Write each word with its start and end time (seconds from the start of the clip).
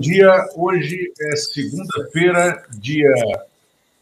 Dia, 0.00 0.46
hoje 0.56 1.12
é 1.20 1.36
segunda-feira, 1.36 2.64
dia 2.70 3.12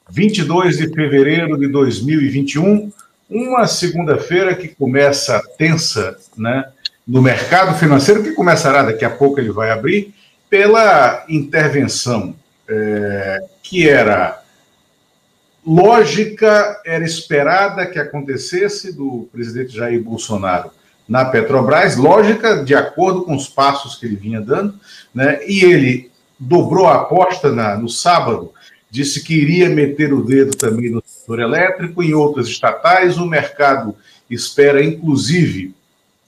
22 0.09 0.79
de 0.79 0.95
fevereiro 0.95 1.59
de 1.59 1.67
2021, 1.67 2.93
uma 3.29 3.67
segunda-feira 3.67 4.55
que 4.55 4.69
começa 4.69 5.43
tensa, 5.59 6.17
né, 6.37 6.71
no 7.05 7.21
mercado 7.21 7.77
financeiro, 7.77 8.23
que 8.23 8.31
começará 8.31 8.85
daqui 8.85 9.05
a 9.05 9.11
pouco, 9.11 9.41
ele 9.41 9.51
vai 9.51 9.73
abrir, 9.73 10.15
pela 10.49 11.25
intervenção 11.29 12.33
é, 12.69 13.41
que 13.61 13.89
era 13.89 14.41
lógica, 15.67 16.81
era 16.87 17.05
esperada 17.05 17.85
que 17.87 17.99
acontecesse 17.99 18.93
do 18.93 19.29
presidente 19.33 19.75
Jair 19.75 20.01
Bolsonaro 20.01 20.71
na 21.09 21.25
Petrobras, 21.25 21.97
lógica 21.97 22.63
de 22.63 22.75
acordo 22.75 23.23
com 23.23 23.35
os 23.35 23.49
passos 23.49 23.97
que 23.97 24.07
ele 24.07 24.17
vinha 24.17 24.41
dando, 24.41 24.75
né? 25.15 25.41
E 25.47 25.65
ele 25.65 26.11
dobrou 26.39 26.87
a 26.87 26.97
aposta 26.97 27.51
na, 27.51 27.77
no 27.77 27.89
sábado, 27.89 28.53
disse 28.91 29.25
que 29.25 29.35
iria 29.35 29.69
meter 29.69 30.13
o 30.13 30.23
dedo 30.23 30.57
também 30.57 30.91
no 30.91 31.03
setor 31.05 31.41
elétrico, 31.41 32.03
em 32.03 32.13
outras 32.13 32.47
estatais. 32.47 33.17
O 33.19 33.27
mercado 33.27 33.97
espera, 34.31 34.85
inclusive, 34.85 35.75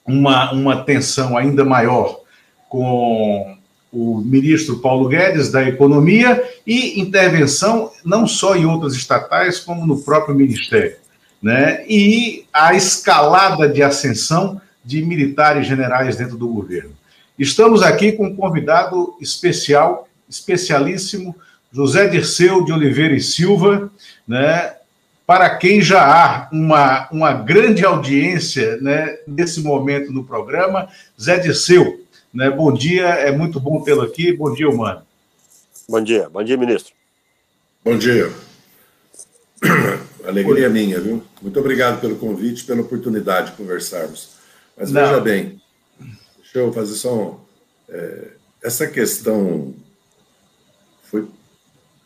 uma, 0.06 0.52
uma 0.52 0.82
tensão 0.82 1.36
ainda 1.36 1.64
maior 1.64 2.20
com 2.68 3.56
o 3.92 4.18
ministro 4.18 4.78
Paulo 4.78 5.09
Guedes 5.09 5.50
da 5.50 5.66
Economia 5.66 6.42
e 6.66 7.00
intervenção 7.00 7.90
não 8.04 8.26
só 8.26 8.56
em 8.56 8.65
outras 8.65 8.94
estatais, 8.94 9.59
como 9.59 9.87
no 9.87 10.00
próprio 10.02 10.34
Ministério. 10.34 10.96
Né? 11.42 11.84
E 11.88 12.44
a 12.52 12.74
escalada 12.74 13.68
de 13.68 13.82
ascensão 13.82 14.60
de 14.84 15.02
militares 15.04 15.66
generais 15.66 16.16
dentro 16.16 16.36
do 16.36 16.48
governo. 16.48 16.92
Estamos 17.38 17.82
aqui 17.82 18.12
com 18.12 18.26
um 18.26 18.36
convidado 18.36 19.16
especial, 19.20 20.09
especialíssimo, 20.28 21.34
José 21.72 22.09
Dirceu 22.09 22.64
de 22.64 22.72
Oliveira 22.72 23.14
e 23.14 23.20
Silva, 23.20 23.90
né, 24.26 24.74
para 25.26 25.48
quem 25.56 25.80
já 25.80 26.02
há 26.02 26.48
uma, 26.52 27.09
uma 27.10 27.32
grande 27.32 27.84
audiência 27.84 28.76
né, 28.78 29.16
nesse 29.26 29.60
momento 29.60 30.12
no 30.12 30.24
programa. 30.24 30.88
Zé 31.20 31.38
Dirceu, 31.38 32.04
né, 32.34 32.50
bom 32.50 32.72
dia, 32.72 33.06
é 33.06 33.30
muito 33.30 33.60
bom 33.60 33.80
tê-lo 33.80 34.02
aqui. 34.02 34.32
Bom 34.32 34.52
dia, 34.52 34.68
Humano. 34.68 35.02
Bom 35.88 36.02
dia, 36.02 36.28
bom 36.28 36.42
dia, 36.42 36.56
ministro. 36.56 36.92
Bom 37.84 37.96
dia. 37.96 38.30
Alegria 40.26 40.68
minha, 40.68 41.00
viu? 41.00 41.22
Muito 41.40 41.59
obrigado 41.59 42.00
pelo 42.00 42.16
convite, 42.16 42.65
pela 42.65 42.82
oportunidade 42.82 43.52
de 43.52 43.56
conversarmos. 43.56 44.40
Mas 44.80 44.90
Não. 44.90 45.02
veja 45.02 45.20
bem, 45.20 45.60
deixa 46.38 46.59
eu 46.59 46.73
fazer 46.73 46.95
só 46.95 47.14
um, 47.14 47.40
é, 47.86 48.28
essa 48.62 48.87
questão 48.87 49.74
foi 51.02 51.28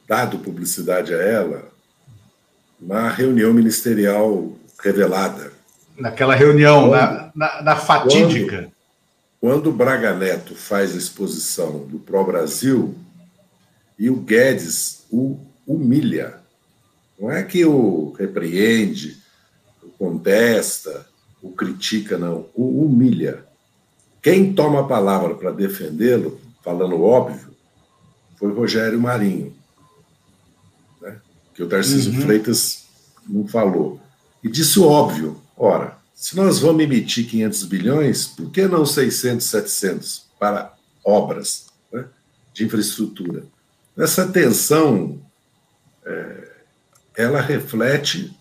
dado 0.09 0.41
publicidade 0.41 1.15
a 1.15 1.19
ela 1.19 1.71
na 2.81 3.09
reunião 3.11 3.55
ministerial 3.55 4.59
revelada. 4.83 5.53
Naquela 5.97 6.35
reunião, 6.35 6.89
quando, 6.89 6.93
na, 6.93 7.33
na, 7.35 7.63
na, 7.63 7.77
fatídica. 7.77 8.73
Quando, 9.41 9.69
o 9.69 9.73
Braga 9.73 10.13
Neto 10.13 10.57
faz 10.57 10.95
a 10.95 10.99
exposição 10.99 11.87
do 11.87 12.01
Pro 12.01 12.25
Brasil 12.25 12.97
e 13.97 14.11
o 14.11 14.17
Guedes 14.17 15.05
o 15.13 15.39
humilha. 15.65 16.41
Não 17.17 17.31
é 17.31 17.45
que 17.45 17.65
o 17.65 18.11
repreende, 18.19 19.17
o 19.81 19.91
contesta, 19.91 21.07
o 21.45 21.53
critica, 21.53 22.17
não, 22.17 22.49
o 22.55 22.87
humilha. 22.87 23.45
Quem 24.23 24.55
toma 24.55 24.81
a 24.81 24.85
palavra 24.85 25.35
para 25.35 25.53
defendê-lo, 25.53 26.41
falando 26.63 27.03
óbvio, 27.03 27.55
foi 28.39 28.51
Rogério 28.51 28.99
Marinho, 28.99 29.55
né? 31.03 31.21
que 31.53 31.63
o 31.63 31.69
Tarcísio 31.69 32.15
uhum. 32.15 32.23
Freitas 32.23 32.87
não 33.29 33.47
falou. 33.47 34.01
E 34.43 34.49
disse 34.49 34.81
óbvio, 34.81 35.39
ora, 35.55 35.99
se 36.15 36.35
nós 36.35 36.61
vamos 36.61 36.83
emitir 36.83 37.29
500 37.29 37.65
bilhões, 37.65 38.27
por 38.27 38.51
que 38.51 38.67
não 38.67 38.87
600, 38.87 39.45
700 39.45 40.27
para 40.41 40.75
obras 41.05 41.67
né, 41.93 42.07
de 42.55 42.65
infraestrutura? 42.65 43.45
Essa 43.99 44.27
tensão, 44.27 45.21
é, 46.07 46.49
ela 47.19 47.43
reflete 47.43 48.35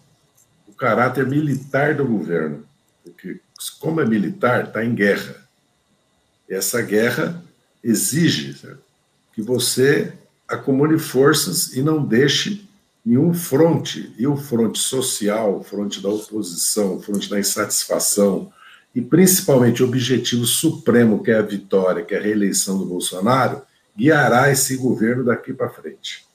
o 0.65 0.71
caráter 0.71 1.27
militar 1.27 1.95
do 1.95 2.07
governo 2.07 2.63
porque 3.03 3.39
como 3.79 4.01
é 4.01 4.05
militar, 4.05 4.65
está 4.65 4.83
em 4.83 4.95
guerra. 4.95 5.35
Essa 6.49 6.81
guerra 6.81 7.43
exige 7.83 8.55
que 9.33 9.41
você 9.41 10.13
acumule 10.47 10.97
forças 10.97 11.75
e 11.75 11.81
não 11.81 12.03
deixe 12.03 12.67
nenhum 13.05 13.33
fronte, 13.33 14.13
e 14.17 14.25
o 14.25 14.37
fronte 14.37 14.79
social, 14.79 15.59
o 15.59 15.63
fronte 15.63 16.01
da 16.01 16.09
oposição, 16.09 16.95
o 16.95 17.01
fronte 17.01 17.29
da 17.29 17.39
insatisfação, 17.39 18.51
e 18.95 19.01
principalmente 19.01 19.83
o 19.83 19.87
objetivo 19.87 20.45
supremo, 20.45 21.21
que 21.21 21.31
é 21.31 21.37
a 21.37 21.41
vitória, 21.41 22.03
que 22.03 22.13
é 22.13 22.17
a 22.17 22.21
reeleição 22.21 22.77
do 22.77 22.85
Bolsonaro, 22.85 23.61
guiará 23.97 24.49
esse 24.51 24.77
governo 24.77 25.23
daqui 25.25 25.53
para 25.53 25.69
frente. 25.69 26.25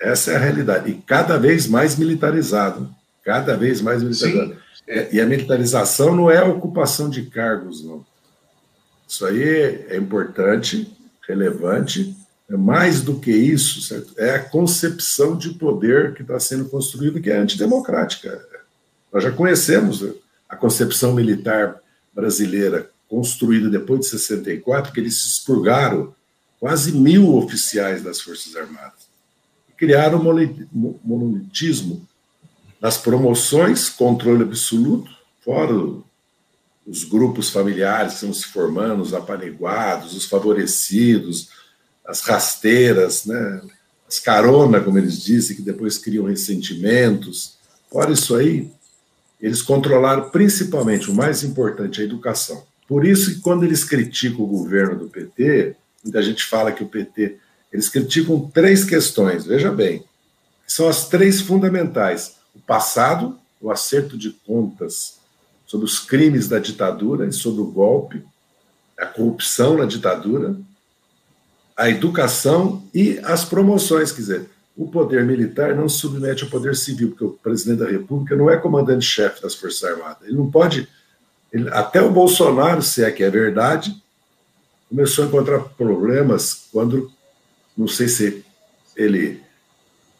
Essa 0.00 0.32
é 0.32 0.36
a 0.36 0.38
realidade. 0.38 0.90
E 0.90 0.94
cada 0.94 1.38
vez 1.38 1.66
mais 1.66 1.96
militarizado. 1.96 2.94
Cada 3.24 3.56
vez 3.56 3.80
mais 3.80 4.02
militarizado. 4.02 4.54
Sim. 4.54 4.60
É, 4.88 5.14
e 5.14 5.20
a 5.20 5.26
militarização 5.26 6.14
não 6.14 6.30
é 6.30 6.38
a 6.38 6.44
ocupação 6.44 7.10
de 7.10 7.22
cargos, 7.26 7.84
não. 7.84 8.04
Isso 9.06 9.24
aí 9.24 9.42
é 9.88 9.96
importante, 9.96 10.90
relevante, 11.26 12.16
é 12.48 12.56
mais 12.56 13.02
do 13.02 13.18
que 13.18 13.30
isso, 13.30 13.80
certo? 13.82 14.14
É 14.16 14.36
a 14.36 14.42
concepção 14.42 15.36
de 15.36 15.50
poder 15.50 16.14
que 16.14 16.22
está 16.22 16.38
sendo 16.38 16.68
construída 16.68 17.20
que 17.20 17.30
é 17.30 17.36
antidemocrática. 17.36 18.40
Nós 19.12 19.24
já 19.24 19.32
conhecemos 19.32 20.04
a 20.48 20.54
concepção 20.54 21.12
militar 21.12 21.80
brasileira 22.14 22.90
construída 23.08 23.68
depois 23.68 24.00
de 24.00 24.06
64, 24.06 24.92
que 24.92 25.00
eles 25.00 25.24
expurgaram 25.24 26.14
quase 26.58 26.92
mil 26.92 27.34
oficiais 27.36 28.02
das 28.02 28.20
Forças 28.20 28.54
Armadas. 28.56 29.06
Criaram 29.76 30.18
um 30.20 30.98
monolitismo 31.04 32.06
nas 32.80 32.98
promoções, 32.98 33.88
controle 33.88 34.42
absoluto, 34.42 35.10
fora 35.44 35.72
os 36.86 37.02
grupos 37.02 37.50
familiares 37.50 38.12
que 38.12 38.14
estão 38.16 38.32
se 38.32 38.46
formando, 38.46 39.02
os 39.02 39.12
apaniguados, 39.12 40.14
os 40.14 40.26
favorecidos, 40.26 41.48
as 42.06 42.20
rasteiras, 42.20 43.24
né? 43.24 43.62
as 44.08 44.20
carona, 44.20 44.80
como 44.80 44.98
eles 44.98 45.20
dizem, 45.20 45.56
que 45.56 45.62
depois 45.62 45.98
criam 45.98 46.26
ressentimentos. 46.26 47.56
Fora 47.90 48.12
isso 48.12 48.36
aí, 48.36 48.70
eles 49.40 49.62
controlaram 49.62 50.30
principalmente, 50.30 51.10
o 51.10 51.14
mais 51.14 51.42
importante, 51.42 52.00
a 52.00 52.04
educação. 52.04 52.64
Por 52.86 53.04
isso 53.04 53.34
que 53.34 53.40
quando 53.40 53.64
eles 53.64 53.82
criticam 53.82 54.44
o 54.44 54.48
governo 54.48 54.96
do 54.96 55.08
PT, 55.08 55.74
muita 56.04 56.22
gente 56.22 56.44
fala 56.44 56.70
que 56.70 56.84
o 56.84 56.88
PT, 56.88 57.36
eles 57.72 57.88
criticam 57.88 58.48
três 58.48 58.84
questões, 58.84 59.44
veja 59.44 59.72
bem, 59.72 60.04
são 60.64 60.88
as 60.88 61.08
três 61.08 61.40
fundamentais 61.40 62.35
o 62.56 62.60
passado, 62.66 63.38
o 63.60 63.70
acerto 63.70 64.16
de 64.16 64.30
contas 64.30 65.18
sobre 65.66 65.84
os 65.84 65.98
crimes 65.98 66.48
da 66.48 66.58
ditadura 66.58 67.26
e 67.26 67.32
sobre 67.32 67.60
o 67.60 67.66
golpe, 67.66 68.24
a 68.98 69.04
corrupção 69.04 69.76
na 69.76 69.84
ditadura, 69.84 70.56
a 71.76 71.90
educação 71.90 72.82
e 72.94 73.18
as 73.22 73.44
promoções. 73.44 74.10
Quer 74.10 74.20
dizer, 74.20 74.50
o 74.76 74.88
poder 74.88 75.24
militar 75.24 75.74
não 75.74 75.88
se 75.88 75.98
submete 75.98 76.44
ao 76.44 76.50
poder 76.50 76.74
civil, 76.74 77.10
porque 77.10 77.24
o 77.24 77.32
presidente 77.32 77.80
da 77.80 77.90
República 77.90 78.34
não 78.36 78.50
é 78.50 78.56
comandante-chefe 78.56 79.42
das 79.42 79.54
Forças 79.54 79.84
Armadas. 79.84 80.26
Ele 80.26 80.36
não 80.36 80.50
pode. 80.50 80.88
Ele, 81.52 81.68
até 81.70 82.00
o 82.00 82.10
Bolsonaro, 82.10 82.82
se 82.82 83.04
é 83.04 83.10
que 83.10 83.22
é 83.22 83.30
verdade, 83.30 84.02
começou 84.88 85.24
a 85.24 85.28
encontrar 85.28 85.60
problemas 85.60 86.68
quando, 86.72 87.10
não 87.76 87.88
sei 87.88 88.08
se 88.08 88.44
ele 88.96 89.45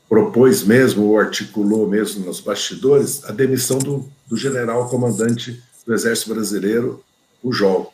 propôs 0.08 0.62
mesmo 0.62 1.04
ou 1.04 1.18
articulou 1.18 1.88
mesmo 1.88 2.24
nos 2.24 2.40
bastidores 2.40 3.24
a 3.24 3.32
demissão 3.32 3.78
do, 3.78 4.08
do 4.26 4.36
general 4.36 4.88
comandante 4.88 5.62
do 5.84 5.94
Exército 5.94 6.34
Brasileiro, 6.34 7.04
o 7.42 7.52
Jol. 7.52 7.92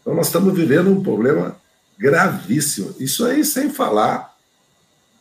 Então 0.00 0.14
nós 0.14 0.26
estamos 0.26 0.54
vivendo 0.54 0.90
um 0.90 1.02
problema 1.02 1.56
gravíssimo. 1.98 2.94
Isso 2.98 3.24
aí 3.24 3.44
sem 3.44 3.70
falar 3.70 4.34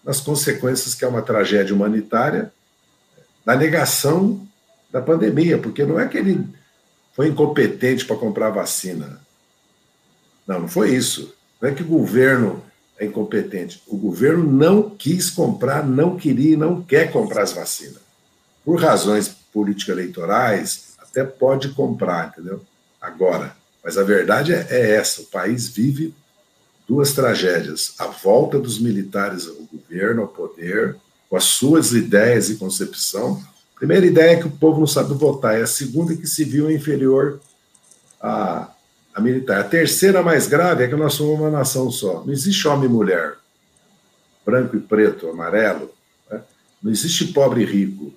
nas 0.04 0.20
consequências 0.20 0.94
que 0.94 1.06
é 1.06 1.08
uma 1.08 1.22
tragédia 1.22 1.74
humanitária, 1.74 2.52
da 3.46 3.56
negação 3.56 4.46
da 4.92 5.02
pandemia, 5.02 5.58
porque 5.58 5.86
não 5.86 6.00
é 6.00 6.08
que 6.08 6.18
ele 6.18 6.48
foi 7.14 7.28
incompetente 7.28 8.06
para 8.06 8.16
comprar 8.16 8.50
vacina. 8.50 9.22
Não, 10.48 10.62
não 10.62 10.68
foi 10.68 10.94
isso. 10.94 11.34
Não 11.62 11.70
é 11.70 11.74
que 11.74 11.84
o 11.84 11.88
governo 11.88 12.64
é 13.00 13.06
incompetente. 13.06 13.82
O 13.88 13.98
governo 13.98 14.50
não 14.52 14.90
quis 14.90 15.30
comprar, 15.30 15.86
não 15.86 16.16
queria 16.18 16.54
e 16.54 16.58
não 16.58 16.82
quer 16.82 17.12
comprar 17.12 17.44
as 17.44 17.54
vacinas. 17.54 18.02
Por 18.64 18.80
razões 18.80 19.30
político-eleitorais, 19.52 20.94
até 21.00 21.24
pode 21.24 21.70
comprar, 21.70 22.30
entendeu? 22.30 22.62
Agora. 23.02 23.56
Mas 23.84 23.98
a 23.98 24.04
verdade 24.04 24.54
é, 24.54 24.66
é 24.70 24.92
essa: 24.96 25.22
o 25.22 25.26
país 25.26 25.68
vive 25.68 26.14
duas 26.88 27.12
tragédias: 27.12 27.96
a 28.00 28.08
volta 28.08 28.58
dos 28.58 28.80
militares 28.80 29.48
ao 29.48 29.56
governo, 29.56 30.22
ao 30.22 30.28
poder, 30.28 30.96
com 31.30 31.36
as 31.36 31.44
suas 31.44 31.92
ideias 31.92 32.50
e 32.50 32.56
concepção. 32.56 33.44
A 33.76 33.80
primeira 33.80 34.06
ideia 34.06 34.32
é 34.32 34.40
que 34.40 34.48
o 34.48 34.52
povo 34.52 34.80
não 34.80 34.88
sabe 34.88 35.14
votar, 35.14 35.60
e 35.60 35.62
a 35.62 35.68
segunda 35.68 36.14
é 36.14 36.16
que 36.16 36.28
se 36.28 36.46
viu 36.46 36.72
inferior 36.72 37.42
à, 38.22 38.72
à 39.14 39.22
militar. 39.22 39.60
A 39.60 39.64
terceira, 39.64 40.22
mais 40.22 40.48
grave, 40.48 40.84
é 40.84 40.88
que 40.88 40.96
nós 40.96 41.14
somos 41.14 41.40
uma 41.40 41.50
nação 41.50 41.92
só. 41.92 42.24
Não 42.26 42.32
existe 42.34 42.68
homem 42.68 42.90
e 42.90 42.92
mulher, 42.92 43.36
branco 44.46 44.76
e 44.76 44.80
preto, 44.80 45.30
amarelo. 45.30 45.92
Né? 46.30 46.42
Não 46.82 46.92
existe 46.92 47.26
pobre 47.28 47.62
e 47.62 47.66
rico. 47.66 48.14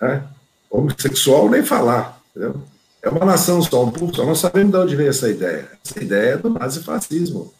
Né? 0.00 0.24
Homossexual, 0.70 1.48
nem 1.48 1.62
falar. 1.62 2.20
Entendeu? 2.30 2.62
É 3.02 3.08
uma 3.08 3.24
nação 3.24 3.62
só, 3.62 3.84
um 3.84 3.90
povo 3.90 4.14
só. 4.14 4.24
Nós 4.24 4.40
sabemos 4.40 4.72
de 4.72 4.78
onde 4.78 4.96
veio 4.96 5.10
essa 5.10 5.28
ideia. 5.28 5.70
Essa 5.84 6.02
ideia 6.02 6.32
é 6.32 6.36
do 6.36 6.50
nazifascismo. 6.50 7.54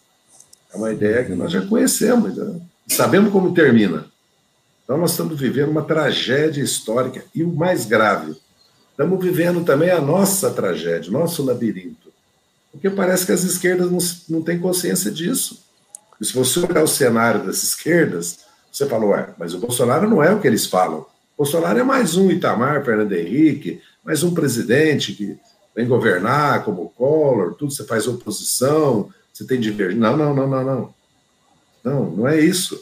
É 0.75 0.77
uma 0.77 0.93
ideia 0.93 1.25
que 1.25 1.35
nós 1.35 1.53
já 1.53 1.65
conhecemos, 1.65 2.37
né? 2.37 2.61
sabemos 2.89 3.31
como 3.33 3.55
termina. 3.55 4.07
Então, 4.85 4.99
nós 4.99 5.13
estamos 5.13 5.39
vivendo 5.39 5.71
uma 5.71 5.83
tragédia 5.83 6.63
histórica. 6.63 7.25
E 7.35 7.43
o 7.43 7.53
mais 7.53 7.87
grave, 7.87 8.37
estamos 8.91 9.25
vivendo 9.25 9.65
também 9.65 9.91
a 9.91 10.01
nossa 10.01 10.51
tragédia, 10.51 11.11
nosso 11.11 11.45
labirinto. 11.45 12.06
Porque 12.77 12.91
parece 12.91 13.25
que 13.25 13.33
as 13.33 13.43
esquerdas 13.43 13.91
não, 13.91 14.37
não 14.37 14.43
têm 14.43 14.59
consciência 14.59 15.11
disso. 15.11 15.65
E 16.21 16.25
se 16.25 16.35
você 16.35 16.61
olhar 16.61 16.83
o 16.83 16.89
cenário 16.89 17.45
das 17.45 17.63
esquerdas, 17.63 18.41
você 18.71 18.87
fala, 18.87 19.07
ué, 19.07 19.35
mas 19.39 19.55
o 19.55 19.59
Bolsonaro 19.59 20.09
não 20.09 20.23
é 20.23 20.33
o 20.33 20.41
que 20.41 20.47
eles 20.47 20.67
falam. 20.67 21.01
O 21.37 21.43
Bolsonaro 21.43 21.79
é 21.79 21.83
mais 21.83 22.17
um 22.17 22.31
Itamar, 22.31 22.85
Fernando 22.85 23.13
Henrique, 23.13 23.81
mais 24.05 24.23
um 24.23 24.35
presidente 24.35 25.15
que 25.15 25.39
vem 25.75 25.89
governar 25.89 26.65
como 26.65 26.83
o 26.83 26.89
Collor, 26.91 27.55
tudo, 27.55 27.73
você 27.73 27.85
faz 27.85 28.07
oposição, 28.07 29.11
você 29.33 29.45
tem 29.45 29.59
divergência. 29.59 30.01
Não, 30.01 30.17
não, 30.17 30.35
não, 30.35 30.47
não, 30.47 30.65
não. 30.65 30.95
Não, 31.83 32.11
não 32.11 32.29
é 32.29 32.39
isso. 32.39 32.79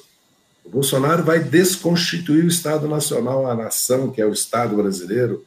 O 0.64 0.70
Bolsonaro 0.70 1.22
vai 1.22 1.38
desconstituir 1.38 2.44
o 2.44 2.48
Estado 2.48 2.88
Nacional, 2.88 3.48
a 3.48 3.54
nação, 3.54 4.10
que 4.10 4.20
é 4.20 4.26
o 4.26 4.32
Estado 4.32 4.74
brasileiro, 4.74 5.44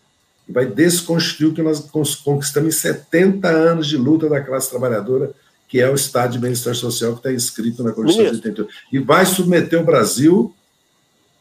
e 0.48 0.52
vai 0.52 0.66
desconstituir 0.66 1.50
o 1.50 1.54
que 1.54 1.62
nós 1.62 1.82
conquistamos 2.24 2.76
em 2.76 2.78
70 2.78 3.48
anos 3.48 3.88
de 3.88 3.98
luta 3.98 4.30
da 4.30 4.42
classe 4.42 4.70
trabalhadora, 4.70 5.32
que 5.68 5.82
é 5.82 5.90
o 5.90 5.96
Estado 5.96 6.34
de 6.34 6.40
Bem-Estar 6.40 6.74
Social 6.74 7.12
que 7.14 7.20
está 7.20 7.34
inscrito 7.34 7.84
na 7.84 7.92
Constituição 7.92 8.32
de 8.32 8.48
88. 8.48 8.74
E 8.94 9.00
vai 9.00 9.26
submeter 9.26 9.82
o 9.82 9.86
Brasil 9.86 10.56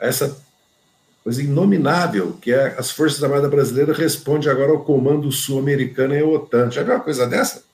a 0.01 0.07
essa 0.07 0.37
coisa 1.23 1.43
inominável, 1.43 2.37
que 2.41 2.53
é 2.53 2.75
as 2.77 2.91
Forças 2.91 3.23
Armadas 3.23 3.51
Brasileiras 3.51 3.97
respondem 3.97 4.51
agora 4.51 4.73
ao 4.73 4.85
Comando 4.85 5.31
Sul-Americano 5.31 6.15
e 6.15 6.21
à 6.21 6.27
OTAN. 6.27 6.71
Já 6.71 6.83
viu 6.83 6.95
uma 6.95 7.01
coisa 7.01 7.27
dessa? 7.27 7.65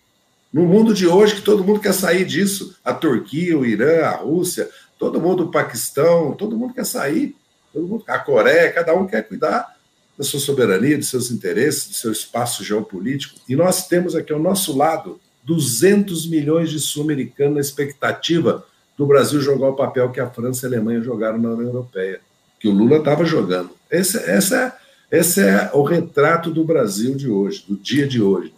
No 0.53 0.67
mundo 0.67 0.93
de 0.93 1.07
hoje, 1.07 1.37
que 1.37 1.41
todo 1.41 1.65
mundo 1.65 1.81
quer 1.81 1.95
sair 1.95 2.27
disso, 2.27 2.77
a 2.85 2.93
Turquia, 2.93 3.59
o 3.59 3.65
Irã, 3.65 4.05
a 4.05 4.17
Rússia, 4.17 4.69
todo 4.99 5.21
mundo, 5.21 5.45
o 5.45 5.51
Paquistão, 5.51 6.33
todo 6.33 6.57
mundo 6.57 6.75
quer 6.75 6.85
sair, 6.85 7.35
todo 7.73 7.87
mundo, 7.87 8.05
a 8.07 8.19
Coreia, 8.19 8.71
cada 8.71 8.95
um 8.95 9.07
quer 9.07 9.27
cuidar 9.27 9.75
da 10.17 10.25
sua 10.25 10.41
soberania, 10.41 10.99
dos 10.99 11.09
seus 11.09 11.31
interesses, 11.31 11.89
do 11.89 11.95
seu 11.95 12.13
espaço 12.13 12.63
geopolítico. 12.63 13.39
E 13.49 13.57
nós 13.57 13.87
temos 13.89 14.15
aqui 14.15 14.33
ao 14.33 14.39
nosso 14.39 14.77
lado 14.77 15.21
200 15.45 16.27
milhões 16.27 16.71
de 16.71 16.79
sul-americanos 16.79 17.55
na 17.55 17.61
expectativa 17.61 18.65
do 18.97 19.07
Brasil 19.07 19.41
jogar 19.41 19.69
o 19.69 19.77
papel 19.77 20.11
que 20.11 20.21
a 20.21 20.31
França 20.31 20.67
e 20.67 20.69
a 20.69 20.71
Alemanha 20.71 21.01
jogaram 21.01 21.39
na 21.39 21.51
União 21.51 21.69
Europeia 21.69 22.21
que 22.63 22.69
o 22.69 22.73
Lula 22.73 22.99
estava 22.99 23.25
jogando. 23.25 23.71
Esse, 23.91 24.19
essa 24.19 24.79
é, 25.11 25.19
esse 25.19 25.41
é 25.41 25.69
o 25.73 25.83
retrato 25.83 26.51
do 26.53 26.65
Brasil 26.65 27.17
de 27.17 27.29
hoje, 27.29 27.65
do 27.69 27.77
dia 27.77 28.07
de 28.07 28.23
hoje. 28.23 28.55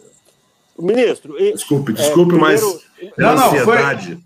Ministro, 0.77 1.41
e, 1.41 1.53
desculpe, 1.53 1.91
é, 1.93 1.95
desculpe, 1.95 2.35
é, 2.35 2.37
mas 2.37 2.61
não, 3.17 3.35
não, 3.35 3.55
foi, 3.63 3.77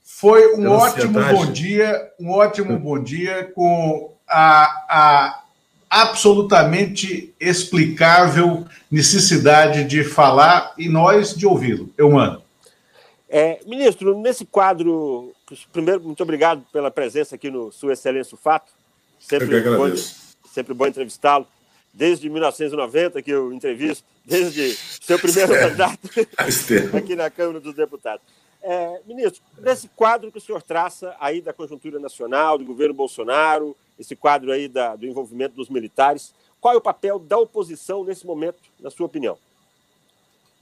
foi 0.04 0.56
um 0.56 0.70
ótimo 0.70 1.14
bom 1.14 1.46
dia, 1.52 2.12
um 2.20 2.32
ótimo 2.32 2.78
bom 2.78 3.02
dia 3.02 3.50
com 3.56 4.14
a, 4.28 4.66
a 4.90 5.44
absolutamente 5.90 7.34
explicável 7.40 8.66
necessidade 8.92 9.84
de 9.86 10.04
falar 10.04 10.74
e 10.78 10.88
nós 10.88 11.36
de 11.36 11.48
ouvi-lo. 11.48 11.92
Eu 11.98 12.12
mando. 12.12 12.44
É, 13.28 13.60
ministro, 13.66 14.20
nesse 14.20 14.46
quadro, 14.46 15.34
primeiro, 15.72 16.02
muito 16.02 16.22
obrigado 16.24 16.64
pela 16.72 16.90
presença 16.90 17.36
aqui 17.36 17.50
no 17.50 17.72
Sua 17.72 17.94
Excelência 17.94 18.36
o 18.36 18.38
Fato. 18.38 18.72
Sempre 19.20 19.62
bom, 19.62 19.96
sempre 20.52 20.74
bom 20.74 20.88
entrevistá-lo. 20.88 21.48
Desde 21.94 22.30
1990 22.30 23.22
que 23.22 23.32
eu 23.32 23.52
entrevisto, 23.52 24.04
desde 24.24 24.74
seu 25.02 25.18
primeiro 25.20 25.54
é, 25.56 25.70
mandato 25.70 26.00
aqui 26.96 27.16
na 27.16 27.30
Câmara 27.30 27.60
dos 27.60 27.74
Deputados. 27.74 28.22
É, 28.62 29.02
ministro, 29.08 29.42
nesse 29.60 29.88
quadro 29.90 30.32
que 30.32 30.38
o 30.38 30.42
senhor 30.42 30.62
traça 30.62 31.16
aí 31.20 31.42
da 31.42 31.54
conjuntura 31.54 32.00
nacional, 32.00 32.58
do 32.58 32.66
governo 32.66 32.94
Bolsonaro, 32.94 33.76
esse 34.00 34.16
quadro 34.16 34.52
aí 34.52 34.68
da, 34.68 34.96
do 34.96 35.06
envolvimento 35.06 35.56
dos 35.56 35.70
militares, 35.70 36.34
qual 36.62 36.74
é 36.74 36.78
o 36.78 36.82
papel 36.82 37.20
da 37.20 37.38
oposição 37.38 38.04
nesse 38.04 38.26
momento, 38.26 38.58
na 38.80 38.90
sua 38.90 39.06
opinião? 39.06 39.38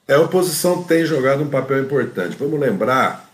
É, 0.07 0.15
a 0.15 0.21
oposição 0.21 0.83
tem 0.83 1.05
jogado 1.05 1.43
um 1.43 1.49
papel 1.49 1.83
importante. 1.83 2.37
Vamos 2.37 2.59
lembrar 2.59 3.29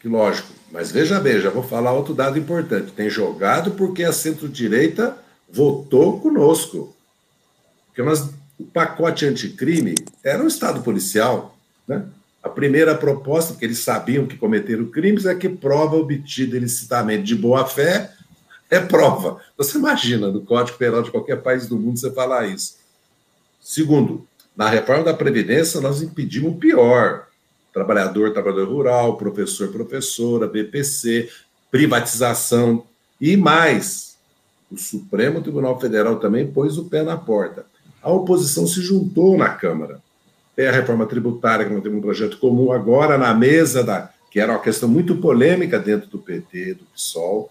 que, 0.00 0.08
lógico, 0.08 0.48
mas 0.70 0.90
veja 0.90 1.20
bem, 1.20 1.40
já 1.40 1.48
vou 1.48 1.62
falar 1.62 1.92
outro 1.92 2.14
dado 2.14 2.38
importante. 2.38 2.92
Tem 2.92 3.08
jogado 3.08 3.72
porque 3.72 4.02
a 4.02 4.12
centro-direita 4.12 5.16
votou 5.48 6.18
conosco. 6.18 6.94
Porque 7.86 8.02
nós, 8.02 8.30
o 8.58 8.64
pacote 8.64 9.26
anticrime 9.26 9.94
era 10.24 10.42
um 10.42 10.48
Estado 10.48 10.82
policial. 10.82 11.56
Né? 11.86 12.04
A 12.42 12.48
primeira 12.48 12.96
proposta, 12.96 13.54
que 13.54 13.64
eles 13.64 13.78
sabiam 13.78 14.26
que 14.26 14.36
cometeram 14.36 14.86
crimes, 14.86 15.26
é 15.26 15.34
que 15.34 15.48
prova 15.48 15.94
obtida 15.96 16.56
ilicitamente 16.56 17.22
de 17.22 17.36
boa-fé 17.36 18.10
é 18.72 18.80
prova. 18.80 19.38
Você 19.58 19.76
imagina, 19.76 20.28
no 20.28 20.40
Código 20.40 20.78
Penal 20.78 21.02
de 21.02 21.10
qualquer 21.10 21.42
país 21.42 21.66
do 21.66 21.78
mundo, 21.78 21.98
você 21.98 22.10
falar 22.10 22.46
isso. 22.46 22.78
Segundo, 23.60 24.26
na 24.56 24.66
reforma 24.66 25.04
da 25.04 25.12
Previdência, 25.12 25.78
nós 25.78 26.00
impedimos 26.00 26.54
o 26.54 26.56
pior 26.56 27.26
trabalhador, 27.70 28.32
trabalhador 28.32 28.68
rural, 28.68 29.18
professor, 29.18 29.68
professora, 29.68 30.46
BPC, 30.46 31.28
privatização 31.70 32.84
e 33.20 33.36
mais. 33.36 34.16
O 34.70 34.78
Supremo 34.78 35.42
Tribunal 35.42 35.78
Federal 35.78 36.16
também 36.18 36.50
pôs 36.50 36.78
o 36.78 36.86
pé 36.86 37.02
na 37.02 37.18
porta. 37.18 37.66
A 38.02 38.10
oposição 38.10 38.66
se 38.66 38.80
juntou 38.80 39.36
na 39.36 39.50
Câmara. 39.50 40.00
Tem 40.56 40.66
a 40.66 40.72
reforma 40.72 41.04
tributária, 41.04 41.66
que 41.66 41.72
nós 41.72 41.82
temos 41.82 41.98
um 41.98 42.02
projeto 42.02 42.38
comum 42.38 42.72
agora 42.72 43.18
na 43.18 43.34
mesa, 43.34 43.84
da, 43.84 44.10
que 44.30 44.40
era 44.40 44.52
uma 44.52 44.60
questão 44.60 44.88
muito 44.88 45.16
polêmica 45.16 45.78
dentro 45.78 46.08
do 46.08 46.18
PT, 46.18 46.74
do 46.74 46.84
PSOL. 46.86 47.50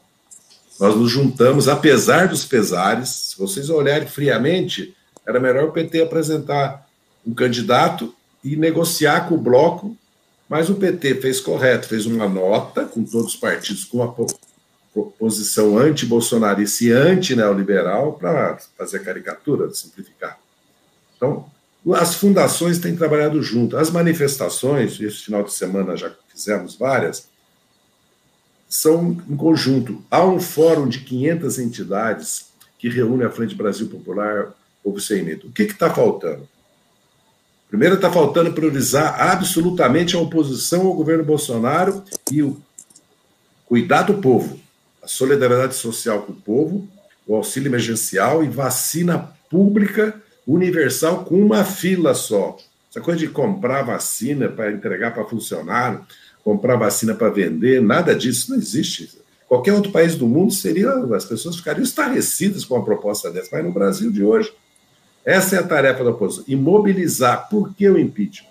Nós 0.82 0.96
nos 0.96 1.10
juntamos, 1.10 1.70
apesar 1.70 2.28
dos 2.28 2.44
pesares. 2.44 3.10
Se 3.10 3.38
vocês 3.38 3.70
olharem 3.70 4.08
friamente, 4.08 4.94
era 5.26 5.40
melhor 5.40 5.70
o 5.70 5.72
PT 5.72 6.02
apresentar 6.02 6.86
um 7.26 7.34
candidato 7.34 8.14
e 8.44 8.58
negociar 8.58 9.30
com 9.30 9.36
o 9.36 9.38
bloco 9.38 9.96
mas 10.52 10.70
o 10.70 10.76
PT 10.76 11.16
fez 11.22 11.40
correto, 11.40 11.88
fez 11.88 12.06
uma 12.06 12.28
nota 12.28 12.84
com 12.84 13.06
todos 13.06 13.28
os 13.28 13.36
partidos 13.38 13.86
com 13.86 14.00
uma 14.00 14.14
posição 15.18 15.78
anti-bolsonarista 15.78 16.84
e 16.84 16.92
anti-neoliberal 16.92 18.16
para 18.16 18.58
fazer 18.78 19.00
caricatura, 19.00 19.74
simplificar. 19.74 20.38
Então, 21.16 21.46
as 21.94 22.16
fundações 22.16 22.80
têm 22.80 22.98
trabalhado 22.98 23.42
junto. 23.42 23.78
As 23.78 23.90
manifestações, 23.90 25.00
esse 25.00 25.20
final 25.20 25.42
de 25.42 25.54
semana 25.54 25.96
já 25.96 26.14
fizemos 26.28 26.76
várias, 26.76 27.30
são 28.72 29.18
em 29.30 29.36
conjunto. 29.36 30.01
Há 30.10 30.25
um 30.25 30.40
fórum 30.40 30.88
de 30.88 31.01
500 31.01 31.60
entidades 31.60 32.46
que 32.80 32.88
reúne 32.88 33.25
a 33.25 33.30
Frente 33.30 33.54
Brasil 33.54 33.90
Popular, 33.90 34.54
Povo 34.82 34.98
Sem 34.98 35.24
Medo. 35.24 35.48
O 35.48 35.51
que 35.51 35.63
está 35.63 35.94
faltando? 35.94 36.48
Primeiro, 37.68 37.96
está 37.96 38.10
faltando 38.10 38.54
priorizar 38.54 39.20
absolutamente 39.20 40.16
a 40.16 40.20
oposição 40.20 40.88
ao 40.88 40.94
governo 40.94 41.25
Bolsonaro 41.25 42.01
e 42.32 42.42
o 42.42 42.62
cuidar 43.66 44.04
do 44.04 44.16
povo, 44.16 44.58
a 45.04 45.08
solidariedade 45.08 45.75
social 45.75 46.22
com 46.22 46.32
o 46.32 46.36
povo, 46.36 46.88
o 47.28 47.36
auxílio 47.36 47.68
emergencial 47.68 48.42
e 48.42 48.48
vacina 48.48 49.34
pública 49.50 50.16
universal 50.48 51.25
com 51.25 51.36
uma 51.36 51.66
fila 51.66 52.13
só. 52.13 52.58
Essa 52.90 53.01
coisa 53.01 53.20
de 53.20 53.28
comprar 53.28 53.84
vacina 53.84 54.48
para 54.48 54.72
entregar 54.72 55.13
para 55.13 55.25
funcionário, 55.25 56.06
comprar 56.44 56.76
vacina 56.76 57.14
para 57.14 57.30
vender, 57.30 57.82
nada 57.82 58.16
disso 58.16 58.52
não 58.52 58.58
existe. 58.58 59.20
Qualquer 59.48 59.74
outro 59.74 59.92
país 59.92 60.16
do 60.16 60.28
mundo 60.28 60.54
seria, 60.54 60.92
as 61.16 61.26
pessoas 61.26 61.56
ficariam 61.56 61.84
estarrecidas 61.84 62.64
com 62.66 62.76
uma 62.76 62.86
proposta 62.86 63.30
dessa, 63.30 63.50
mas 63.52 63.64
no 63.64 63.72
Brasil 63.72 64.12
de 64.12 64.24
hoje 64.24 64.52
essa 65.26 65.56
é 65.56 65.60
a 65.60 65.64
tarefa 65.64 66.04
da 66.04 66.10
oposição. 66.10 66.44
Imobilizar. 66.48 67.48
Por 67.50 67.74
que 67.74 67.88
o 67.88 67.98
impeachment? 67.98 68.50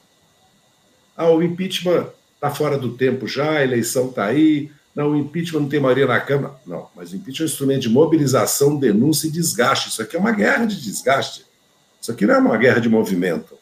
Ah, 1.17 1.31
o 1.31 1.43
impeachment 1.43 2.09
está 2.35 2.51
fora 2.51 2.79
do 2.79 2.97
tempo 2.97 3.27
já, 3.27 3.59
a 3.59 3.63
eleição 3.63 4.09
está 4.09 4.27
aí. 4.27 4.71
Não, 4.95 5.11
o 5.11 5.17
impeachment 5.17 5.61
não 5.61 5.69
tem 5.69 5.81
maioria 5.81 6.07
na 6.07 6.21
Câmara. 6.21 6.55
Não, 6.67 6.89
mas 6.95 7.13
o 7.13 7.17
impeachment 7.17 7.45
é 7.45 7.49
um 7.49 7.53
instrumento 7.53 7.83
de 7.83 7.89
mobilização, 7.89 8.77
denúncia 8.79 9.27
e 9.27 9.31
desgaste. 9.31 9.89
Isso 9.89 10.03
aqui 10.03 10.17
é 10.17 10.19
uma 10.19 10.33
guerra 10.33 10.65
de 10.65 10.81
desgaste. 10.81 11.45
Isso 12.01 12.11
aqui 12.11 12.25
não 12.25 12.35
é 12.35 12.39
uma 12.39 12.57
guerra 12.57 12.81
de 12.81 12.89
movimento, 12.89 13.59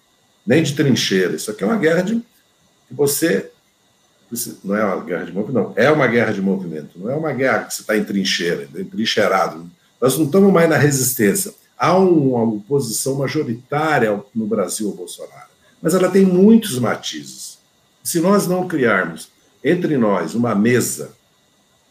nem 0.46 0.62
de 0.62 0.74
trincheira. 0.74 1.34
Isso 1.34 1.50
aqui 1.50 1.64
é 1.64 1.66
uma 1.66 1.76
guerra 1.78 2.02
de, 2.02 2.14
de 2.14 2.24
você 2.90 3.50
não 4.62 4.76
é 4.76 4.84
uma 4.84 5.04
guerra 5.04 5.24
de 5.24 5.32
movimento, 5.32 5.52
não. 5.52 5.72
É 5.76 5.90
uma 5.90 6.06
guerra 6.06 6.32
de 6.32 6.42
movimento. 6.42 6.98
Não 6.98 7.10
é 7.10 7.14
uma 7.14 7.32
guerra 7.32 7.64
que 7.64 7.74
você 7.74 7.80
está 7.80 7.96
em 7.96 8.04
trincheira, 8.04 8.68
entrincheirado. 8.76 9.70
Nós 10.00 10.16
não 10.18 10.26
estamos 10.26 10.52
mais 10.52 10.68
na 10.68 10.76
resistência. 10.76 11.54
Há 11.76 11.96
uma 11.96 12.42
oposição 12.42 13.16
majoritária 13.16 14.22
no 14.34 14.46
Brasil 14.46 14.88
ao 14.88 14.94
Bolsonaro, 14.94 15.48
mas 15.80 15.94
ela 15.94 16.10
tem 16.10 16.24
muitos 16.24 16.78
matizes. 16.78 17.58
Se 18.02 18.20
nós 18.20 18.46
não 18.46 18.66
criarmos 18.66 19.28
entre 19.62 19.96
nós 19.96 20.34
uma 20.34 20.54
mesa 20.54 21.12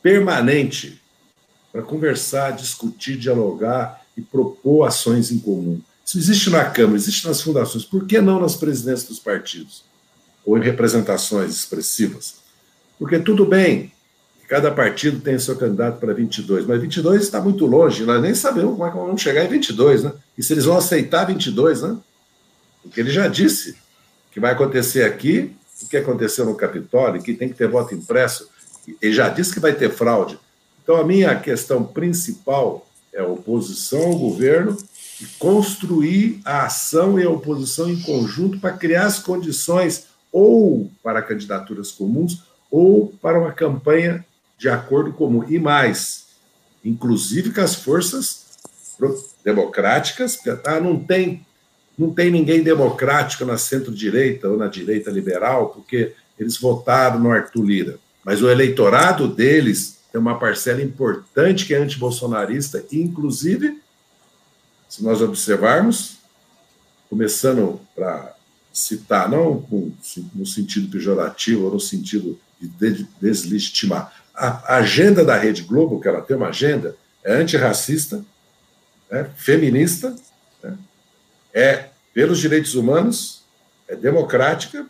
permanente 0.03 1.01
para 1.71 1.81
conversar, 1.81 2.51
discutir, 2.51 3.17
dialogar 3.17 4.01
e 4.15 4.21
propor 4.21 4.85
ações 4.85 5.31
em 5.31 5.39
comum, 5.39 5.79
isso 6.05 6.17
existe 6.17 6.49
na 6.49 6.65
Câmara, 6.65 6.97
existe 6.97 7.27
nas 7.27 7.41
fundações, 7.41 7.83
por 7.83 8.05
que 8.05 8.21
não 8.21 8.39
nas 8.39 8.55
presidências 8.55 9.09
dos 9.09 9.19
partidos? 9.19 9.83
Ou 10.47 10.57
em 10.57 10.61
representações 10.61 11.53
expressivas? 11.53 12.35
Porque 12.97 13.19
tudo 13.19 13.45
bem, 13.45 13.91
cada 14.47 14.71
partido 14.71 15.19
tem 15.19 15.37
seu 15.37 15.57
candidato 15.57 15.99
para 15.99 16.13
22, 16.13 16.65
mas 16.65 16.81
22 16.81 17.21
está 17.21 17.41
muito 17.41 17.65
longe, 17.65 18.05
nós 18.05 18.21
nem 18.21 18.33
sabemos 18.33 18.71
como 18.71 18.85
é 18.85 18.89
que 18.89 18.95
vamos 18.95 19.21
chegar 19.21 19.43
em 19.43 19.49
22, 19.49 20.05
né? 20.05 20.13
E 20.37 20.41
se 20.41 20.53
eles 20.53 20.63
vão 20.63 20.77
aceitar 20.77 21.25
22, 21.25 21.81
né? 21.81 21.97
Porque 22.81 23.01
ele 23.01 23.11
já 23.11 23.27
disse 23.27 23.75
que 24.31 24.39
vai 24.39 24.53
acontecer 24.53 25.03
aqui 25.03 25.53
o 25.83 25.87
que 25.89 25.97
aconteceu 25.97 26.45
no 26.45 26.55
Capitólio, 26.55 27.21
que 27.21 27.33
tem 27.33 27.49
que 27.49 27.55
ter 27.55 27.67
voto 27.67 27.93
impresso, 27.93 28.47
ele 29.01 29.13
já 29.13 29.27
disse 29.27 29.53
que 29.53 29.59
vai 29.59 29.73
ter 29.73 29.91
fraude. 29.91 30.39
Então, 30.81 30.95
a 30.95 31.03
minha 31.03 31.35
questão 31.35 31.83
principal 31.83 32.87
é 33.11 33.19
a 33.19 33.27
oposição 33.27 34.01
ao 34.03 34.15
governo 34.17 34.77
e 35.21 35.25
construir 35.37 36.39
a 36.45 36.65
ação 36.65 37.19
e 37.19 37.25
a 37.25 37.29
oposição 37.29 37.89
em 37.89 37.99
conjunto 37.99 38.59
para 38.59 38.71
criar 38.71 39.05
as 39.05 39.19
condições 39.19 40.05
ou 40.31 40.91
para 41.03 41.21
candidaturas 41.21 41.91
comuns 41.91 42.43
ou 42.69 43.13
para 43.21 43.39
uma 43.39 43.51
campanha 43.51 44.25
de 44.57 44.69
acordo 44.69 45.13
comum. 45.13 45.45
E 45.47 45.59
mais, 45.59 46.27
inclusive 46.83 47.51
com 47.51 47.61
as 47.61 47.75
forças 47.75 48.45
democráticas, 49.43 50.39
ah, 50.65 50.79
não 50.79 50.99
tem 50.99 51.45
não 51.97 52.13
tem 52.13 52.29
ninguém 52.29 52.61
democrático 52.61 53.43
na 53.43 53.57
centro-direita 53.57 54.47
ou 54.47 54.55
na 54.55 54.67
direita 54.67 55.09
liberal, 55.09 55.69
porque 55.69 56.13
eles 56.37 56.55
votaram 56.55 57.19
no 57.19 57.31
Arthur 57.31 57.63
Lira. 57.63 57.99
Mas 58.23 58.39
o 58.43 58.49
eleitorado 58.49 59.27
deles 59.27 59.97
tem 60.11 60.21
uma 60.21 60.37
parcela 60.37 60.81
importante 60.81 61.65
que 61.65 61.73
é 61.73 61.77
antibolsonarista, 61.77 62.85
inclusive 62.91 63.81
se 64.87 65.03
nós 65.03 65.21
observarmos, 65.21 66.17
começando 67.09 67.81
para 67.95 68.36
citar, 68.77 69.29
não 69.29 69.65
no 70.33 70.45
sentido 70.45 70.89
pejorativo 70.89 71.65
ou 71.65 71.73
no 71.73 71.79
sentido 71.79 72.39
de 72.59 73.07
deslegitimar, 73.19 74.13
a 74.33 74.75
agenda 74.75 75.25
da 75.25 75.35
Rede 75.35 75.63
Globo, 75.63 75.99
que 75.99 76.07
ela 76.07 76.21
tem 76.21 76.37
uma 76.37 76.49
agenda, 76.49 76.95
é 77.23 77.33
antirracista, 77.33 78.23
é 79.09 79.23
feminista, 79.35 80.15
né, 80.63 80.77
é 81.53 81.89
pelos 82.13 82.39
direitos 82.39 82.75
humanos, 82.75 83.43
é 83.87 83.95
democrática, 83.95 84.85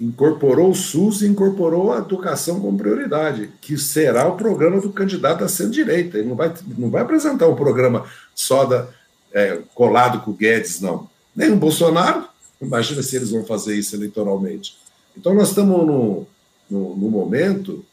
incorporou 0.00 0.70
o 0.70 0.74
SUS 0.74 1.20
e 1.20 1.26
incorporou 1.26 1.92
a 1.92 1.98
educação 1.98 2.58
como 2.58 2.78
prioridade, 2.78 3.52
que 3.60 3.76
será 3.76 4.26
o 4.26 4.36
programa 4.36 4.80
do 4.80 4.92
candidato 4.92 5.44
a 5.44 5.48
centro-direita. 5.48 6.16
Ele 6.16 6.28
não 6.28 6.36
vai, 6.36 6.54
não 6.78 6.90
vai 6.90 7.02
apresentar 7.02 7.48
um 7.48 7.54
programa 7.54 8.06
só 8.34 8.64
da, 8.64 8.88
é, 9.30 9.58
colado 9.74 10.22
com 10.22 10.30
o 10.30 10.34
Guedes, 10.34 10.80
não. 10.80 11.08
Nem 11.36 11.52
o 11.52 11.56
Bolsonaro, 11.56 12.29
imagina 12.60 13.02
se 13.02 13.16
eles 13.16 13.30
vão 13.30 13.44
fazer 13.44 13.76
isso 13.76 13.96
eleitoralmente. 13.96 14.76
Então, 15.16 15.34
nós 15.34 15.48
estamos 15.48 15.86
no, 15.86 16.26
no, 16.70 16.96
no 16.96 17.10
momento 17.10 17.84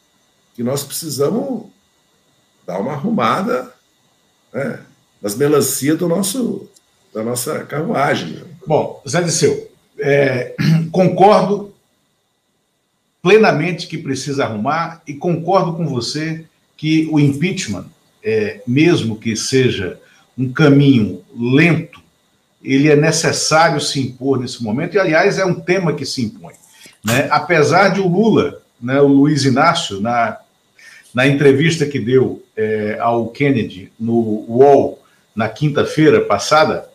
que 0.54 0.62
nós 0.62 0.84
precisamos 0.84 1.64
dar 2.66 2.80
uma 2.80 2.92
arrumada 2.92 3.72
né, 4.52 4.80
nas 5.22 5.34
melancias 5.34 5.98
do 5.98 6.08
nosso, 6.08 6.68
da 7.12 7.22
nossa 7.22 7.64
carruagem. 7.64 8.44
Bom, 8.66 9.02
Zé 9.08 9.22
Disseu, 9.22 9.70
é, 9.98 10.54
concordo 10.92 11.74
plenamente 13.22 13.86
que 13.86 13.98
precisa 13.98 14.44
arrumar 14.44 15.02
e 15.06 15.14
concordo 15.14 15.74
com 15.74 15.86
você 15.86 16.44
que 16.76 17.08
o 17.10 17.18
impeachment, 17.18 17.86
é, 18.22 18.60
mesmo 18.66 19.16
que 19.16 19.34
seja 19.36 20.00
um 20.36 20.52
caminho 20.52 21.24
lento, 21.36 22.00
ele 22.62 22.88
é 22.88 22.96
necessário 22.96 23.80
se 23.80 24.00
impor 24.00 24.40
nesse 24.40 24.62
momento, 24.62 24.94
e 24.94 24.98
aliás 24.98 25.38
é 25.38 25.44
um 25.44 25.54
tema 25.54 25.92
que 25.92 26.04
se 26.04 26.22
impõe. 26.22 26.54
Né? 27.04 27.28
Apesar 27.30 27.88
de 27.88 28.00
o 28.00 28.08
Lula, 28.08 28.60
né, 28.80 29.00
o 29.00 29.06
Luiz 29.06 29.44
Inácio, 29.44 30.00
na, 30.00 30.38
na 31.14 31.26
entrevista 31.26 31.86
que 31.86 31.98
deu 31.98 32.42
é, 32.56 32.98
ao 33.00 33.28
Kennedy 33.28 33.92
no 33.98 34.44
UOL 34.48 34.98
na 35.34 35.48
quinta-feira 35.48 36.20
passada, 36.20 36.88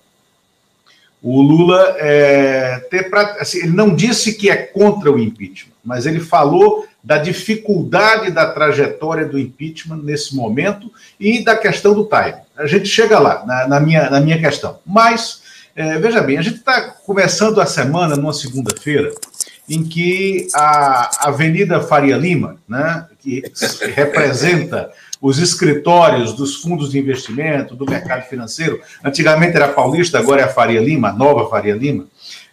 o 1.22 1.42
Lula 1.42 1.96
é, 2.00 2.80
ter, 2.90 3.10
assim, 3.40 3.60
ele 3.60 3.72
não 3.72 3.96
disse 3.96 4.34
que 4.34 4.50
é 4.50 4.58
contra 4.58 5.10
o 5.10 5.18
impeachment, 5.18 5.72
mas 5.84 6.06
ele 6.06 6.20
falou 6.20 6.86
da 7.02 7.18
dificuldade 7.18 8.32
da 8.32 8.52
trajetória 8.52 9.26
do 9.26 9.40
impeachment 9.40 10.02
nesse 10.04 10.36
momento 10.36 10.92
e 11.18 11.44
da 11.44 11.56
questão 11.56 11.94
do 11.94 12.04
time. 12.04 12.42
A 12.58 12.66
gente 12.66 12.88
chega 12.88 13.20
lá, 13.20 13.46
na, 13.46 13.68
na 13.68 13.80
minha, 13.80 14.10
na 14.10 14.20
minha 14.20 14.38
questão. 14.38 14.80
Mas, 14.86 15.43
é, 15.76 15.98
veja 16.00 16.22
bem, 16.22 16.38
a 16.38 16.42
gente 16.42 16.58
está 16.58 16.82
começando 16.82 17.60
a 17.60 17.66
semana 17.66 18.16
numa 18.16 18.34
segunda-feira 18.34 19.12
em 19.68 19.84
que 19.84 20.48
a 20.54 21.30
Avenida 21.30 21.82
Faria 21.82 22.18
Lima, 22.18 22.58
né, 22.68 23.08
que 23.20 23.44
representa 23.96 24.92
os 25.22 25.40
escritórios 25.40 26.34
dos 26.34 26.58
fundos 26.58 26.92
de 26.92 27.00
investimento, 27.00 27.76
do 27.76 27.86
mercado 27.86 28.24
financeiro, 28.24 28.82
antigamente 29.04 29.56
era 29.56 29.70
Paulista, 29.70 30.20
agora 30.20 30.42
é 30.42 30.44
a 30.44 30.50
Faria 30.50 30.82
Lima, 30.82 31.10
a 31.10 31.14
nova 31.14 31.50
Faria 31.50 31.76
Lima, 31.76 32.06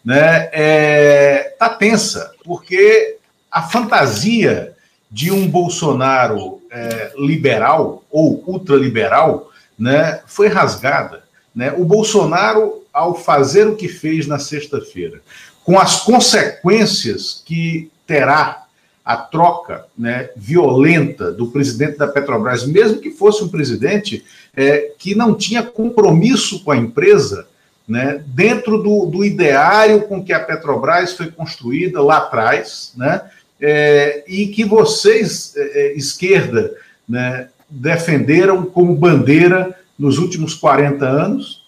né, 0.04 0.48
é, 0.52 1.54
tá 1.58 1.68
tensa, 1.68 2.32
porque 2.44 3.16
a 3.50 3.62
fantasia 3.62 4.72
de 5.10 5.32
um 5.32 5.48
Bolsonaro 5.48 6.62
é, 6.70 7.12
liberal 7.18 8.04
ou 8.10 8.42
ultraliberal 8.46 9.50
né, 9.76 10.20
foi 10.26 10.46
rasgada. 10.46 11.24
Né? 11.54 11.72
O 11.76 11.84
Bolsonaro, 11.84 12.79
ao 12.92 13.14
fazer 13.14 13.66
o 13.66 13.76
que 13.76 13.88
fez 13.88 14.26
na 14.26 14.38
sexta-feira, 14.38 15.20
com 15.64 15.78
as 15.78 16.02
consequências 16.02 17.42
que 17.44 17.90
terá 18.06 18.66
a 19.04 19.16
troca 19.16 19.86
né, 19.96 20.30
violenta 20.36 21.32
do 21.32 21.48
presidente 21.48 21.98
da 21.98 22.06
Petrobras, 22.06 22.66
mesmo 22.66 23.00
que 23.00 23.10
fosse 23.10 23.42
um 23.42 23.48
presidente 23.48 24.24
é, 24.54 24.92
que 24.98 25.14
não 25.14 25.34
tinha 25.34 25.62
compromisso 25.62 26.62
com 26.62 26.70
a 26.70 26.76
empresa, 26.76 27.46
né, 27.88 28.22
dentro 28.26 28.80
do, 28.82 29.06
do, 29.06 29.24
ideário 29.24 30.02
com 30.02 30.22
que 30.22 30.32
a 30.32 30.38
Petrobras 30.38 31.14
foi 31.14 31.30
construída 31.30 32.00
lá 32.00 32.18
atrás, 32.18 32.92
né, 32.96 33.22
é, 33.60 34.22
e 34.28 34.46
que 34.48 34.64
vocês, 34.64 35.54
é, 35.56 35.60
é 35.60 35.96
esquerda, 35.96 36.72
né, 37.08 37.48
defenderam 37.68 38.64
como 38.64 38.94
bandeira 38.94 39.76
nos 39.98 40.18
últimos 40.18 40.54
40 40.54 41.06
anos. 41.06 41.59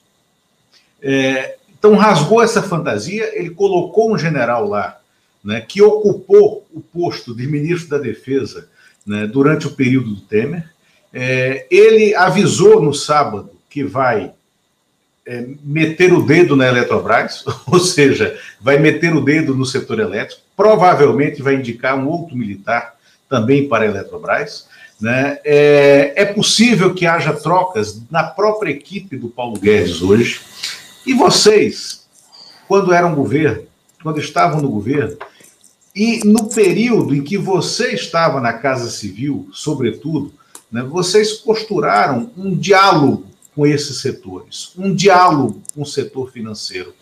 É, 1.02 1.56
então, 1.76 1.96
rasgou 1.96 2.40
essa 2.40 2.62
fantasia, 2.62 3.36
ele 3.36 3.50
colocou 3.50 4.12
um 4.14 4.18
general 4.18 4.68
lá 4.68 5.00
né, 5.42 5.60
que 5.60 5.82
ocupou 5.82 6.64
o 6.72 6.80
posto 6.80 7.34
de 7.34 7.46
ministro 7.46 7.90
da 7.90 7.98
Defesa 7.98 8.68
né, 9.04 9.26
durante 9.26 9.66
o 9.66 9.72
período 9.72 10.14
do 10.14 10.20
Temer. 10.20 10.70
É, 11.12 11.66
ele 11.70 12.14
avisou 12.14 12.80
no 12.80 12.94
sábado 12.94 13.50
que 13.68 13.82
vai 13.82 14.32
é, 15.26 15.44
meter 15.62 16.12
o 16.12 16.22
dedo 16.22 16.54
na 16.54 16.68
Eletrobras, 16.68 17.44
ou 17.66 17.80
seja, 17.80 18.38
vai 18.60 18.78
meter 18.78 19.14
o 19.14 19.20
dedo 19.20 19.54
no 19.54 19.66
setor 19.66 19.98
elétrico, 19.98 20.42
provavelmente 20.56 21.42
vai 21.42 21.56
indicar 21.56 21.98
um 21.98 22.08
outro 22.08 22.36
militar 22.36 22.94
também 23.28 23.68
para 23.68 23.84
a 23.84 23.88
Eletrobras. 23.88 24.68
Né? 25.00 25.38
É, 25.44 26.12
é 26.14 26.24
possível 26.26 26.94
que 26.94 27.06
haja 27.06 27.32
trocas 27.32 28.00
na 28.08 28.22
própria 28.22 28.70
equipe 28.70 29.16
do 29.16 29.28
Paulo 29.28 29.58
Guedes 29.58 30.00
hoje. 30.00 30.40
E 31.06 31.14
vocês, 31.14 32.06
quando 32.68 32.92
eram 32.92 33.14
governo, 33.14 33.64
quando 34.02 34.20
estavam 34.20 34.60
no 34.60 34.68
governo, 34.68 35.16
e 35.94 36.20
no 36.24 36.48
período 36.48 37.14
em 37.14 37.22
que 37.22 37.36
você 37.36 37.92
estava 37.92 38.40
na 38.40 38.52
Casa 38.52 38.90
Civil, 38.90 39.48
sobretudo, 39.52 40.32
né, 40.70 40.82
vocês 40.82 41.32
posturaram 41.32 42.30
um 42.36 42.56
diálogo 42.56 43.26
com 43.54 43.66
esses 43.66 44.00
setores, 44.00 44.72
um 44.78 44.94
diálogo 44.94 45.60
com 45.74 45.82
o 45.82 45.86
setor 45.86 46.30
financeiro, 46.30 46.94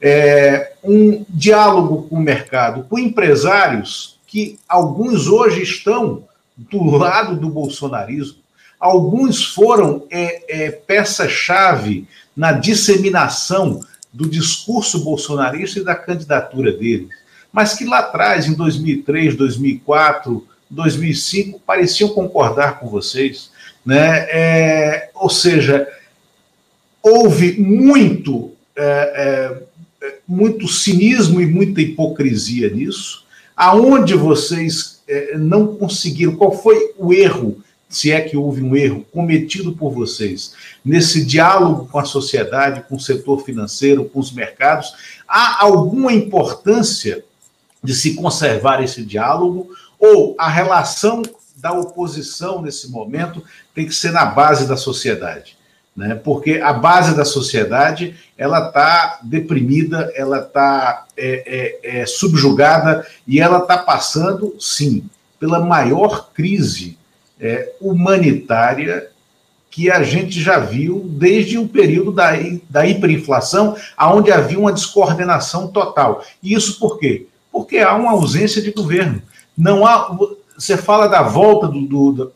é, 0.00 0.74
um 0.84 1.24
diálogo 1.28 2.04
com 2.08 2.16
o 2.16 2.22
mercado, 2.22 2.84
com 2.84 2.98
empresários 2.98 4.18
que 4.26 4.58
alguns 4.68 5.26
hoje 5.26 5.62
estão 5.62 6.24
do 6.56 6.84
lado 6.84 7.36
do 7.36 7.48
bolsonarismo, 7.48 8.38
alguns 8.78 9.44
foram 9.44 10.06
é, 10.10 10.66
é, 10.66 10.70
peça-chave 10.70 12.06
na 12.36 12.52
disseminação 12.52 13.80
do 14.12 14.28
discurso 14.28 15.02
bolsonarista 15.02 15.78
e 15.78 15.84
da 15.84 15.94
candidatura 15.94 16.72
deles. 16.72 17.08
mas 17.52 17.74
que 17.74 17.84
lá 17.84 18.00
atrás, 18.00 18.46
em 18.46 18.54
2003, 18.54 19.34
2004, 19.34 20.46
2005, 20.68 21.60
pareciam 21.60 22.10
concordar 22.10 22.78
com 22.78 22.88
vocês. 22.88 23.50
Né? 23.84 24.26
É, 24.30 25.10
ou 25.14 25.30
seja, 25.30 25.88
houve 27.02 27.58
muito, 27.58 28.52
é, 28.74 29.62
é, 30.02 30.12
muito 30.28 30.68
cinismo 30.68 31.40
e 31.40 31.46
muita 31.46 31.80
hipocrisia 31.80 32.68
nisso, 32.68 33.24
aonde 33.56 34.14
vocês 34.14 35.00
é, 35.08 35.38
não 35.38 35.76
conseguiram, 35.76 36.36
qual 36.36 36.52
foi 36.52 36.92
o 36.98 37.12
erro 37.12 37.62
se 37.88 38.10
é 38.10 38.20
que 38.20 38.36
houve 38.36 38.62
um 38.62 38.74
erro 38.74 39.06
cometido 39.12 39.72
por 39.72 39.92
vocês 39.92 40.52
nesse 40.84 41.24
diálogo 41.24 41.88
com 41.90 41.98
a 41.98 42.04
sociedade, 42.04 42.84
com 42.88 42.96
o 42.96 43.00
setor 43.00 43.44
financeiro, 43.44 44.04
com 44.06 44.18
os 44.18 44.32
mercados, 44.32 44.94
há 45.28 45.62
alguma 45.62 46.12
importância 46.12 47.24
de 47.82 47.94
se 47.94 48.14
conservar 48.14 48.82
esse 48.82 49.04
diálogo 49.04 49.70
ou 49.98 50.34
a 50.38 50.48
relação 50.48 51.22
da 51.56 51.72
oposição 51.72 52.60
nesse 52.60 52.90
momento 52.90 53.42
tem 53.74 53.86
que 53.86 53.94
ser 53.94 54.10
na 54.10 54.26
base 54.26 54.66
da 54.66 54.76
sociedade? 54.76 55.56
Né? 55.96 56.14
Porque 56.14 56.60
a 56.62 56.72
base 56.72 57.16
da 57.16 57.24
sociedade 57.24 58.14
ela 58.36 58.66
está 58.66 59.20
deprimida, 59.22 60.12
ela 60.14 60.40
está 60.40 61.06
é, 61.16 61.80
é, 61.82 62.00
é, 62.00 62.06
subjugada 62.06 63.06
e 63.26 63.40
ela 63.40 63.60
está 63.60 63.78
passando, 63.78 64.54
sim, 64.60 65.08
pela 65.40 65.60
maior 65.60 66.30
crise 66.34 66.98
é, 67.40 67.72
humanitária 67.80 69.10
que 69.70 69.90
a 69.90 70.02
gente 70.02 70.40
já 70.40 70.58
viu 70.58 71.06
desde 71.06 71.58
o 71.58 71.68
período 71.68 72.10
da, 72.10 72.30
da 72.68 72.86
hiperinflação, 72.86 73.76
onde 74.00 74.32
havia 74.32 74.58
uma 74.58 74.72
descoordenação 74.72 75.68
total. 75.68 76.24
E 76.42 76.54
isso 76.54 76.78
por 76.78 76.98
quê? 76.98 77.26
Porque 77.52 77.78
há 77.78 77.94
uma 77.94 78.12
ausência 78.12 78.62
de 78.62 78.72
governo. 78.72 79.20
Não 79.56 79.86
há. 79.86 80.16
Você 80.56 80.76
fala 80.78 81.06
da 81.06 81.22
volta 81.22 81.68
do, 81.68 81.82
do 81.82 82.32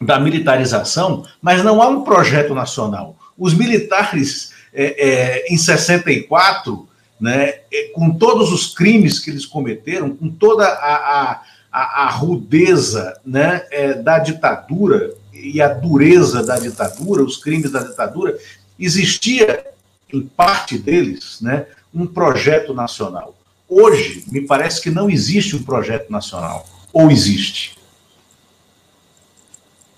da 0.00 0.20
militarização, 0.20 1.24
mas 1.40 1.64
não 1.64 1.82
há 1.82 1.88
um 1.88 2.04
projeto 2.04 2.54
nacional. 2.54 3.16
Os 3.38 3.54
militares, 3.54 4.52
é, 4.72 5.08
é, 5.08 5.52
em 5.52 5.56
64, 5.56 6.88
né, 7.20 7.54
é, 7.72 7.90
com 7.94 8.10
todos 8.10 8.52
os 8.52 8.74
crimes 8.74 9.18
que 9.18 9.30
eles 9.30 9.46
cometeram, 9.46 10.10
com 10.10 10.28
toda 10.28 10.64
a, 10.64 10.94
a 10.94 11.42
a, 11.74 12.04
a 12.04 12.10
rudeza 12.10 13.20
né, 13.26 13.66
é, 13.72 13.94
da 13.94 14.20
ditadura 14.20 15.12
e 15.32 15.60
a 15.60 15.66
dureza 15.66 16.40
da 16.44 16.56
ditadura, 16.56 17.24
os 17.24 17.36
crimes 17.36 17.72
da 17.72 17.80
ditadura, 17.80 18.38
existia, 18.78 19.66
em 20.12 20.22
parte 20.22 20.78
deles, 20.78 21.40
né, 21.40 21.66
um 21.92 22.06
projeto 22.06 22.72
nacional. 22.72 23.36
Hoje, 23.68 24.24
me 24.30 24.42
parece 24.42 24.80
que 24.80 24.88
não 24.88 25.10
existe 25.10 25.56
um 25.56 25.64
projeto 25.64 26.10
nacional. 26.10 26.64
Ou 26.92 27.10
existe? 27.10 27.76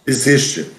Existe. 0.06 0.70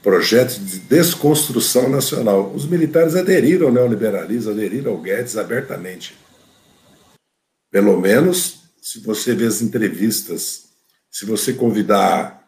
Projeto 0.00 0.56
de 0.60 0.78
desconstrução 0.78 1.88
nacional. 1.88 2.52
Os 2.54 2.64
militares 2.64 3.16
aderiram 3.16 3.66
ao 3.66 3.72
neoliberalismo, 3.72 4.52
aderiram 4.52 4.92
ao 4.92 4.98
Guedes 4.98 5.36
abertamente. 5.36 6.16
Pelo 7.72 8.00
menos 8.00 8.59
se 8.90 8.98
você 8.98 9.36
vê 9.36 9.46
as 9.46 9.62
entrevistas, 9.62 10.64
se 11.08 11.24
você 11.24 11.52
convidar 11.52 12.44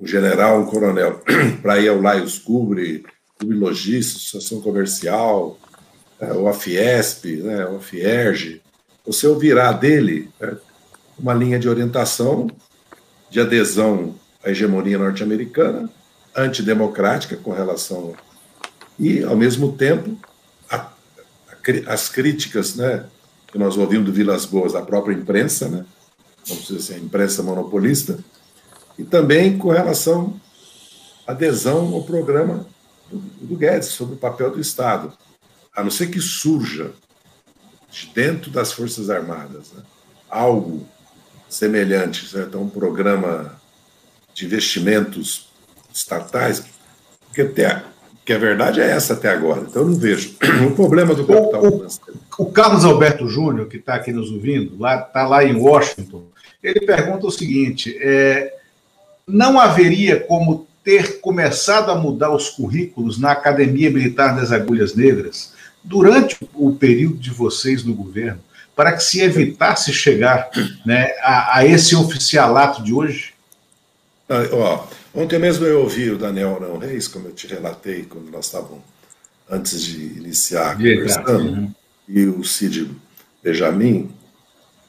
um 0.00 0.04
general, 0.04 0.60
um 0.60 0.66
coronel, 0.66 1.22
para 1.62 1.78
ir 1.78 1.88
ao 1.88 2.00
Laios 2.00 2.36
Cubre, 2.36 3.04
Clube 3.38 3.54
Logística, 3.54 4.18
Associação 4.18 4.60
Comercial, 4.60 5.56
é, 6.18 6.32
o 6.32 6.48
Afiesp, 6.48 7.36
né, 7.36 7.64
o 7.66 7.76
Afierge, 7.76 8.60
você 9.06 9.24
ouvirá 9.28 9.70
dele 9.70 10.28
né, 10.40 10.56
uma 11.16 11.32
linha 11.32 11.60
de 11.60 11.68
orientação 11.68 12.50
de 13.30 13.38
adesão 13.40 14.16
à 14.42 14.50
hegemonia 14.50 14.98
norte-americana, 14.98 15.88
antidemocrática 16.34 17.36
com 17.36 17.52
relação 17.52 18.16
e, 18.98 19.22
ao 19.22 19.36
mesmo 19.36 19.76
tempo, 19.76 20.18
a, 20.68 20.76
a, 20.76 20.90
as 21.86 22.08
críticas 22.08 22.74
né, 22.74 23.04
que 23.54 23.58
nós 23.60 23.76
ouvimos 23.76 24.06
do 24.06 24.12
Vilas 24.12 24.44
Boas, 24.44 24.74
a 24.74 24.82
própria 24.82 25.14
imprensa, 25.14 25.68
né? 25.68 25.86
vamos 26.44 26.66
dizer 26.66 26.78
assim, 26.78 26.94
a 26.94 26.98
imprensa 26.98 27.40
monopolista, 27.40 28.18
e 28.98 29.04
também 29.04 29.56
com 29.56 29.68
relação 29.68 30.40
à 31.24 31.30
adesão 31.30 31.94
ao 31.94 32.02
programa 32.02 32.66
do, 33.08 33.18
do 33.18 33.56
Guedes 33.56 33.90
sobre 33.90 34.16
o 34.16 34.18
papel 34.18 34.50
do 34.50 34.60
Estado, 34.60 35.12
a 35.72 35.84
não 35.84 35.90
ser 35.90 36.08
que 36.08 36.20
surja 36.20 36.90
de 37.92 38.08
dentro 38.08 38.50
das 38.50 38.72
Forças 38.72 39.08
Armadas 39.08 39.70
né? 39.70 39.84
algo 40.28 40.84
semelhante, 41.48 42.28
certo? 42.28 42.58
um 42.58 42.68
programa 42.68 43.54
de 44.34 44.46
investimentos 44.46 45.48
estatais, 45.92 46.64
porque 47.28 47.42
até 47.42 47.84
que 48.24 48.32
a 48.32 48.38
verdade 48.38 48.80
é 48.80 48.90
essa 48.90 49.12
até 49.12 49.28
agora. 49.30 49.62
Então 49.68 49.82
eu 49.82 49.88
não 49.88 49.96
vejo 49.96 50.34
o 50.66 50.70
problema 50.72 51.14
do 51.14 51.26
capital 51.26 51.64
o. 51.64 51.86
O, 52.38 52.46
Carlos 52.46 52.84
Alberto 52.84 53.28
Júnior, 53.28 53.68
que 53.68 53.76
está 53.76 53.94
aqui 53.94 54.12
nos 54.12 54.30
ouvindo, 54.30 54.76
lá 54.78 55.00
está 55.00 55.26
lá 55.26 55.44
em 55.44 55.54
Washington, 55.54 56.24
ele 56.62 56.80
pergunta 56.80 57.26
o 57.26 57.30
seguinte: 57.30 57.96
é, 58.00 58.54
não 59.26 59.60
haveria 59.60 60.18
como 60.18 60.66
ter 60.82 61.20
começado 61.20 61.90
a 61.90 61.94
mudar 61.94 62.30
os 62.30 62.50
currículos 62.50 63.18
na 63.18 63.32
Academia 63.32 63.90
Militar 63.90 64.36
das 64.36 64.52
Agulhas 64.52 64.94
Negras 64.94 65.52
durante 65.82 66.36
o 66.54 66.74
período 66.74 67.18
de 67.18 67.30
vocês 67.30 67.84
no 67.84 67.94
governo, 67.94 68.40
para 68.74 68.92
que 68.92 69.02
se 69.02 69.20
evitasse 69.20 69.92
chegar 69.92 70.50
né, 70.84 71.12
a, 71.22 71.58
a 71.58 71.66
esse 71.66 71.94
oficialato 71.94 72.82
de 72.82 72.92
hoje? 72.92 73.32
Ah, 74.28 74.48
ó, 74.52 74.84
Ontem 75.14 75.38
mesmo 75.38 75.64
eu 75.64 75.80
ouvi 75.80 76.10
o 76.10 76.18
Daniel 76.18 76.56
Arão 76.56 76.78
Reis, 76.78 77.06
como 77.06 77.28
eu 77.28 77.32
te 77.32 77.46
relatei 77.46 78.04
quando 78.04 78.30
nós 78.30 78.46
estávamos 78.46 78.82
antes 79.48 79.80
de 79.80 80.18
iniciar 80.18 80.76
conversando, 80.76 81.52
uhum. 81.52 81.74
e 82.08 82.26
o 82.26 82.42
Cid 82.42 82.90
Benjamin, 83.42 84.12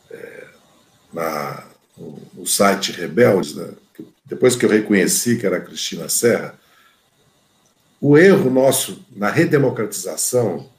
é, 0.09 0.47
na, 1.13 1.63
no, 1.95 2.21
no, 2.33 2.47
site 2.47 2.91
Rebeldes, 2.91 3.53
né, 3.53 3.69
depois 4.25 4.55
que 4.55 4.65
eu 4.65 4.69
reconheci 4.69 5.37
que 5.37 5.45
era 5.45 5.57
a 5.57 5.61
Cristina 5.61 6.09
Serra, 6.09 6.57
o 8.01 8.17
erro 8.17 8.49
nosso 8.49 9.05
na 9.15 9.29
redemocratização 9.29 10.69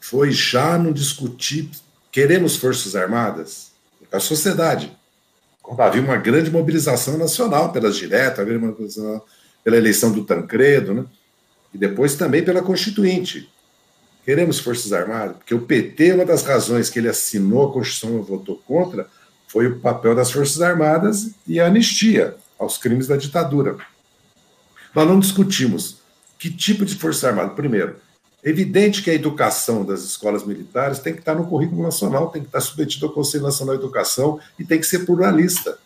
foi 0.00 0.30
já 0.30 0.76
não 0.76 0.92
discutir 0.92 1.70
queremos 2.10 2.56
Forças 2.56 2.94
Armadas, 2.94 3.72
a 4.10 4.20
sociedade 4.20 4.94
havia 5.78 6.02
uma 6.02 6.16
grande 6.16 6.50
mobilização 6.50 7.16
nacional 7.16 7.72
pelas 7.72 7.96
diretas, 7.96 8.46
pela 9.64 9.76
eleição 9.76 10.12
do 10.12 10.24
Tancredo, 10.24 10.94
né? 10.94 11.04
e 11.72 11.78
depois 11.78 12.14
também 12.14 12.44
pela 12.44 12.62
Constituinte. 12.62 13.48
Queremos 14.24 14.60
Forças 14.60 14.92
Armadas, 14.92 15.36
porque 15.36 15.54
o 15.54 15.62
PT, 15.62 16.12
uma 16.12 16.24
das 16.24 16.44
razões 16.44 16.88
que 16.88 16.98
ele 16.98 17.08
assinou 17.08 17.68
a 17.68 17.72
Constituição 17.72 18.18
e 18.18 18.22
votou 18.22 18.62
contra, 18.66 19.08
foi 19.48 19.66
o 19.66 19.80
papel 19.80 20.14
das 20.14 20.30
Forças 20.30 20.62
Armadas 20.62 21.30
e 21.46 21.58
a 21.58 21.66
anistia 21.66 22.36
aos 22.58 22.78
crimes 22.78 23.08
da 23.08 23.16
ditadura. 23.16 23.76
Nós 24.94 25.08
não 25.08 25.18
discutimos 25.18 25.98
que 26.38 26.50
tipo 26.50 26.84
de 26.84 26.94
Força 26.94 27.28
Armada. 27.28 27.50
Primeiro, 27.50 27.96
evidente 28.42 29.02
que 29.02 29.10
a 29.10 29.14
educação 29.14 29.84
das 29.84 30.02
escolas 30.02 30.44
militares 30.44 30.98
tem 30.98 31.12
que 31.12 31.20
estar 31.20 31.34
no 31.34 31.46
currículo 31.46 31.82
nacional, 31.82 32.30
tem 32.30 32.42
que 32.42 32.48
estar 32.48 32.60
submetido 32.60 33.06
ao 33.06 33.12
Conselho 33.12 33.44
Nacional 33.44 33.76
de 33.76 33.82
Educação 33.82 34.40
e 34.58 34.64
tem 34.64 34.80
que 34.80 34.86
ser 34.86 35.00
pluralista. 35.00 35.78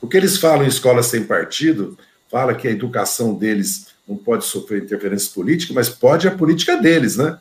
O 0.00 0.06
que 0.06 0.16
eles 0.16 0.36
falam 0.36 0.64
em 0.64 0.68
escolas 0.68 1.06
sem 1.06 1.24
partido, 1.24 1.98
fala 2.30 2.54
que 2.54 2.68
a 2.68 2.70
educação 2.70 3.34
deles 3.34 3.88
não 4.06 4.16
pode 4.16 4.44
sofrer 4.44 4.82
interferência 4.82 5.30
política, 5.32 5.74
mas 5.74 5.88
pode 5.88 6.26
a 6.26 6.30
política 6.30 6.76
deles, 6.76 7.16
né? 7.16 7.38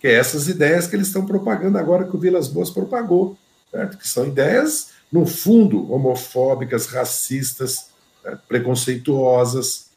Que 0.00 0.08
é 0.08 0.14
essas 0.14 0.48
ideias 0.48 0.86
que 0.86 0.94
eles 0.94 1.08
estão 1.08 1.26
propagando 1.26 1.76
agora 1.76 2.04
que 2.04 2.14
o 2.14 2.18
Vilas 2.18 2.48
Boas 2.48 2.70
propagou, 2.70 3.36
certo? 3.70 3.98
Que 3.98 4.08
são 4.08 4.26
ideias, 4.26 4.90
no 5.10 5.26
fundo, 5.26 5.90
homofóbicas, 5.92 6.86
racistas, 6.86 7.88
né? 8.24 8.38
preconceituosas, 8.46 9.87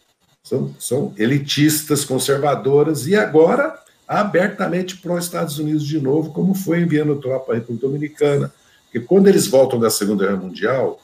são, 0.43 0.75
são 0.79 1.13
elitistas, 1.17 2.03
conservadoras, 2.03 3.07
e 3.07 3.15
agora 3.15 3.79
abertamente 4.07 4.97
pró-Estados 4.97 5.57
Unidos 5.57 5.85
de 5.85 5.99
novo, 6.01 6.31
como 6.31 6.53
foi 6.53 6.81
enviando 6.81 7.15
tropa 7.15 7.53
à 7.53 7.55
República 7.55 7.87
Dominicana. 7.87 8.53
Porque 8.83 8.99
quando 8.99 9.27
eles 9.27 9.47
voltam 9.47 9.79
da 9.79 9.89
Segunda 9.89 10.25
Guerra 10.25 10.37
Mundial, 10.37 11.01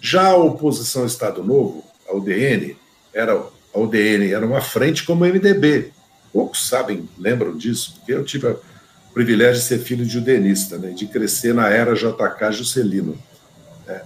já 0.00 0.28
a 0.28 0.36
oposição 0.36 1.04
Estado 1.04 1.44
Novo, 1.44 1.84
a 2.08 2.16
UDN, 2.16 2.74
era, 3.12 3.34
a 3.34 3.78
UDN 3.78 4.32
era 4.32 4.46
uma 4.46 4.62
frente 4.62 5.04
como 5.04 5.24
o 5.24 5.28
MDB. 5.28 5.92
Poucos 6.32 6.68
sabem, 6.68 7.06
lembram 7.18 7.54
disso, 7.54 7.96
porque 7.96 8.12
eu 8.12 8.24
tive 8.24 8.46
o 8.46 8.58
privilégio 9.12 9.60
de 9.60 9.68
ser 9.68 9.78
filho 9.80 10.06
de 10.06 10.16
udenista, 10.16 10.78
né, 10.78 10.90
de 10.90 11.06
crescer 11.06 11.52
na 11.52 11.68
era 11.68 11.94
JK 11.94 12.52
Juscelino. 12.52 13.18
É, 13.86 14.02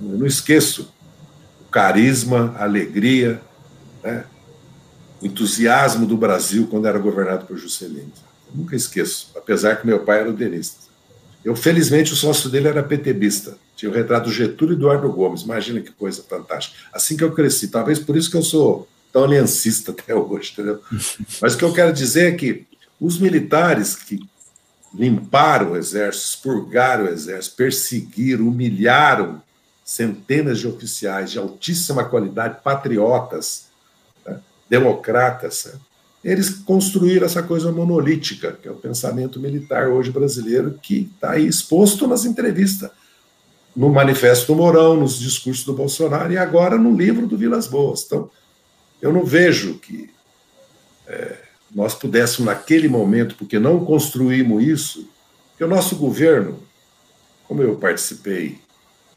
não 0.00 0.26
esqueço 0.26 0.90
o 1.60 1.70
carisma, 1.70 2.54
a 2.58 2.64
alegria, 2.64 3.40
né? 4.06 4.24
o 5.20 5.26
entusiasmo 5.26 6.06
do 6.06 6.16
Brasil 6.16 6.66
quando 6.70 6.86
era 6.86 6.98
governado 6.98 7.46
por 7.46 7.56
Juscelino. 7.56 8.12
Eu 8.48 8.60
nunca 8.60 8.76
esqueço, 8.76 9.30
apesar 9.36 9.76
que 9.76 9.86
meu 9.86 10.00
pai 10.00 10.20
era 10.20 10.30
udenista. 10.30 10.86
Eu, 11.44 11.54
felizmente, 11.54 12.12
o 12.12 12.16
sócio 12.16 12.50
dele 12.50 12.68
era 12.68 12.82
PTBista. 12.82 13.56
Tinha 13.76 13.90
o 13.90 13.94
retrato 13.94 14.24
do 14.24 14.32
Getúlio 14.32 14.74
e 14.74 14.76
Eduardo 14.76 15.10
Gomes. 15.12 15.42
Imagina 15.42 15.80
que 15.80 15.92
coisa 15.92 16.24
fantástica. 16.28 16.76
Assim 16.92 17.16
que 17.16 17.22
eu 17.22 17.32
cresci. 17.32 17.68
Talvez 17.68 17.98
por 17.98 18.16
isso 18.16 18.30
que 18.30 18.36
eu 18.36 18.42
sou 18.42 18.88
tão 19.12 19.24
aliancista 19.24 19.92
até 19.92 20.14
hoje, 20.14 20.52
entendeu? 20.52 20.80
Mas 21.40 21.54
o 21.54 21.58
que 21.58 21.64
eu 21.64 21.72
quero 21.72 21.92
dizer 21.92 22.32
é 22.32 22.36
que 22.36 22.66
os 23.00 23.18
militares 23.18 23.94
que 23.94 24.18
limparam 24.92 25.72
o 25.72 25.76
exército, 25.76 26.26
expurgaram 26.26 27.04
o 27.04 27.08
exército, 27.08 27.56
perseguiram, 27.56 28.48
humilharam 28.48 29.42
centenas 29.84 30.58
de 30.58 30.66
oficiais 30.66 31.30
de 31.30 31.38
altíssima 31.38 32.04
qualidade, 32.04 32.58
patriotas, 32.64 33.65
democratas, 34.68 35.66
né, 35.66 35.80
eles 36.24 36.50
construíram 36.50 37.24
essa 37.24 37.42
coisa 37.42 37.70
monolítica, 37.70 38.58
que 38.60 38.66
é 38.66 38.70
o 38.70 38.76
pensamento 38.76 39.38
militar 39.38 39.88
hoje 39.88 40.10
brasileiro, 40.10 40.76
que 40.82 41.08
está 41.14 41.32
aí 41.32 41.46
exposto 41.46 42.06
nas 42.08 42.24
entrevistas, 42.24 42.90
no 43.76 43.90
Manifesto 43.90 44.48
do 44.48 44.56
Mourão, 44.56 44.96
nos 44.96 45.20
discursos 45.20 45.64
do 45.64 45.72
Bolsonaro 45.72 46.32
e 46.32 46.38
agora 46.38 46.76
no 46.76 46.96
livro 46.96 47.28
do 47.28 47.36
Vilas 47.36 47.68
Boas. 47.68 48.02
Então, 48.04 48.28
eu 49.00 49.12
não 49.12 49.24
vejo 49.24 49.74
que 49.74 50.10
é, 51.06 51.36
nós 51.72 51.94
pudéssemos, 51.94 52.46
naquele 52.46 52.88
momento, 52.88 53.34
porque 53.36 53.58
não 53.58 53.84
construímos 53.84 54.64
isso, 54.64 55.08
que 55.56 55.62
o 55.62 55.68
nosso 55.68 55.94
governo, 55.94 56.58
como 57.46 57.62
eu 57.62 57.76
participei 57.76 58.58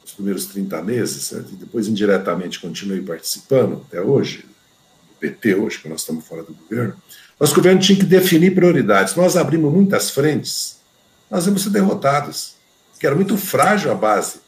nos 0.01 0.13
primeiros 0.13 0.45
30 0.45 0.81
meses, 0.83 1.23
certo? 1.23 1.53
e 1.53 1.55
depois 1.55 1.87
indiretamente 1.87 2.59
continuei 2.59 3.01
participando 3.01 3.83
até 3.87 4.01
hoje, 4.01 4.45
PT 5.19 5.55
hoje, 5.55 5.79
que 5.79 5.89
nós 5.89 6.01
estamos 6.01 6.25
fora 6.25 6.43
do 6.43 6.53
governo, 6.53 6.95
nosso 7.39 7.55
governo 7.55 7.79
tinha 7.79 7.97
que 7.97 8.05
definir 8.05 8.53
prioridades. 8.53 9.15
Nós 9.15 9.37
abrimos 9.37 9.71
muitas 9.71 10.09
frentes, 10.09 10.79
nós 11.29 11.45
vamos 11.45 11.63
ser 11.63 11.69
derrotados, 11.69 12.55
que 12.99 13.05
era 13.05 13.15
muito 13.15 13.37
frágil 13.37 13.91
a 13.91 13.95
base. 13.95 14.39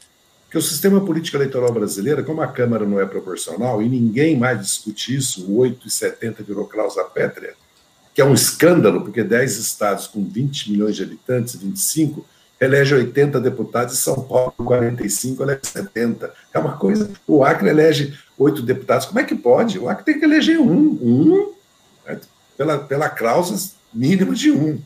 Porque 0.44 0.58
o 0.58 0.62
sistema 0.62 1.00
político 1.00 1.38
eleitoral 1.38 1.72
brasileiro, 1.72 2.22
como 2.24 2.42
a 2.42 2.46
Câmara 2.46 2.84
não 2.84 3.00
é 3.00 3.06
proporcional 3.06 3.80
e 3.80 3.88
ninguém 3.88 4.36
mais 4.36 4.60
discute 4.60 5.16
isso, 5.16 5.50
o 5.50 5.58
8,70 5.62 6.44
virou 6.44 6.66
cláusula 6.66 7.06
pétrea, 7.06 7.54
que 8.14 8.20
é 8.20 8.24
um 8.24 8.34
escândalo, 8.34 9.00
porque 9.00 9.24
10 9.24 9.56
estados 9.56 10.06
com 10.06 10.22
20 10.22 10.70
milhões 10.70 10.94
de 10.94 11.02
habitantes, 11.02 11.54
25, 11.54 12.26
elege 12.64 12.94
80 12.94 13.40
deputados 13.40 13.98
São 13.98 14.22
Paulo, 14.22 14.54
45, 14.56 15.42
elege 15.42 15.60
70. 15.64 16.32
É 16.54 16.58
uma 16.58 16.76
coisa. 16.76 17.10
O 17.26 17.44
Acre 17.44 17.68
elege 17.68 18.16
oito 18.38 18.62
deputados. 18.62 19.06
Como 19.06 19.18
é 19.18 19.24
que 19.24 19.34
pode? 19.34 19.78
O 19.78 19.88
Acre 19.88 20.04
tem 20.04 20.18
que 20.18 20.24
eleger 20.24 20.60
um. 20.60 20.98
Um 21.02 21.52
né? 22.06 22.20
pela, 22.56 22.78
pela 22.78 23.08
cláusula 23.08 23.58
mínima 23.92 24.34
de 24.34 24.52
um. 24.52 24.80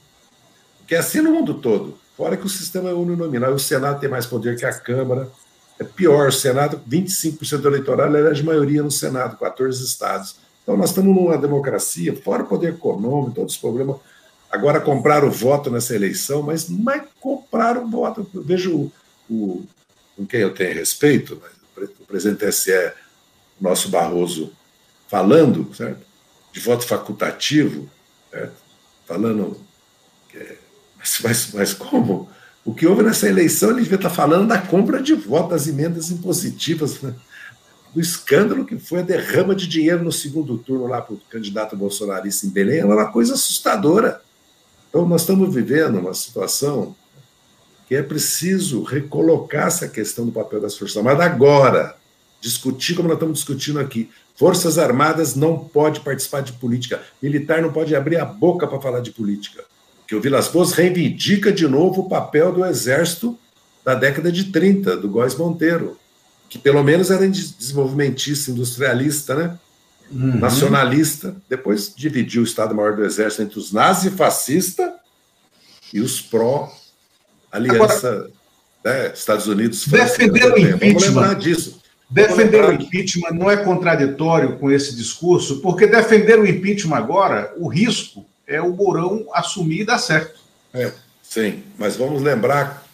Que 0.87 0.95
é 0.95 0.99
assim 0.99 1.21
no 1.21 1.33
mundo 1.33 1.55
todo. 1.55 1.99
Fora 2.17 2.37
que 2.37 2.47
o 2.47 2.49
sistema 2.49 2.89
é 2.89 2.95
uninominal. 2.95 3.53
O 3.53 3.59
Senado 3.59 4.01
tem 4.01 4.09
mais 4.09 4.25
poder 4.25 4.57
que 4.57 4.65
a 4.65 4.73
Câmara. 4.73 5.29
É 5.79 5.85
pior, 5.85 6.29
o 6.29 6.33
Senado, 6.33 6.81
25% 6.89 7.59
do 7.59 7.69
eleitorado 7.69 8.17
elege 8.17 8.43
maioria 8.43 8.83
no 8.83 8.91
Senado, 8.91 9.37
14 9.37 9.85
estados. 9.85 10.37
Então 10.63 10.75
nós 10.75 10.89
estamos 10.89 11.15
numa 11.15 11.37
democracia, 11.37 12.17
fora 12.25 12.43
o 12.43 12.47
poder 12.47 12.71
econômico, 12.71 13.35
todos 13.35 13.53
os 13.53 13.61
problemas 13.61 13.99
Agora 14.57 14.81
compraram 14.81 15.29
o 15.29 15.31
voto 15.31 15.71
nessa 15.71 15.95
eleição, 15.95 16.43
mas 16.43 16.71
é 16.71 17.05
comprar 17.21 17.77
o 17.77 17.87
voto. 17.87 18.29
Eu 18.33 18.43
vejo 18.43 18.75
o, 18.75 18.93
o, 19.31 19.67
com 20.17 20.27
quem 20.27 20.41
eu 20.41 20.55
tenho 20.55 20.75
respeito, 20.75 21.43
o 21.77 22.07
presidente 22.07 22.47
TSE, 22.47 22.93
nosso 23.61 23.91
Barroso, 23.91 24.51
falando 25.09 25.75
certo? 25.75 26.01
de 26.53 26.61
voto 26.61 26.87
facultativo, 26.87 27.89
certo? 28.31 28.55
falando. 29.07 29.61
É, 30.35 30.57
mas, 30.99 31.21
mas, 31.23 31.53
mas 31.53 31.75
como? 31.75 32.31
O 32.65 32.75
que 32.75 32.87
houve 32.87 33.03
nessa 33.03 33.29
eleição, 33.29 33.71
ele 33.71 33.83
devia 33.83 33.97
estar 33.97 34.11
falando 34.11 34.49
da 34.49 34.59
compra 34.59 35.03
de 35.03 35.13
votos, 35.13 35.51
das 35.51 35.69
emendas 35.69 36.11
impositivas, 36.11 37.01
né? 37.03 37.15
do 37.95 38.01
escândalo 38.01 38.65
que 38.65 38.79
foi 38.79 39.01
a 39.01 39.03
derrama 39.03 39.55
de 39.55 39.67
dinheiro 39.67 40.03
no 40.03 40.13
segundo 40.13 40.59
turno 40.59 40.87
lá 40.87 41.01
para 41.01 41.15
o 41.15 41.21
candidato 41.31 41.77
bolsonarista 41.77 42.47
em 42.47 42.51
Belém, 42.51 42.79
era 42.79 42.87
uma 42.87 43.13
coisa 43.13 43.35
assustadora. 43.35 44.23
Então, 44.97 45.07
nós 45.07 45.21
estamos 45.21 45.55
vivendo 45.55 45.99
uma 45.99 46.15
situação 46.15 46.97
que 47.87 47.95
é 47.95 48.03
preciso 48.03 48.83
recolocar 48.83 49.67
essa 49.67 49.87
questão 49.87 50.25
do 50.25 50.33
papel 50.33 50.59
das 50.59 50.75
Forças 50.75 50.97
Armadas 50.97 51.27
agora. 51.27 51.95
Discutir 52.41 52.95
como 52.95 53.07
nós 53.07 53.19
estamos 53.19 53.41
discutindo 53.41 53.79
aqui. 53.79 54.09
Forças 54.37 54.79
Armadas 54.79 55.35
não 55.35 55.59
pode 55.59 56.01
participar 56.01 56.41
de 56.41 56.55
política. 56.55 57.03
Militar 57.23 57.61
não 57.61 57.71
pode 57.75 57.95
abrir 57.95 58.17
a 58.17 58.25
boca 58.25 58.67
para 58.67 58.81
falar 58.81 59.01
de 59.01 59.11
política. 59.11 59.65
Que 60.09 60.15
o 60.15 60.21
Vilas 60.23 60.49
Boas 60.49 60.73
reivindica 60.73 61.53
de 61.53 61.69
novo 61.69 62.01
o 62.01 62.09
papel 62.09 62.51
do 62.51 62.65
Exército 62.65 63.39
da 63.85 63.95
década 63.95 64.33
de 64.33 64.45
30, 64.45 64.97
do 64.97 65.11
Góes 65.11 65.35
Monteiro, 65.35 65.99
que 66.49 66.59
pelo 66.59 66.83
menos 66.83 67.11
era 67.11 67.29
desenvolvimentista, 67.29 68.51
industrialista, 68.51 69.35
né? 69.35 69.59
Uhum. 70.11 70.39
nacionalista, 70.39 71.37
depois 71.49 71.93
dividiu 71.95 72.43
o 72.43 72.45
Estado-Maior 72.45 72.97
do 72.97 73.05
Exército 73.05 73.43
entre 73.43 73.59
os 73.59 73.73
nazifascistas 73.73 74.91
e 75.93 76.01
os 76.01 76.21
pró-aliança 76.21 78.31
né, 78.85 79.13
Estados 79.13 79.47
Unidos. 79.47 79.87
Defender 79.87 80.53
o 80.53 80.59
impeachment. 80.59 81.39
Disso. 81.39 81.81
Defender 82.09 82.65
o 82.65 82.73
impeachment 82.73 83.33
não 83.33 83.51
é 83.51 83.57
contraditório 83.57 84.57
com 84.59 84.71
esse 84.71 84.95
discurso, 84.95 85.61
porque 85.61 85.89
defender 85.89 86.39
o 86.39 86.47
impeachment 86.47 86.97
agora, 86.97 87.53
o 87.57 87.67
risco 87.67 88.25
é 88.47 88.63
o 88.63 88.73
Mourão 88.73 89.27
assumir 89.33 89.81
e 89.81 89.85
dar 89.85 89.99
certo. 89.99 90.39
É, 90.73 90.93
sim, 91.21 91.65
mas 91.77 91.97
vamos 91.97 92.23
lembrar 92.23 92.87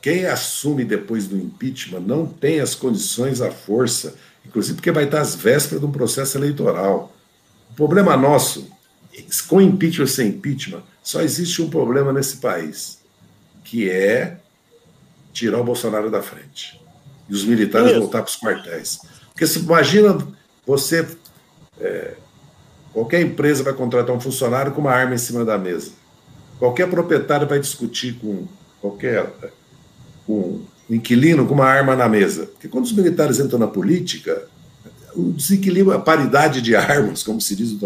quem 0.00 0.26
assume 0.26 0.84
depois 0.84 1.28
do 1.28 1.36
impeachment 1.36 2.00
não 2.00 2.26
tem 2.26 2.58
as 2.58 2.74
condições, 2.74 3.40
a 3.40 3.50
força 3.50 4.14
inclusive 4.44 4.76
porque 4.76 4.90
vai 4.90 5.04
estar 5.04 5.20
às 5.20 5.34
vésperas 5.34 5.80
de 5.80 5.86
um 5.86 5.92
processo 5.92 6.36
eleitoral. 6.36 7.12
O 7.70 7.74
problema 7.74 8.16
nosso, 8.16 8.70
com 9.48 9.60
impeachment 9.60 10.04
ou 10.04 10.08
sem 10.08 10.28
impeachment, 10.28 10.82
só 11.02 11.20
existe 11.20 11.60
um 11.62 11.68
problema 11.68 12.12
nesse 12.12 12.36
país, 12.36 12.98
que 13.64 13.90
é 13.90 14.38
tirar 15.32 15.58
o 15.60 15.64
Bolsonaro 15.64 16.10
da 16.10 16.22
frente. 16.22 16.80
E 17.28 17.34
os 17.34 17.44
militares 17.44 17.96
voltar 17.96 18.22
para 18.22 18.28
os 18.28 18.36
quartéis. 18.36 18.98
Porque 19.30 19.46
se 19.46 19.58
imagina 19.58 20.18
você. 20.66 21.06
É, 21.80 22.14
qualquer 22.92 23.22
empresa 23.22 23.62
vai 23.62 23.72
contratar 23.72 24.14
um 24.14 24.20
funcionário 24.20 24.72
com 24.72 24.80
uma 24.80 24.92
arma 24.92 25.14
em 25.14 25.18
cima 25.18 25.44
da 25.44 25.56
mesa. 25.56 25.92
Qualquer 26.58 26.88
proprietário 26.88 27.48
vai 27.48 27.58
discutir 27.58 28.18
com 28.20 28.46
qualquer. 28.80 29.32
com 30.26 30.62
inquilino 30.94 31.46
com 31.46 31.54
uma 31.54 31.66
arma 31.66 31.96
na 31.96 32.08
mesa. 32.08 32.46
Porque 32.46 32.68
quando 32.68 32.84
os 32.84 32.92
militares 32.92 33.38
entram 33.38 33.58
na 33.58 33.66
política, 33.66 34.44
o 35.14 35.32
desequilíbrio, 35.32 35.96
a 35.96 36.00
paridade 36.00 36.60
de 36.60 36.74
armas, 36.74 37.22
como 37.22 37.40
se 37.40 37.54
diz, 37.54 37.76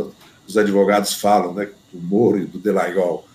os 0.47 0.57
advogados 0.57 1.15
falam, 1.15 1.55
né, 1.55 1.69
do 1.93 2.01
Moro 2.01 2.39
e 2.39 2.47
do 2.47 2.59
Delaiol, 2.59 3.27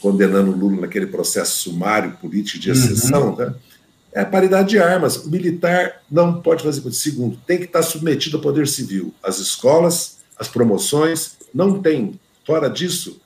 condenando 0.00 0.52
o 0.52 0.56
Lula 0.56 0.82
naquele 0.82 1.06
processo 1.06 1.60
sumário 1.60 2.12
político 2.20 2.58
de 2.58 2.70
exceção, 2.70 3.30
uhum. 3.30 3.36
né, 3.36 3.54
é 4.12 4.20
a 4.20 4.26
paridade 4.26 4.70
de 4.70 4.78
armas. 4.78 5.16
O 5.16 5.30
militar 5.30 6.02
não 6.10 6.40
pode 6.40 6.62
fazer 6.62 6.80
isso. 6.80 6.92
Segundo, 6.92 7.38
tem 7.46 7.58
que 7.58 7.64
estar 7.64 7.82
submetido 7.82 8.38
ao 8.38 8.42
poder 8.42 8.66
civil. 8.66 9.12
As 9.22 9.38
escolas, 9.38 10.18
as 10.38 10.48
promoções, 10.48 11.36
não 11.52 11.82
tem. 11.82 12.18
Fora 12.46 12.70
disso, 12.70 13.20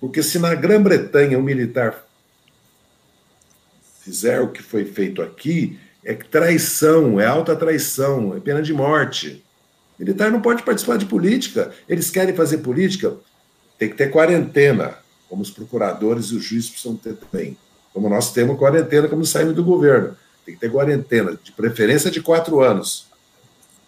porque 0.00 0.22
se 0.22 0.38
na 0.38 0.54
Grã-Bretanha 0.54 1.38
o 1.38 1.42
militar 1.42 2.04
fizer 4.04 4.40
o 4.40 4.48
que 4.48 4.62
foi 4.62 4.84
feito 4.84 5.22
aqui, 5.22 5.78
é 6.04 6.14
traição, 6.14 7.20
é 7.20 7.26
alta 7.26 7.54
traição, 7.54 8.36
é 8.36 8.40
pena 8.40 8.60
de 8.60 8.72
morte. 8.72 9.44
Militar 9.98 10.30
não 10.30 10.40
pode 10.40 10.62
participar 10.62 10.98
de 10.98 11.06
política. 11.06 11.70
Eles 11.88 12.10
querem 12.10 12.34
fazer 12.34 12.58
política, 12.58 13.14
tem 13.78 13.88
que 13.88 13.96
ter 13.96 14.10
quarentena, 14.10 14.96
como 15.28 15.42
os 15.42 15.50
procuradores 15.50 16.26
e 16.26 16.36
os 16.36 16.44
juízes 16.44 16.70
precisam 16.70 16.96
ter 16.96 17.14
também. 17.14 17.56
Como 17.94 18.08
nós 18.08 18.32
temos 18.32 18.58
quarentena 18.58 19.06
como 19.06 19.24
saímos 19.24 19.54
do 19.54 19.62
governo. 19.62 20.16
Tem 20.44 20.54
que 20.54 20.60
ter 20.60 20.70
quarentena, 20.70 21.38
de 21.42 21.52
preferência 21.52 22.10
de 22.10 22.20
quatro 22.20 22.60
anos. 22.60 23.06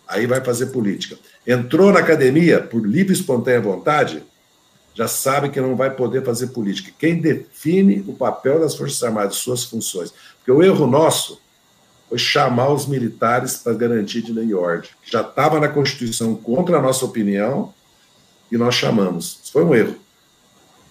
Aí 0.06 0.26
vai 0.26 0.40
fazer 0.44 0.66
política. 0.66 1.16
Entrou 1.44 1.92
na 1.92 2.00
academia 2.00 2.60
por 2.60 2.86
livre 2.86 3.12
e 3.12 3.16
espontânea 3.16 3.60
vontade, 3.60 4.22
já 4.94 5.08
sabe 5.08 5.50
que 5.50 5.60
não 5.60 5.74
vai 5.74 5.90
poder 5.90 6.24
fazer 6.24 6.48
política. 6.48 6.92
Quem 6.96 7.20
define 7.20 8.04
o 8.06 8.14
papel 8.14 8.60
das 8.60 8.76
Forças 8.76 9.02
Armadas, 9.02 9.36
suas 9.36 9.64
funções. 9.64 10.14
Porque 10.38 10.52
o 10.52 10.62
erro 10.62 10.86
nosso 10.86 11.40
foi 12.08 12.16
chamar 12.16 12.72
os 12.72 12.86
militares 12.86 13.56
para 13.56 13.74
garantir 13.74 14.22
de 14.22 14.32
lei 14.32 14.46
e 14.46 14.54
ordem. 14.54 14.90
Já 15.04 15.22
estava 15.22 15.58
na 15.58 15.68
Constituição 15.68 16.34
contra 16.36 16.78
a 16.78 16.82
nossa 16.82 17.04
opinião 17.04 17.74
e 18.52 18.56
nós 18.56 18.76
chamamos. 18.76 19.40
Isso 19.42 19.52
foi 19.52 19.64
um 19.64 19.74
erro. 19.74 19.96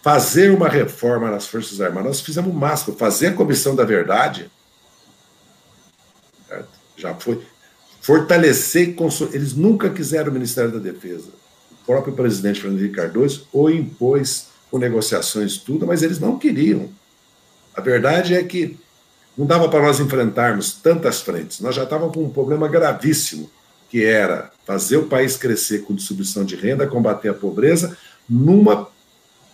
Fazer 0.01 0.51
uma 0.51 0.67
reforma 0.67 1.31
nas 1.31 1.47
Forças 1.47 1.79
Armadas, 1.79 2.07
nós 2.07 2.21
fizemos 2.21 2.53
o 2.53 2.53
máximo. 2.53 2.97
Fazer 2.97 3.27
a 3.27 3.33
Comissão 3.33 3.73
da 3.73 3.85
Verdade 3.85 4.51
já 6.97 7.13
foi. 7.15 7.41
Fortalecer 8.01 8.89
e 8.89 8.93
consolidar. 8.93 9.37
Eles 9.37 9.53
nunca 9.53 9.89
quiseram 9.89 10.29
o 10.29 10.33
Ministério 10.33 10.71
da 10.71 10.79
Defesa 10.79 11.29
próprio 11.85 12.13
presidente 12.13 12.61
Fernando 12.61 12.79
Henrique 12.79 12.95
Cardoso 12.95 13.47
o 13.51 13.69
impôs 13.69 14.47
com 14.69 14.77
negociações 14.77 15.57
tudo, 15.57 15.85
mas 15.85 16.01
eles 16.01 16.19
não 16.19 16.37
queriam. 16.37 16.89
A 17.75 17.81
verdade 17.81 18.33
é 18.33 18.43
que 18.43 18.77
não 19.37 19.45
dava 19.45 19.67
para 19.67 19.81
nós 19.81 19.99
enfrentarmos 19.99 20.73
tantas 20.73 21.21
frentes. 21.21 21.59
Nós 21.59 21.75
já 21.75 21.83
estávamos 21.83 22.15
com 22.15 22.23
um 22.23 22.29
problema 22.29 22.67
gravíssimo, 22.67 23.49
que 23.89 24.03
era 24.03 24.51
fazer 24.65 24.97
o 24.97 25.07
país 25.07 25.37
crescer 25.37 25.83
com 25.83 25.93
distribuição 25.93 26.43
de 26.43 26.55
renda, 26.55 26.87
combater 26.87 27.29
a 27.29 27.33
pobreza, 27.33 27.97
numa, 28.29 28.87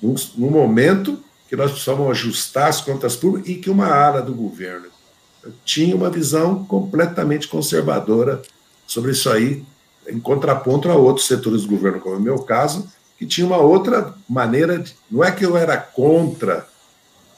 num, 0.02 0.16
num 0.38 0.50
momento 0.50 1.20
que 1.50 1.56
nós 1.56 1.72
precisávamos 1.72 2.12
ajustar 2.12 2.70
as 2.70 2.80
contas 2.80 3.16
públicas 3.16 3.50
e 3.50 3.56
que 3.56 3.70
uma 3.70 3.88
ala 3.88 4.22
do 4.22 4.34
governo 4.34 4.88
tinha 5.66 5.96
uma 5.96 6.10
visão 6.10 6.64
completamente 6.66 7.48
conservadora 7.48 8.42
sobre 8.86 9.12
isso 9.12 9.30
aí, 9.30 9.64
em 10.12 10.20
contraponto 10.20 10.90
a 10.90 10.96
outros 10.96 11.28
setores 11.28 11.64
do 11.64 11.70
governo, 11.70 12.00
como 12.00 12.16
é 12.16 12.18
o 12.18 12.22
meu 12.22 12.40
caso, 12.40 12.88
que 13.18 13.26
tinha 13.26 13.46
uma 13.46 13.58
outra 13.58 14.14
maneira 14.28 14.80
de. 14.80 14.96
Não 15.10 15.24
é 15.24 15.32
que 15.32 15.46
eu 15.46 15.58
era 15.58 15.78
contra 15.78 16.68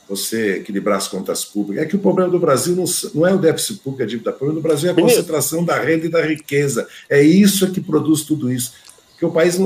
você 0.08 0.58
equilibrar 0.58 0.98
as 0.98 1.08
contas 1.08 1.46
públicas, 1.46 1.84
é 1.84 1.88
que 1.88 1.96
o 1.96 2.00
problema 2.00 2.30
do 2.30 2.40
Brasil 2.40 2.76
não, 2.76 2.84
não 3.16 3.26
é 3.26 3.34
o 3.34 3.38
déficit 3.38 3.80
público, 3.80 4.04
a 4.04 4.06
dívida 4.06 4.32
pública, 4.34 4.56
do 4.56 4.62
Brasil 4.62 4.90
é 4.90 4.92
a 4.92 4.96
concentração 4.96 5.64
da 5.64 5.80
renda 5.80 6.06
e 6.06 6.10
da 6.10 6.22
riqueza. 6.22 6.86
É 7.10 7.22
isso 7.22 7.72
que 7.72 7.80
produz 7.80 8.24
tudo 8.24 8.52
isso. 8.52 8.74
Porque 9.12 9.26
o 9.26 9.32
país, 9.32 9.58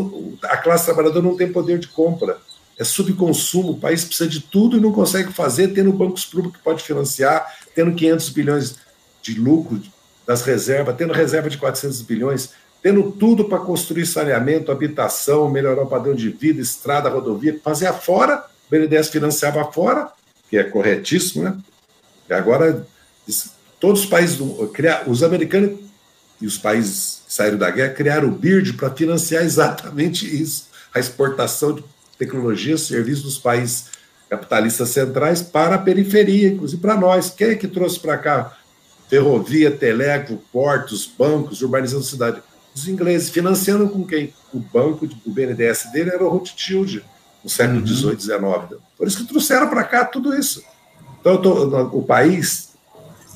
a 0.44 0.58
classe 0.58 0.86
trabalhadora 0.86 1.26
não 1.26 1.36
tem 1.36 1.52
poder 1.52 1.80
de 1.80 1.88
compra 1.88 2.38
é 2.78 2.84
subconsumo, 2.84 3.72
o 3.72 3.80
país 3.80 4.04
precisa 4.04 4.30
de 4.30 4.42
tudo 4.42 4.78
e 4.78 4.82
não 4.82 4.92
consegue 4.92 5.32
fazer, 5.32 5.70
tendo 5.70 5.94
bancos 5.94 6.26
públicos 6.26 6.58
que 6.58 6.64
pode 6.64 6.84
financiar, 6.84 7.56
tendo 7.74 7.94
500 7.94 8.30
bilhões 8.30 8.76
de 9.22 9.40
lucro 9.40 9.82
das 10.28 10.42
reservas, 10.42 10.96
tendo 10.98 11.14
reserva 11.14 11.50
de 11.50 11.58
400 11.58 12.02
bilhões, 12.02 12.50
tendo 12.86 13.12
tudo 13.12 13.46
para 13.46 13.58
construir 13.58 14.06
saneamento, 14.06 14.72
habitação, 14.72 15.50
melhorar 15.50 15.82
o 15.82 15.88
padrão 15.88 16.14
de 16.14 16.30
vida, 16.30 16.62
estrada, 16.62 17.10
rodovia, 17.10 17.60
fazer 17.64 17.88
afora, 17.88 18.46
o 18.68 18.70
BNDES 18.70 19.10
financiava 19.10 19.66
fora, 19.72 20.10
que 20.48 20.56
é 20.56 20.64
corretíssimo, 20.64 21.46
né? 21.46 21.58
E 22.30 22.34
agora, 22.36 22.86
todos 23.80 24.02
os 24.02 24.06
países, 24.06 24.38
os 25.08 25.24
americanos 25.24 25.80
e 26.40 26.46
os 26.46 26.60
países 26.60 27.24
que 27.26 27.34
saíram 27.34 27.58
da 27.58 27.72
guerra 27.72 27.92
criaram 27.92 28.28
o 28.28 28.32
BIRD 28.32 28.74
para 28.74 28.92
financiar 28.92 29.44
exatamente 29.44 30.24
isso, 30.40 30.70
a 30.94 31.00
exportação 31.00 31.74
de 31.74 31.84
tecnologia, 32.20 32.78
serviços 32.78 33.24
dos 33.24 33.38
países 33.40 33.86
capitalistas 34.30 34.90
centrais 34.90 35.42
para 35.42 35.74
a 35.74 35.80
periferia, 35.80 36.50
inclusive 36.50 36.80
para 36.80 36.96
nós. 36.96 37.32
Quem 37.32 37.48
é 37.48 37.56
que 37.56 37.68
trouxe 37.68 38.00
para 38.00 38.16
cá 38.16 38.56
ferrovia, 39.10 39.72
telégrafo, 39.72 40.38
portos, 40.54 41.12
bancos, 41.18 41.64
urbanização 41.64 42.02
da 42.02 42.06
cidade? 42.06 42.55
Os 42.76 42.88
ingleses, 42.88 43.30
financiando 43.30 43.88
com 43.90 44.06
quem? 44.06 44.34
O 44.54 44.60
banco, 44.60 45.08
o 45.26 45.32
BNDES 45.32 45.92
dele 45.94 46.10
era 46.10 46.24
o 46.24 46.30
Rothschild, 46.30 47.04
no 47.44 47.50
século 47.50 47.86
XVIII, 47.86 48.12
uhum. 48.12 48.20
XIX. 48.20 48.82
Por 48.98 49.08
isso 49.08 49.18
que 49.18 49.28
trouxeram 49.28 49.70
para 49.70 49.84
cá 49.84 50.04
tudo 50.04 50.36
isso. 50.36 50.62
Então, 51.20 51.42
tô, 51.42 51.54
o 51.98 52.04
país 52.04 52.74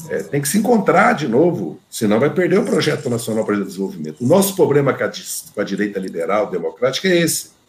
é, 0.09 0.23
tem 0.23 0.41
que 0.41 0.47
se 0.47 0.57
encontrar 0.57 1.13
de 1.13 1.27
novo, 1.27 1.79
senão 1.89 2.19
vai 2.19 2.29
perder 2.29 2.59
o 2.59 2.65
projeto 2.65 3.09
nacional 3.09 3.45
para 3.45 3.55
o 3.55 3.65
desenvolvimento. 3.65 4.21
O 4.21 4.27
nosso 4.27 4.55
problema 4.55 4.93
com 4.93 5.03
a, 5.03 5.11
com 5.53 5.61
a 5.61 5.63
direita 5.63 5.99
liberal, 5.99 6.49
democrática, 6.49 7.07
é 7.07 7.17
esse 7.17 7.59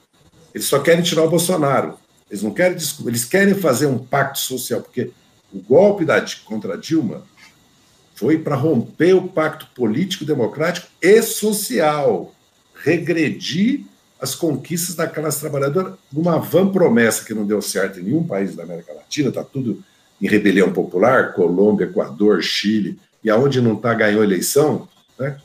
eles 0.54 0.66
só 0.66 0.80
querem 0.80 1.02
tirar 1.02 1.22
o 1.22 1.30
Bolsonaro. 1.30 1.98
Eles 2.28 2.42
não 2.42 2.52
querem 2.52 2.76
eles 3.06 3.24
querem 3.24 3.54
fazer 3.54 3.86
um 3.86 3.98
pacto 3.98 4.38
social, 4.38 4.80
porque 4.80 5.10
o 5.52 5.60
golpe 5.60 6.04
da, 6.04 6.24
contra 6.44 6.78
Dilma 6.78 7.22
foi 8.20 8.36
para 8.36 8.54
romper 8.54 9.14
o 9.14 9.26
pacto 9.26 9.66
político, 9.74 10.26
democrático 10.26 10.88
e 11.00 11.22
social, 11.22 12.34
regredir 12.74 13.80
as 14.20 14.34
conquistas 14.34 14.94
da 14.94 15.06
classe 15.06 15.40
trabalhadora 15.40 15.94
numa 16.12 16.38
vã 16.38 16.70
promessa 16.70 17.24
que 17.24 17.32
não 17.32 17.46
deu 17.46 17.62
certo 17.62 17.98
em 17.98 18.02
nenhum 18.02 18.22
país 18.22 18.54
da 18.54 18.64
América 18.64 18.92
Latina, 18.92 19.30
está 19.30 19.42
tudo 19.42 19.82
em 20.20 20.28
rebelião 20.28 20.70
popular, 20.70 21.32
Colômbia, 21.32 21.86
Equador, 21.86 22.42
Chile, 22.42 23.00
e 23.24 23.30
aonde 23.30 23.58
não 23.58 23.72
está 23.72 23.94
ganhou 23.94 24.22
eleição, 24.22 24.86
né? 25.18 25.38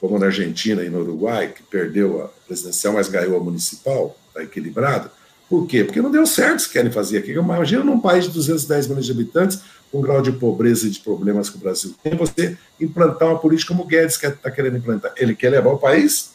como 0.00 0.16
na 0.16 0.26
Argentina 0.26 0.84
e 0.84 0.88
no 0.88 1.00
Uruguai, 1.00 1.48
que 1.48 1.64
perdeu 1.64 2.22
a 2.22 2.28
presidencial, 2.46 2.92
mas 2.92 3.08
ganhou 3.08 3.36
a 3.36 3.42
municipal, 3.42 4.16
está 4.28 4.44
equilibrado. 4.44 5.10
Por 5.50 5.66
quê? 5.66 5.82
Porque 5.82 6.00
não 6.00 6.10
deu 6.10 6.24
certo 6.24 6.62
se 6.62 6.70
querem 6.70 6.92
fazer 6.92 7.18
aqui. 7.18 7.32
Imagina 7.32 7.82
num 7.82 8.00
país 8.00 8.26
de 8.26 8.30
210 8.30 8.86
milhões 8.86 9.06
de 9.06 9.12
habitantes, 9.12 9.60
com 9.92 9.98
um 9.98 10.00
grau 10.00 10.22
de 10.22 10.32
pobreza 10.32 10.86
e 10.86 10.90
de 10.90 10.98
problemas 11.00 11.50
que 11.50 11.58
o 11.58 11.60
Brasil 11.60 11.94
tem, 12.02 12.16
você 12.16 12.56
implantar 12.80 13.28
uma 13.28 13.38
política 13.38 13.74
como 13.74 13.84
o 13.84 13.86
Guedes 13.86 14.20
está 14.20 14.50
querendo 14.50 14.78
implantar. 14.78 15.12
Ele 15.18 15.36
quer 15.36 15.50
levar 15.50 15.70
o 15.70 15.78
país 15.78 16.32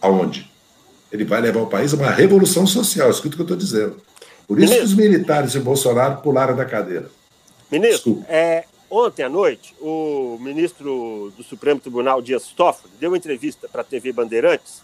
aonde? 0.00 0.50
Ele 1.12 1.24
vai 1.24 1.42
levar 1.42 1.60
o 1.60 1.66
país 1.66 1.92
a 1.92 1.96
uma 1.96 2.10
revolução 2.10 2.66
social, 2.66 3.10
escuta 3.10 3.34
o 3.34 3.36
que 3.36 3.42
eu 3.42 3.44
estou 3.44 3.56
dizendo. 3.56 4.00
Por 4.48 4.58
isso 4.58 4.72
Ministro, 4.72 4.78
que 4.78 4.84
os 4.84 4.94
militares 4.94 5.54
e 5.54 5.60
Bolsonaro 5.60 6.22
pularam 6.22 6.56
da 6.56 6.64
cadeira. 6.64 7.10
Ministro, 7.70 8.24
é, 8.26 8.64
ontem 8.88 9.22
à 9.22 9.28
noite, 9.28 9.74
o 9.78 10.38
ministro 10.40 11.32
do 11.36 11.42
Supremo 11.44 11.78
Tribunal, 11.78 12.22
Dias 12.22 12.46
Toffoli, 12.56 12.92
deu 12.98 13.10
uma 13.10 13.18
entrevista 13.18 13.68
para 13.68 13.82
a 13.82 13.84
TV 13.84 14.12
Bandeirantes 14.12 14.82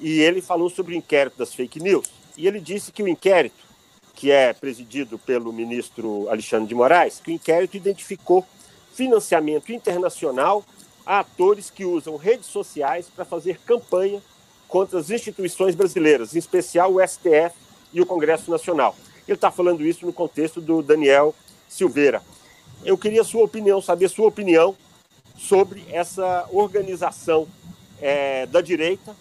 e 0.00 0.20
ele 0.20 0.40
falou 0.40 0.70
sobre 0.70 0.94
o 0.94 0.96
inquérito 0.96 1.38
das 1.38 1.54
fake 1.54 1.80
news. 1.80 2.06
E 2.36 2.46
ele 2.46 2.60
disse 2.60 2.92
que 2.92 3.02
o 3.02 3.08
inquérito, 3.08 3.65
que 4.16 4.30
é 4.30 4.54
presidido 4.54 5.18
pelo 5.18 5.52
ministro 5.52 6.28
Alexandre 6.30 6.66
de 6.66 6.74
Moraes, 6.74 7.20
que 7.22 7.30
o 7.30 7.34
inquérito 7.34 7.76
identificou 7.76 8.44
financiamento 8.94 9.70
internacional 9.70 10.64
a 11.04 11.20
atores 11.20 11.68
que 11.68 11.84
usam 11.84 12.16
redes 12.16 12.46
sociais 12.46 13.08
para 13.14 13.26
fazer 13.26 13.60
campanha 13.60 14.22
contra 14.66 14.98
as 14.98 15.10
instituições 15.10 15.74
brasileiras, 15.74 16.34
em 16.34 16.38
especial 16.38 16.94
o 16.94 17.06
STF 17.06 17.54
e 17.92 18.00
o 18.00 18.06
Congresso 18.06 18.50
Nacional. 18.50 18.96
Ele 19.28 19.36
está 19.36 19.50
falando 19.50 19.84
isso 19.84 20.06
no 20.06 20.12
contexto 20.12 20.60
do 20.62 20.82
Daniel 20.82 21.34
Silveira. 21.68 22.22
Eu 22.84 22.96
queria 22.96 23.22
sua 23.22 23.44
opinião, 23.44 23.82
saber 23.82 24.08
sua 24.08 24.28
opinião 24.28 24.74
sobre 25.36 25.84
essa 25.90 26.48
organização 26.50 27.46
é, 28.00 28.46
da 28.46 28.62
direita 28.62 29.14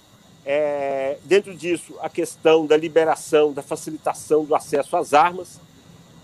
é, 0.45 1.17
dentro 1.23 1.55
disso, 1.55 1.95
a 2.01 2.09
questão 2.09 2.67
da 2.67 2.77
liberação, 2.77 3.51
da 3.51 3.63
facilitação 3.63 4.45
do 4.45 4.53
acesso 4.53 4.95
às 4.95 5.13
armas. 5.13 5.59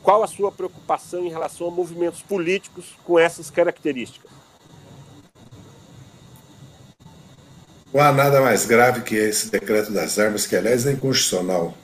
Qual 0.04 0.24
a 0.24 0.28
sua 0.28 0.52
preocupação 0.52 1.26
em 1.26 1.30
relação 1.30 1.68
a 1.68 1.72
movimentos 1.72 2.22
políticos 2.22 2.86
com 3.04 3.18
essas 3.18 3.50
características? 3.50 4.30
Não 7.94 8.02
há 8.02 8.12
nada 8.12 8.42
mais 8.42 8.66
grave 8.66 9.02
que 9.02 9.16
esse 9.16 9.50
decreto 9.50 9.92
das 9.92 10.18
armas, 10.18 10.46
que 10.46 10.56
aliás 10.56 10.86
é 10.86 10.94
inconstitucional. 10.94 11.76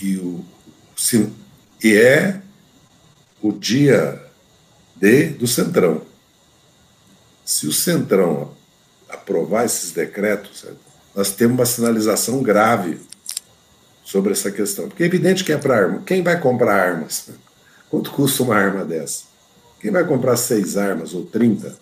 E, 0.00 0.16
o, 0.16 0.44
se, 0.96 1.32
e 1.82 1.96
é 1.96 2.40
o 3.42 3.52
dia 3.52 4.22
D 4.96 5.30
do 5.30 5.46
Centrão. 5.46 6.02
Se 7.44 7.66
o 7.66 7.72
Centrão 7.72 8.56
aprovar 9.08 9.64
esses 9.64 9.92
decretos, 9.92 10.64
nós 11.14 11.30
temos 11.32 11.58
uma 11.58 11.66
sinalização 11.66 12.42
grave 12.42 13.00
sobre 14.04 14.32
essa 14.32 14.50
questão. 14.50 14.88
Porque 14.88 15.02
é 15.02 15.06
evidente 15.06 15.44
que 15.44 15.52
é 15.52 15.56
para 15.56 15.76
arma. 15.76 16.02
Quem 16.04 16.22
vai 16.22 16.40
comprar 16.40 16.74
armas? 16.74 17.28
Quanto 17.90 18.10
custa 18.10 18.42
uma 18.42 18.54
arma 18.54 18.84
dessa? 18.84 19.24
Quem 19.80 19.90
vai 19.90 20.04
comprar 20.04 20.36
seis 20.36 20.76
armas 20.76 21.14
ou 21.14 21.24
trinta, 21.24 21.76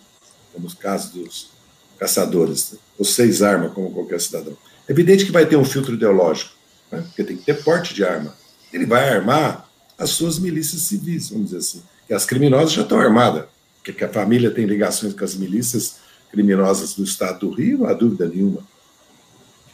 como 0.53 0.67
os 0.67 0.73
casos 0.73 1.11
dos 1.11 1.51
caçadores, 1.97 2.75
ou 2.97 3.05
seis 3.05 3.41
armas, 3.41 3.73
como 3.73 3.91
qualquer 3.91 4.19
cidadão? 4.19 4.57
É 4.87 4.91
evidente 4.91 5.25
que 5.25 5.31
vai 5.31 5.45
ter 5.45 5.55
um 5.55 5.65
filtro 5.65 5.93
ideológico, 5.93 6.51
né? 6.91 7.01
porque 7.01 7.23
tem 7.23 7.37
que 7.37 7.45
ter 7.45 7.63
porte 7.63 7.93
de 7.93 8.03
arma. 8.03 8.35
Ele 8.71 8.85
vai 8.85 9.09
armar 9.09 9.69
as 9.97 10.11
suas 10.11 10.37
milícias 10.37 10.81
civis, 10.83 11.29
vamos 11.29 11.45
dizer 11.45 11.57
assim. 11.57 11.83
Que 12.07 12.13
as 12.13 12.25
criminosas 12.25 12.73
já 12.73 12.81
estão 12.81 12.99
armadas, 12.99 13.45
porque 13.83 14.03
a 14.03 14.09
família 14.09 14.51
tem 14.51 14.65
ligações 14.65 15.13
com 15.13 15.23
as 15.23 15.35
milícias 15.35 15.97
criminosas 16.35 16.93
do 16.93 17.03
estado 17.03 17.47
do 17.47 17.49
Rio, 17.49 17.79
não 17.79 17.87
há 17.87 17.93
dúvida 17.93 18.27
nenhuma. 18.27 18.59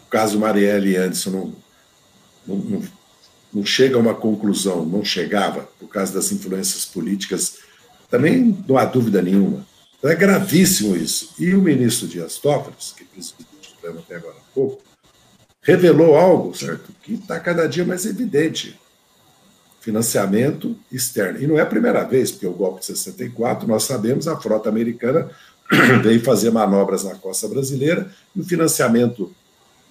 O 0.05 0.09
caso 0.11 0.39
Marielle 0.39 0.95
Anderson 0.95 1.31
não, 1.31 1.55
não, 2.45 2.55
não, 2.57 2.83
não 3.51 3.65
chega 3.65 3.95
a 3.95 3.99
uma 3.99 4.13
conclusão, 4.13 4.85
não 4.85 5.03
chegava, 5.03 5.67
por 5.79 5.87
causa 5.87 6.13
das 6.13 6.31
influências 6.31 6.85
políticas, 6.85 7.57
também 8.11 8.55
não 8.67 8.77
há 8.77 8.85
dúvida 8.85 9.21
nenhuma. 9.23 9.65
Então 9.97 10.11
é 10.11 10.15
gravíssimo 10.15 10.95
isso. 10.95 11.33
E 11.39 11.55
o 11.55 11.61
ministro 11.61 12.07
Dias 12.07 12.37
Toffoli, 12.37 12.75
que 12.95 13.05
presidiu 13.05 13.45
o 13.59 13.65
Supremo 13.65 13.99
até 13.99 14.15
agora 14.17 14.35
há 14.37 14.53
pouco, 14.53 14.83
revelou 15.63 16.15
algo, 16.15 16.55
certo, 16.55 16.91
que 17.01 17.13
está 17.13 17.39
cada 17.39 17.67
dia 17.67 17.83
mais 17.83 18.05
evidente. 18.05 18.79
Financiamento 19.79 20.77
externo. 20.91 21.41
E 21.41 21.47
não 21.47 21.57
é 21.57 21.61
a 21.61 21.65
primeira 21.65 22.03
vez, 22.03 22.31
porque 22.31 22.45
o 22.45 22.51
golpe 22.51 22.81
de 22.81 22.85
64, 22.85 23.67
nós 23.67 23.83
sabemos, 23.83 24.27
a 24.27 24.39
frota 24.39 24.69
americana 24.69 25.31
veio 26.03 26.23
fazer 26.23 26.51
manobras 26.51 27.03
na 27.03 27.15
costa 27.15 27.47
brasileira 27.47 28.11
e 28.35 28.41
o 28.41 28.43
financiamento 28.43 29.31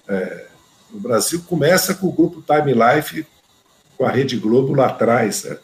é, 0.07 0.45
no 0.91 0.99
Brasil 0.99 1.43
começa 1.47 1.93
com 1.93 2.07
o 2.07 2.11
grupo 2.11 2.43
Time 2.43 2.73
Life, 2.73 3.25
com 3.97 4.05
a 4.05 4.11
Rede 4.11 4.37
Globo 4.37 4.73
lá 4.73 4.87
atrás, 4.87 5.43
né? 5.43 5.57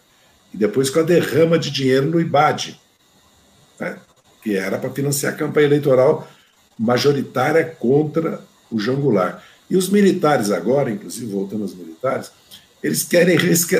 e 0.53 0.57
depois 0.57 0.89
com 0.89 0.99
a 0.99 1.03
derrama 1.03 1.59
de 1.59 1.69
dinheiro 1.69 2.07
no 2.07 2.19
IBAD, 2.19 2.79
né? 3.79 3.97
que 4.41 4.55
era 4.55 4.77
para 4.77 4.89
financiar 4.89 5.33
a 5.33 5.37
campanha 5.37 5.67
eleitoral 5.67 6.27
majoritária 6.79 7.65
contra 7.65 8.41
o 8.71 8.79
João 8.79 9.01
Goulart. 9.01 9.41
E 9.69 9.75
os 9.75 9.89
militares 9.89 10.51
agora, 10.51 10.89
inclusive 10.89 11.31
voltando 11.31 11.63
aos 11.63 11.75
militares, 11.75 12.31
Eles 12.81 13.03
querem. 13.03 13.37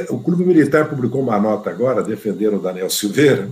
O 0.10 0.19
Clube 0.19 0.43
Militar 0.43 0.89
publicou 0.89 1.21
uma 1.21 1.39
nota 1.39 1.69
agora, 1.69 2.04
defendendo 2.04 2.58
o 2.58 2.62
Daniel 2.62 2.89
Silveira, 2.89 3.47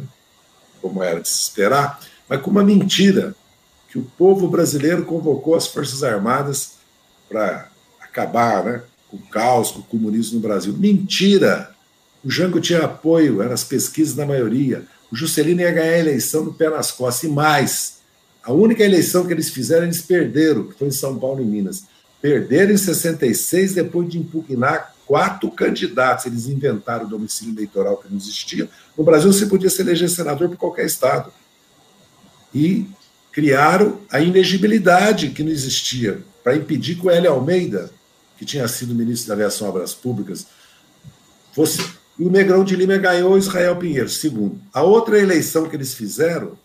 como 0.81 1.01
era 1.01 1.21
de 1.21 1.29
se 1.29 1.43
esperar, 1.43 1.99
mas 2.29 2.41
com 2.41 2.51
uma 2.51 2.63
mentira, 2.63 3.35
que 3.89 3.99
o 3.99 4.03
povo 4.17 4.47
brasileiro 4.47 5.05
convocou 5.05 5.55
as 5.55 5.67
Forças 5.67 6.03
Armadas 6.03 6.73
para 7.29 7.69
acabar 8.01 8.63
né, 8.63 8.81
com 9.09 9.17
o 9.17 9.21
caos, 9.21 9.71
com 9.71 9.79
o 9.79 9.83
comunismo 9.83 10.35
no 10.35 10.41
Brasil. 10.41 10.73
Mentira! 10.73 11.71
O 12.23 12.29
Jango 12.29 12.59
tinha 12.59 12.83
apoio, 12.83 13.41
eram 13.41 13.53
as 13.53 13.63
pesquisas 13.63 14.15
da 14.15 14.25
maioria. 14.25 14.83
O 15.11 15.15
Juscelino 15.15 15.61
ia 15.61 15.71
ganhar 15.71 15.93
a 15.93 15.99
eleição 15.99 16.43
no 16.43 16.53
pé 16.53 16.69
nas 16.69 16.91
costas. 16.91 17.29
E 17.29 17.31
mais, 17.31 17.99
a 18.43 18.51
única 18.51 18.83
eleição 18.83 19.25
que 19.25 19.31
eles 19.31 19.49
fizeram, 19.49 19.85
eles 19.85 20.01
perderam, 20.01 20.67
que 20.67 20.77
foi 20.77 20.87
em 20.87 20.91
São 20.91 21.17
Paulo 21.17 21.41
e 21.41 21.45
Minas. 21.45 21.83
Perderam 22.21 22.73
em 22.73 22.77
66, 22.77 23.75
depois 23.75 24.09
de 24.09 24.17
impugnar 24.17 24.93
quatro 25.05 25.49
candidatos. 25.51 26.25
Eles 26.25 26.47
inventaram 26.47 27.05
o 27.05 27.09
domicílio 27.09 27.53
eleitoral 27.53 27.97
que 27.97 28.09
não 28.09 28.17
existia. 28.17 28.67
No 28.97 29.03
Brasil, 29.03 29.31
você 29.31 29.45
podia 29.45 29.69
se 29.69 29.81
eleger 29.81 30.09
senador 30.09 30.49
por 30.49 30.57
qualquer 30.57 30.85
estado. 30.85 31.31
E 32.55 32.87
criaram 33.33 33.99
a 34.09 34.21
inegibilidade 34.21 35.31
que 35.31 35.43
não 35.43 35.51
existia, 35.51 36.19
para 36.41 36.55
impedir 36.55 36.95
que 36.95 37.05
o 37.05 37.09
Hélio 37.11 37.31
Almeida, 37.31 37.91
que 38.37 38.45
tinha 38.45 38.65
sido 38.69 38.95
ministro 38.95 39.27
da 39.27 39.33
Aviação 39.33 39.67
Obras 39.67 39.93
Públicas, 39.93 40.47
fosse. 41.51 41.85
E 42.17 42.23
o 42.23 42.31
Negrão 42.31 42.63
de 42.63 42.77
Lima 42.77 42.95
ganhou 42.95 43.37
Israel 43.37 43.75
Pinheiro, 43.75 44.07
segundo. 44.07 44.57
A 44.73 44.81
outra 44.81 45.19
eleição 45.19 45.67
que 45.67 45.75
eles 45.75 45.93
fizeram, 45.93 46.57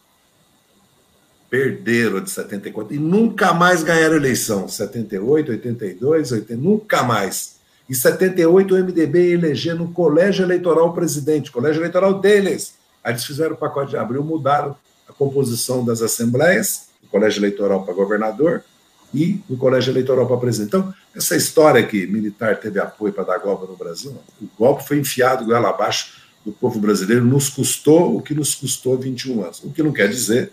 perderam 1.50 2.18
a 2.18 2.20
de 2.20 2.30
74 2.30 2.94
e 2.94 2.98
nunca 3.00 3.52
mais 3.52 3.82
ganharam 3.82 4.14
eleição. 4.14 4.68
78, 4.68 5.50
82, 5.50 6.30
80, 6.30 6.54
nunca 6.54 7.02
mais. 7.02 7.56
Em 7.88 7.94
78, 7.94 8.72
o 8.72 8.78
MDB 8.78 9.32
eleger 9.32 9.74
no 9.74 9.90
colégio 9.90 10.44
eleitoral 10.44 10.90
o 10.90 10.92
presidente, 10.92 11.50
colégio 11.50 11.80
eleitoral 11.80 12.20
deles. 12.20 12.74
Aí 13.02 13.12
eles 13.12 13.24
fizeram 13.24 13.54
o 13.54 13.58
pacote 13.58 13.90
de 13.90 13.96
abril, 13.96 14.22
mudaram 14.22 14.76
composição 15.20 15.84
das 15.84 16.00
assembleias, 16.00 16.88
o 17.04 17.08
colégio 17.08 17.40
eleitoral 17.40 17.84
para 17.84 17.92
governador 17.92 18.64
e 19.12 19.38
o 19.50 19.56
colégio 19.58 19.92
eleitoral 19.92 20.26
para 20.26 20.38
presidente. 20.38 20.68
Então, 20.68 20.94
essa 21.14 21.36
história 21.36 21.86
que 21.86 22.06
militar 22.06 22.58
teve 22.58 22.80
apoio 22.80 23.12
para 23.12 23.24
dar 23.24 23.38
golpe 23.38 23.70
no 23.70 23.76
Brasil, 23.76 24.16
o 24.40 24.46
golpe 24.58 24.88
foi 24.88 24.98
enfiado 24.98 25.44
goela 25.44 25.68
abaixo 25.68 26.22
do 26.42 26.52
povo 26.52 26.80
brasileiro, 26.80 27.22
nos 27.22 27.50
custou 27.50 28.16
o 28.16 28.22
que 28.22 28.32
nos 28.32 28.54
custou 28.54 28.96
21 28.96 29.42
anos. 29.44 29.62
O 29.62 29.70
que 29.70 29.82
não 29.82 29.92
quer 29.92 30.08
dizer 30.08 30.50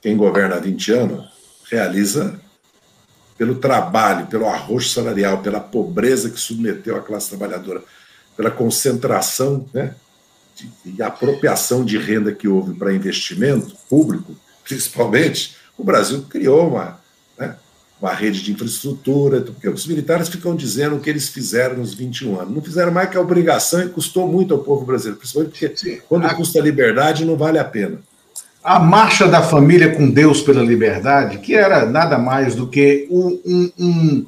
quem 0.00 0.16
governa 0.16 0.54
há 0.54 0.60
20 0.60 0.92
anos 0.92 1.28
realiza 1.68 2.40
pelo 3.36 3.56
trabalho, 3.56 4.28
pelo 4.28 4.46
arroz 4.46 4.92
salarial, 4.92 5.42
pela 5.42 5.58
pobreza 5.58 6.30
que 6.30 6.38
submeteu 6.38 6.96
a 6.96 7.00
classe 7.00 7.30
trabalhadora, 7.30 7.82
pela 8.36 8.52
concentração 8.52 9.66
né, 9.74 9.96
e 10.84 11.02
apropriação 11.02 11.84
de 11.84 11.98
renda 11.98 12.32
que 12.32 12.48
houve 12.48 12.74
para 12.74 12.94
investimento 12.94 13.74
público, 13.88 14.34
principalmente, 14.64 15.56
o 15.76 15.84
Brasil 15.84 16.24
criou 16.28 16.68
uma, 16.68 17.00
né, 17.38 17.56
uma 18.00 18.12
rede 18.12 18.42
de 18.42 18.52
infraestrutura, 18.52 19.40
porque 19.40 19.68
os 19.68 19.86
militares 19.86 20.28
ficam 20.28 20.54
dizendo 20.54 20.96
o 20.96 21.00
que 21.00 21.10
eles 21.10 21.28
fizeram 21.28 21.76
nos 21.76 21.94
21 21.94 22.40
anos. 22.40 22.54
Não 22.54 22.62
fizeram 22.62 22.92
mais 22.92 23.10
que 23.10 23.16
a 23.16 23.20
obrigação 23.20 23.82
e 23.82 23.88
custou 23.88 24.28
muito 24.28 24.54
ao 24.54 24.60
povo 24.60 24.84
brasileiro, 24.84 25.18
principalmente 25.18 25.52
porque 25.52 25.76
Sim. 25.76 26.00
quando 26.08 26.26
a... 26.26 26.34
custa 26.34 26.58
a 26.58 26.62
liberdade 26.62 27.24
não 27.24 27.36
vale 27.36 27.58
a 27.58 27.64
pena 27.64 27.98
a 28.62 28.78
marcha 28.78 29.26
da 29.26 29.42
família 29.42 29.94
com 29.94 30.10
Deus 30.10 30.42
pela 30.42 30.62
liberdade, 30.62 31.38
que 31.38 31.54
era 31.54 31.86
nada 31.86 32.18
mais 32.18 32.54
do 32.54 32.66
que 32.66 33.06
um, 33.10 33.40
um, 33.44 33.72
um, 33.78 34.26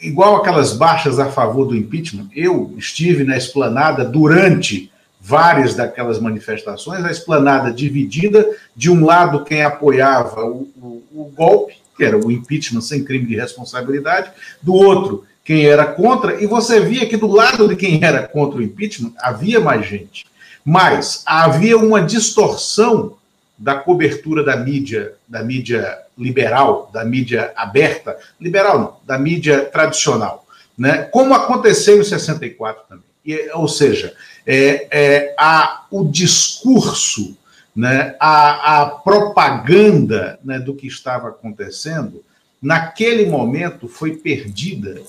igual 0.00 0.36
aquelas 0.36 0.76
marchas 0.76 1.18
a 1.18 1.26
favor 1.26 1.66
do 1.66 1.76
impeachment. 1.76 2.28
Eu 2.34 2.72
estive 2.78 3.24
na 3.24 3.36
esplanada 3.36 4.04
durante 4.04 4.91
várias 5.24 5.76
daquelas 5.76 6.18
manifestações, 6.18 7.04
a 7.04 7.10
esplanada 7.10 7.72
dividida, 7.72 8.44
de 8.74 8.90
um 8.90 9.04
lado 9.04 9.44
quem 9.44 9.62
apoiava 9.62 10.44
o, 10.44 10.68
o, 10.76 11.02
o 11.14 11.32
golpe, 11.32 11.76
que 11.96 12.04
era 12.04 12.18
o 12.18 12.30
impeachment 12.30 12.80
sem 12.80 13.04
crime 13.04 13.26
de 13.26 13.36
responsabilidade, 13.36 14.32
do 14.60 14.74
outro 14.74 15.24
quem 15.44 15.66
era 15.66 15.86
contra, 15.86 16.42
e 16.42 16.46
você 16.46 16.80
via 16.80 17.06
que 17.06 17.16
do 17.16 17.26
lado 17.26 17.68
de 17.68 17.76
quem 17.76 18.02
era 18.02 18.26
contra 18.26 18.58
o 18.58 18.62
impeachment 18.62 19.12
havia 19.18 19.60
mais 19.60 19.86
gente. 19.86 20.26
Mas 20.64 21.22
havia 21.26 21.76
uma 21.76 22.00
distorção 22.00 23.16
da 23.58 23.76
cobertura 23.76 24.42
da 24.44 24.56
mídia, 24.56 25.14
da 25.28 25.42
mídia 25.42 25.98
liberal, 26.18 26.90
da 26.92 27.04
mídia 27.04 27.52
aberta, 27.56 28.16
liberal 28.40 28.78
não, 28.78 28.96
da 29.04 29.18
mídia 29.18 29.64
tradicional, 29.64 30.46
né? 30.76 31.02
Como 31.12 31.34
aconteceu 31.34 32.00
em 32.00 32.04
64 32.04 32.84
também. 32.88 33.04
E, 33.24 33.50
ou 33.54 33.68
seja, 33.68 34.14
é, 34.46 34.88
é, 34.90 35.34
a, 35.38 35.86
o 35.90 36.04
discurso, 36.04 37.36
né, 37.74 38.16
a, 38.20 38.82
a 38.82 38.86
propaganda 38.86 40.38
né, 40.44 40.58
do 40.58 40.74
que 40.74 40.86
estava 40.86 41.28
acontecendo, 41.28 42.22
naquele 42.60 43.26
momento 43.26 43.88
foi 43.88 44.16
perdida 44.16 45.00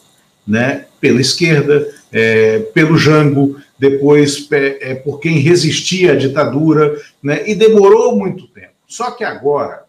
né, 0.46 0.86
pela 1.00 1.22
esquerda, 1.22 1.88
é, 2.12 2.60
pelo 2.60 2.98
Jango, 2.98 3.62
depois 3.78 4.48
é, 4.52 4.92
é, 4.92 4.96
por 4.96 5.20
quem 5.20 5.40
resistia 5.40 6.14
à 6.14 6.16
ditadura, 6.16 7.00
né, 7.22 7.50
e 7.50 7.56
demorou 7.56 8.16
muito 8.16 8.48
tempo. 8.48 8.74
Só 8.88 9.12
que 9.12 9.24
agora, 9.24 9.86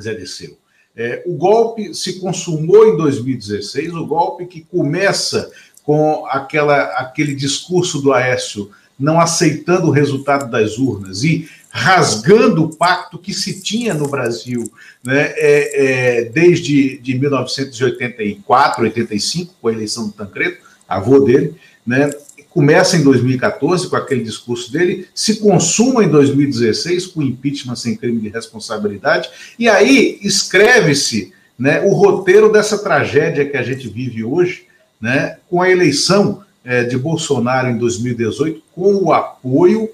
Zé 0.00 0.14
Disseu, 0.14 0.56
é, 0.96 1.22
o 1.24 1.34
golpe 1.34 1.94
se 1.94 2.20
consumou 2.20 2.88
em 2.88 2.96
2016, 2.96 3.94
o 3.94 4.06
golpe 4.06 4.46
que 4.46 4.60
começa 4.62 5.50
com 5.90 6.24
aquela, 6.28 6.84
aquele 7.00 7.34
discurso 7.34 8.00
do 8.00 8.12
Aécio 8.12 8.70
não 8.96 9.20
aceitando 9.20 9.88
o 9.88 9.90
resultado 9.90 10.48
das 10.48 10.78
urnas 10.78 11.24
e 11.24 11.50
rasgando 11.68 12.62
o 12.62 12.76
pacto 12.76 13.18
que 13.18 13.34
se 13.34 13.60
tinha 13.60 13.92
no 13.92 14.06
Brasil 14.06 14.70
né, 15.02 15.32
é, 15.34 16.20
é, 16.20 16.24
desde 16.26 16.96
de 16.98 17.18
1984, 17.18 18.84
85, 18.84 19.52
com 19.60 19.66
a 19.66 19.72
eleição 19.72 20.06
do 20.06 20.12
Tancredo, 20.12 20.58
avô 20.88 21.18
dele, 21.18 21.56
né, 21.84 22.08
começa 22.50 22.96
em 22.96 23.02
2014 23.02 23.90
com 23.90 23.96
aquele 23.96 24.22
discurso 24.22 24.72
dele, 24.72 25.08
se 25.12 25.40
consuma 25.40 26.04
em 26.04 26.08
2016 26.08 27.08
com 27.08 27.20
impeachment 27.20 27.74
sem 27.74 27.96
crime 27.96 28.20
de 28.20 28.28
responsabilidade, 28.28 29.28
e 29.58 29.68
aí 29.68 30.20
escreve-se 30.22 31.32
né, 31.58 31.80
o 31.80 31.90
roteiro 31.90 32.52
dessa 32.52 32.78
tragédia 32.78 33.44
que 33.44 33.56
a 33.56 33.62
gente 33.64 33.88
vive 33.88 34.22
hoje, 34.22 34.69
né, 35.00 35.38
com 35.48 35.62
a 35.62 35.70
eleição 35.70 36.42
é, 36.64 36.84
de 36.84 36.98
Bolsonaro 36.98 37.68
em 37.68 37.78
2018, 37.78 38.62
com 38.74 38.94
o 39.04 39.12
apoio 39.12 39.88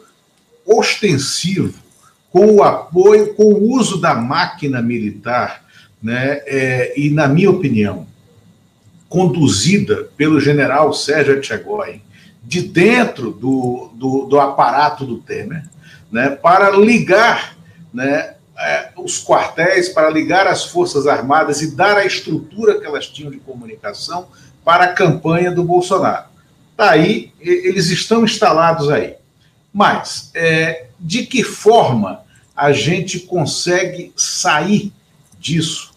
ostensivo, 0.67 1.79
com 2.31 2.57
o 2.57 2.63
apoio, 2.63 3.35
com 3.35 3.45
o 3.45 3.73
uso 3.73 4.01
da 4.01 4.15
máquina 4.15 4.83
militar, 4.83 5.65
né, 6.03 6.43
é, 6.47 6.93
e, 6.99 7.11
na 7.11 7.29
minha 7.29 7.51
opinião, 7.51 8.07
conduzida 9.09 10.09
pelo 10.17 10.41
general 10.41 10.93
Sérgio 10.93 11.35
Etchegói, 11.35 12.03
de 12.43 12.63
dentro 12.63 13.31
do, 13.31 13.91
do, 13.95 14.27
do, 14.27 14.41
aparato 14.41 15.05
do 15.05 15.19
Temer, 15.19 15.65
né, 16.11 16.31
para 16.31 16.71
ligar 16.71 17.57
né, 17.93 18.35
é, 18.59 18.91
os 18.97 19.25
quartéis, 19.25 19.89
para 19.89 20.11
ligar 20.11 20.47
as 20.47 20.65
Forças 20.65 21.07
Armadas 21.07 21.63
e 21.63 21.75
dar 21.75 21.97
a 21.97 22.05
estrutura 22.05 22.79
que 22.79 22.87
elas 22.87 23.07
tinham 23.07 23.31
de 23.31 23.39
comunicação 23.39 24.29
para 24.67 24.87
a 24.87 24.93
campanha 24.93 25.53
do 25.53 25.63
Bolsonaro. 25.63 26.25
Está 26.73 26.91
aí, 26.91 27.33
eles 27.41 27.89
estão 27.89 28.25
instalados 28.25 28.91
aí. 28.91 29.15
Mas, 29.73 30.33
é, 30.35 30.87
de 30.99 31.25
que 31.25 31.45
forma 31.45 32.23
a 32.55 32.73
gente 32.73 33.21
consegue 33.21 34.13
sair 34.17 34.93
disso? 35.39 35.93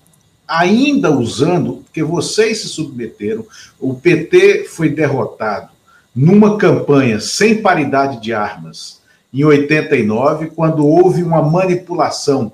Ainda 0.47 1.09
usando, 1.09 1.77
porque 1.77 2.03
vocês 2.03 2.61
se 2.61 2.67
submeteram, 2.67 3.43
o 3.79 3.95
PT 3.95 4.65
foi 4.65 4.89
derrotado 4.89 5.71
numa 6.15 6.55
campanha 6.55 7.19
sem 7.19 7.63
paridade 7.63 8.21
de 8.21 8.33
armas, 8.33 9.01
em 9.33 9.43
89, 9.43 10.51
quando 10.51 10.85
houve 10.85 11.23
uma 11.23 11.41
manipulação 11.41 12.51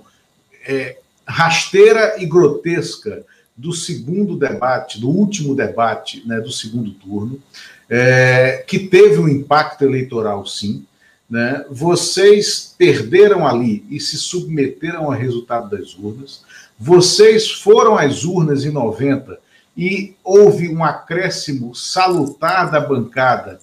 é, 0.66 0.98
rasteira 1.28 2.16
e 2.20 2.26
grotesca 2.26 3.26
do 3.56 3.72
segundo 3.72 4.36
debate, 4.36 5.00
do 5.00 5.10
último 5.10 5.56
debate 5.56 6.24
né, 6.28 6.40
do 6.40 6.52
segundo 6.52 6.92
turno, 6.92 7.40
é, 7.90 8.64
que 8.68 8.80
teve 8.80 9.20
um 9.20 9.30
impacto 9.30 9.84
eleitoral, 9.84 10.46
sim. 10.46 10.86
Né? 11.30 11.66
Vocês 11.70 12.76
perderam 12.78 13.48
ali 13.48 13.86
e 13.90 14.00
se 14.00 14.18
submeteram 14.18 15.06
ao 15.06 15.12
resultado 15.12 15.76
das 15.76 15.96
urnas. 15.96 16.44
Vocês 16.78 17.50
foram 17.50 17.98
às 17.98 18.24
urnas 18.26 18.66
em 18.66 18.72
90 18.72 19.40
e 19.78 20.16
houve 20.24 20.70
um 20.70 20.84
acréscimo 20.84 21.74
salutar 21.74 22.70
da 22.70 22.80
bancada 22.80 23.60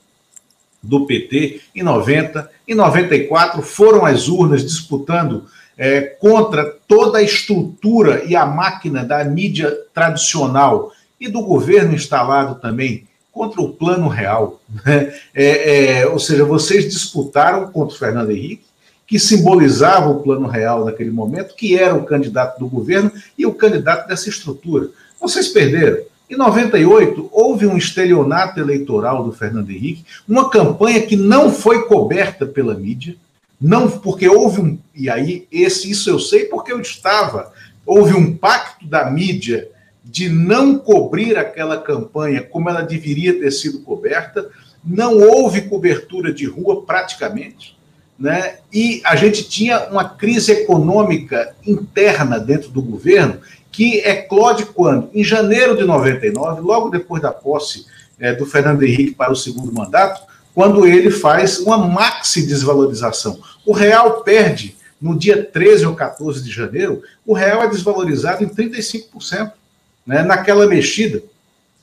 do 0.82 1.06
PT 1.06 1.60
em 1.74 1.82
90. 1.82 2.50
Em 2.66 2.74
94 2.74 3.62
foram 3.62 4.04
as 4.04 4.28
urnas 4.28 4.64
disputando 4.64 5.46
é, 5.76 6.00
contra 6.00 6.64
toda 6.86 7.18
a 7.18 7.22
estrutura 7.22 8.24
e 8.24 8.36
a 8.36 8.46
máquina 8.46 9.04
da 9.04 9.24
mídia 9.24 9.76
tradicional 9.94 10.92
e 11.20 11.28
do 11.28 11.42
governo 11.42 11.94
instalado 11.94 12.56
também 12.56 13.04
contra 13.32 13.60
o 13.62 13.72
plano 13.72 14.08
real. 14.08 14.60
Né? 14.84 15.14
É, 15.34 16.00
é, 16.00 16.06
ou 16.06 16.18
seja, 16.18 16.44
vocês 16.44 16.84
disputaram 16.84 17.70
contra 17.72 17.94
o 17.94 17.98
Fernando 17.98 18.30
Henrique, 18.30 18.64
que 19.06 19.18
simbolizava 19.18 20.08
o 20.08 20.22
plano 20.22 20.46
real 20.46 20.84
naquele 20.84 21.10
momento, 21.10 21.54
que 21.54 21.76
era 21.78 21.94
o 21.94 22.04
candidato 22.04 22.58
do 22.58 22.68
governo 22.68 23.10
e 23.36 23.44
o 23.44 23.54
candidato 23.54 24.06
dessa 24.06 24.28
estrutura. 24.28 24.88
Vocês 25.20 25.48
perderam. 25.48 26.02
Em 26.30 26.36
98, 26.36 27.28
houve 27.30 27.66
um 27.66 27.76
estelionato 27.76 28.58
eleitoral 28.58 29.22
do 29.22 29.32
Fernando 29.32 29.70
Henrique, 29.70 30.04
uma 30.26 30.48
campanha 30.48 31.02
que 31.02 31.14
não 31.14 31.52
foi 31.52 31.82
coberta 31.82 32.46
pela 32.46 32.74
mídia, 32.74 33.16
não 33.62 33.88
porque 33.88 34.28
houve 34.28 34.60
um. 34.60 34.78
E 34.92 35.08
aí, 35.08 35.46
esse, 35.52 35.88
isso 35.88 36.10
eu 36.10 36.18
sei 36.18 36.46
porque 36.46 36.72
eu 36.72 36.80
estava. 36.80 37.52
Houve 37.86 38.14
um 38.14 38.36
pacto 38.36 38.84
da 38.86 39.08
mídia 39.08 39.70
de 40.04 40.28
não 40.28 40.76
cobrir 40.76 41.38
aquela 41.38 41.80
campanha 41.80 42.42
como 42.42 42.68
ela 42.68 42.82
deveria 42.82 43.38
ter 43.38 43.52
sido 43.52 43.80
coberta, 43.80 44.50
não 44.84 45.16
houve 45.16 45.62
cobertura 45.62 46.32
de 46.32 46.44
rua 46.44 46.82
praticamente, 46.82 47.78
né? 48.18 48.56
e 48.72 49.00
a 49.04 49.14
gente 49.14 49.48
tinha 49.48 49.88
uma 49.90 50.04
crise 50.04 50.50
econômica 50.52 51.54
interna 51.64 52.38
dentro 52.40 52.68
do 52.70 52.82
governo 52.82 53.38
que 53.70 53.98
eclode 54.00 54.66
quando? 54.66 55.08
Em 55.14 55.24
janeiro 55.24 55.76
de 55.76 55.84
99, 55.84 56.60
logo 56.60 56.90
depois 56.90 57.22
da 57.22 57.32
posse 57.32 57.86
é, 58.18 58.34
do 58.34 58.44
Fernando 58.44 58.82
Henrique 58.82 59.14
para 59.14 59.32
o 59.32 59.36
segundo 59.36 59.72
mandato, 59.72 60.20
quando 60.54 60.86
ele 60.86 61.10
faz 61.10 61.58
uma 61.58 61.78
maxi 61.78 62.46
desvalorização. 62.46 63.40
O 63.64 63.72
real 63.72 64.22
perde 64.22 64.76
no 65.00 65.18
dia 65.18 65.42
13 65.42 65.86
ou 65.86 65.96
14 65.96 66.42
de 66.44 66.50
janeiro, 66.50 67.02
o 67.26 67.32
real 67.32 67.62
é 67.62 67.68
desvalorizado 67.68 68.44
em 68.44 68.48
35% 68.48 69.52
né, 70.06 70.22
naquela 70.22 70.66
mexida. 70.66 71.22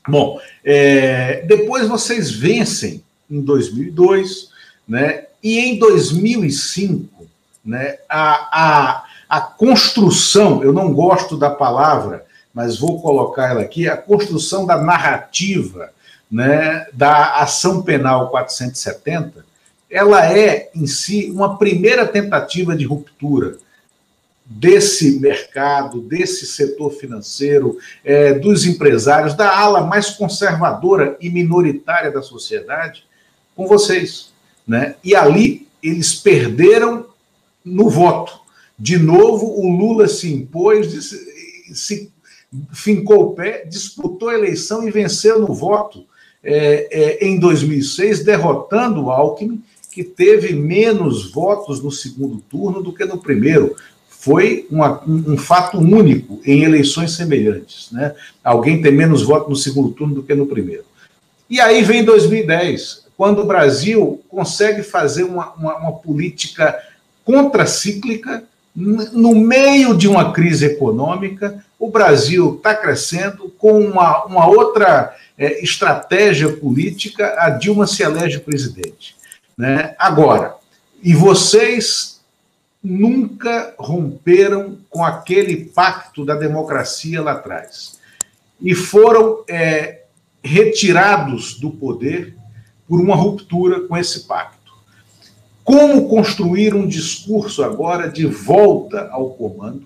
Bom, 0.08 0.40
é, 0.64 1.44
depois 1.46 1.88
vocês 1.88 2.32
vencem 2.32 3.04
em 3.30 3.42
2002, 3.42 4.50
né, 4.88 5.26
e 5.44 5.60
em 5.60 5.78
2005, 5.78 7.28
né, 7.64 7.98
a, 8.08 8.50
a, 8.52 9.04
a 9.28 9.42
construção, 9.42 10.64
eu 10.64 10.72
não 10.72 10.94
gosto 10.94 11.38
da 11.38 11.50
palavra, 11.50 12.26
mas 12.54 12.80
vou 12.80 13.02
colocar 13.02 13.50
ela 13.50 13.62
aqui, 13.62 13.88
a 13.88 13.98
construção 13.98 14.66
da 14.66 14.78
narrativa 14.78 15.92
né, 16.30 16.86
da 16.94 17.42
ação 17.42 17.82
penal 17.82 18.30
470, 18.30 19.46
ela 19.90 20.32
é 20.32 20.70
em 20.76 20.86
si 20.86 21.32
uma 21.32 21.58
primeira 21.58 22.06
tentativa 22.06 22.76
de 22.76 22.86
ruptura 22.86 23.58
desse 24.46 25.20
mercado, 25.20 26.02
desse 26.02 26.46
setor 26.46 26.92
financeiro, 26.92 27.78
é, 28.04 28.34
dos 28.34 28.66
empresários, 28.66 29.36
da 29.36 29.58
ala 29.58 29.86
mais 29.86 30.12
conservadora 30.12 31.18
e 31.20 31.30
minoritária 31.30 32.12
da 32.12 32.22
sociedade, 32.22 33.06
com 33.56 33.68
vocês. 33.68 34.32
Né? 34.68 34.96
E 35.04 35.16
ali 35.16 35.68
eles 35.82 36.16
perderam 36.16 37.08
no 37.64 37.90
voto. 37.90 38.40
De 38.78 38.98
novo, 38.98 39.46
o 39.46 39.70
Lula 39.70 40.08
se 40.08 40.32
impôs, 40.34 41.28
se 41.74 42.12
fincou 42.72 43.26
o 43.26 43.34
pé, 43.34 43.66
disputou 43.66 44.30
a 44.30 44.34
eleição 44.34 44.88
e 44.88 44.92
venceu 44.92 45.40
no 45.40 45.54
voto 45.54 46.09
é, 46.44 46.88
é, 46.92 47.28
em 47.28 47.40
2006, 47.40 48.24
derrotando 48.24 49.06
o 49.06 49.12
Alckmin, 49.12 49.62
que 49.92 50.04
teve 50.04 50.54
menos 50.54 51.32
votos 51.32 51.82
no 51.82 51.92
segundo 51.92 52.38
turno 52.38 52.82
do 52.82 52.94
que 52.94 53.06
no 53.06 53.18
primeiro 53.18 53.76
foi 54.08 54.68
uma, 54.70 55.02
um, 55.08 55.34
um, 55.34 55.38
fato 55.38 55.78
único 55.78 56.42
em 56.46 56.64
eleições 56.64 57.14
semelhantes. 57.14 57.90
Né? 57.92 58.14
Alguém 58.44 58.82
tem 58.82 58.92
menos 58.92 59.24
votos 59.24 59.50
no 59.50 59.56
segundo 59.56 59.92
turno 59.92 60.16
do 60.16 60.24
que 60.24 60.36
no 60.36 60.46
primeiro. 60.46 60.84
E 61.50 61.60
aí 61.60 61.82
vem 61.84 62.04
2010, 62.04 63.06
quando 63.18 63.42
o 63.42 63.46
Brasil 63.46 64.22
consegue 64.30 64.84
fazer 64.84 65.24
uma, 65.24 65.54
uma, 65.54 65.78
uma 65.78 65.92
política 65.94 66.78
contracíclica 67.24 68.44
no 68.76 69.36
meio 69.36 69.96
de 69.96 70.08
uma 70.08 70.32
crise 70.32 70.66
econômica. 70.66 71.64
O 71.80 71.90
Brasil 71.90 72.56
está 72.58 72.76
crescendo 72.76 73.50
com 73.58 73.80
uma, 73.80 74.26
uma 74.26 74.48
outra 74.48 75.16
é, 75.38 75.64
estratégia 75.64 76.52
política. 76.52 77.36
A 77.40 77.50
Dilma 77.50 77.88
se 77.88 78.04
elege 78.04 78.40
presidente. 78.40 79.16
Né? 79.58 79.96
Agora, 79.98 80.56
e 81.02 81.14
vocês 81.14 82.20
nunca 82.84 83.74
romperam 83.78 84.78
com 84.90 85.04
aquele 85.04 85.66
pacto 85.66 86.26
da 86.26 86.36
democracia 86.36 87.22
lá 87.22 87.32
atrás. 87.32 87.98
E 88.62 88.76
foram 88.76 89.44
é, 89.50 90.02
retirados 90.44 91.60
do 91.60 91.72
poder 91.72 92.36
por 92.88 93.00
uma 93.00 93.16
ruptura 93.16 93.82
com 93.82 93.96
esse 93.96 94.22
pacto. 94.22 94.74
Como 95.64 96.10
construir 96.10 96.74
um 96.74 96.88
discurso 96.88 97.64
agora 97.64 98.10
de 98.10 98.26
volta 98.26 99.08
ao 99.12 99.30
comando? 99.30 99.84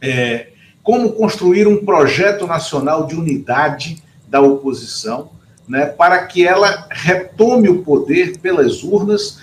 É, 0.00 0.48
como 0.88 1.12
construir 1.12 1.68
um 1.68 1.84
projeto 1.84 2.46
nacional 2.46 3.06
de 3.06 3.14
unidade 3.14 4.02
da 4.26 4.40
oposição, 4.40 5.28
né, 5.68 5.84
para 5.84 6.24
que 6.24 6.46
ela 6.46 6.88
retome 6.88 7.68
o 7.68 7.82
poder 7.82 8.38
pelas 8.38 8.82
urnas 8.82 9.38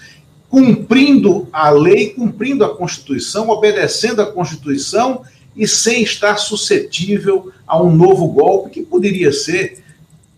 cumprindo 0.49 1.47
a 1.53 1.69
lei, 1.69 2.09
cumprindo 2.15 2.65
a 2.65 2.75
Constituição, 2.75 3.47
obedecendo 3.49 4.23
a 4.23 4.31
Constituição 4.31 5.21
e 5.55 5.67
sem 5.67 6.01
estar 6.01 6.37
suscetível 6.37 7.51
a 7.67 7.79
um 7.79 7.95
novo 7.95 8.27
golpe 8.29 8.71
que 8.71 8.81
poderia 8.81 9.31
ser 9.31 9.83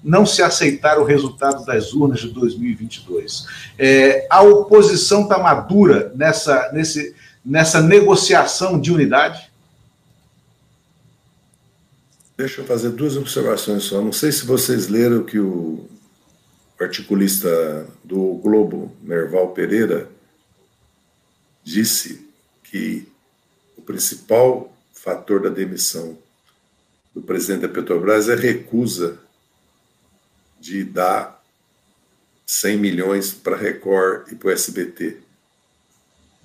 não 0.03 0.25
se 0.25 0.43
aceitar 0.43 0.99
o 0.99 1.05
resultado 1.05 1.65
das 1.65 1.93
urnas 1.93 2.19
de 2.19 2.31
2022. 2.31 3.45
É, 3.79 4.27
a 4.29 4.41
oposição 4.41 5.21
está 5.21 5.37
madura 5.37 6.11
nessa, 6.17 6.69
nesse, 6.73 7.15
nessa 7.45 7.81
negociação 7.81 8.77
de 8.77 8.91
unidade? 8.91 9.46
Deixa 12.37 12.61
eu 12.61 12.65
fazer 12.65 12.91
duas 12.91 13.17
observações 13.17 13.83
só. 13.83 13.99
Não 13.99 14.13
sei 14.13 14.31
se 14.31 14.45
vocês 14.45 14.87
leram 14.87 15.23
que 15.23 15.39
o 15.39 15.89
articulista 16.79 17.87
do 18.03 18.35
Globo, 18.35 18.95
Nerval 19.01 19.53
Pereira, 19.53 20.07
disse 21.63 22.29
que 22.63 23.07
o 23.75 23.81
principal 23.81 24.71
fator 24.93 25.41
da 25.41 25.49
demissão 25.49 26.15
do 27.15 27.23
presidente 27.23 27.61
da 27.61 27.69
Petrobras 27.69 28.29
é 28.29 28.35
recusa 28.35 29.17
de 30.59 30.83
dar 30.83 31.43
100 32.45 32.77
milhões 32.77 33.33
para 33.33 33.55
a 33.55 33.59
Record 33.59 34.31
e 34.31 34.35
para 34.35 34.49
o 34.49 34.51
SBT. 34.51 35.17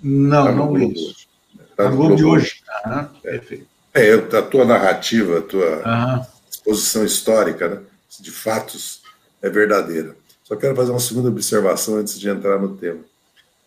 Não, 0.03 0.47
tá 0.47 0.53
não 0.53 0.75
li 0.75 0.93
isso. 0.93 1.29
Tá 1.77 1.91
no 1.91 1.97
Globo 1.97 2.17
de 2.17 2.25
hoje. 2.25 2.63
Ah, 2.67 3.11
é. 3.25 3.31
Perfeito. 3.33 3.72
É, 3.95 4.15
a 4.15 4.43
tua 4.43 4.65
narrativa, 4.65 5.39
a 5.39 5.43
tua 5.43 6.27
exposição 6.51 7.05
histórica 7.05 7.69
né, 7.69 7.81
de 8.19 8.31
fatos 8.31 9.03
é 9.43 9.51
verdadeira. 9.51 10.17
Só 10.45 10.57
quero 10.57 10.75
fazer 10.75 10.93
uma 10.93 11.01
segunda 11.01 11.29
observação 11.29 11.97
antes 11.97 12.19
de 12.19 12.29
entrar 12.29 12.59
no 12.59 12.75
tema. 12.77 13.01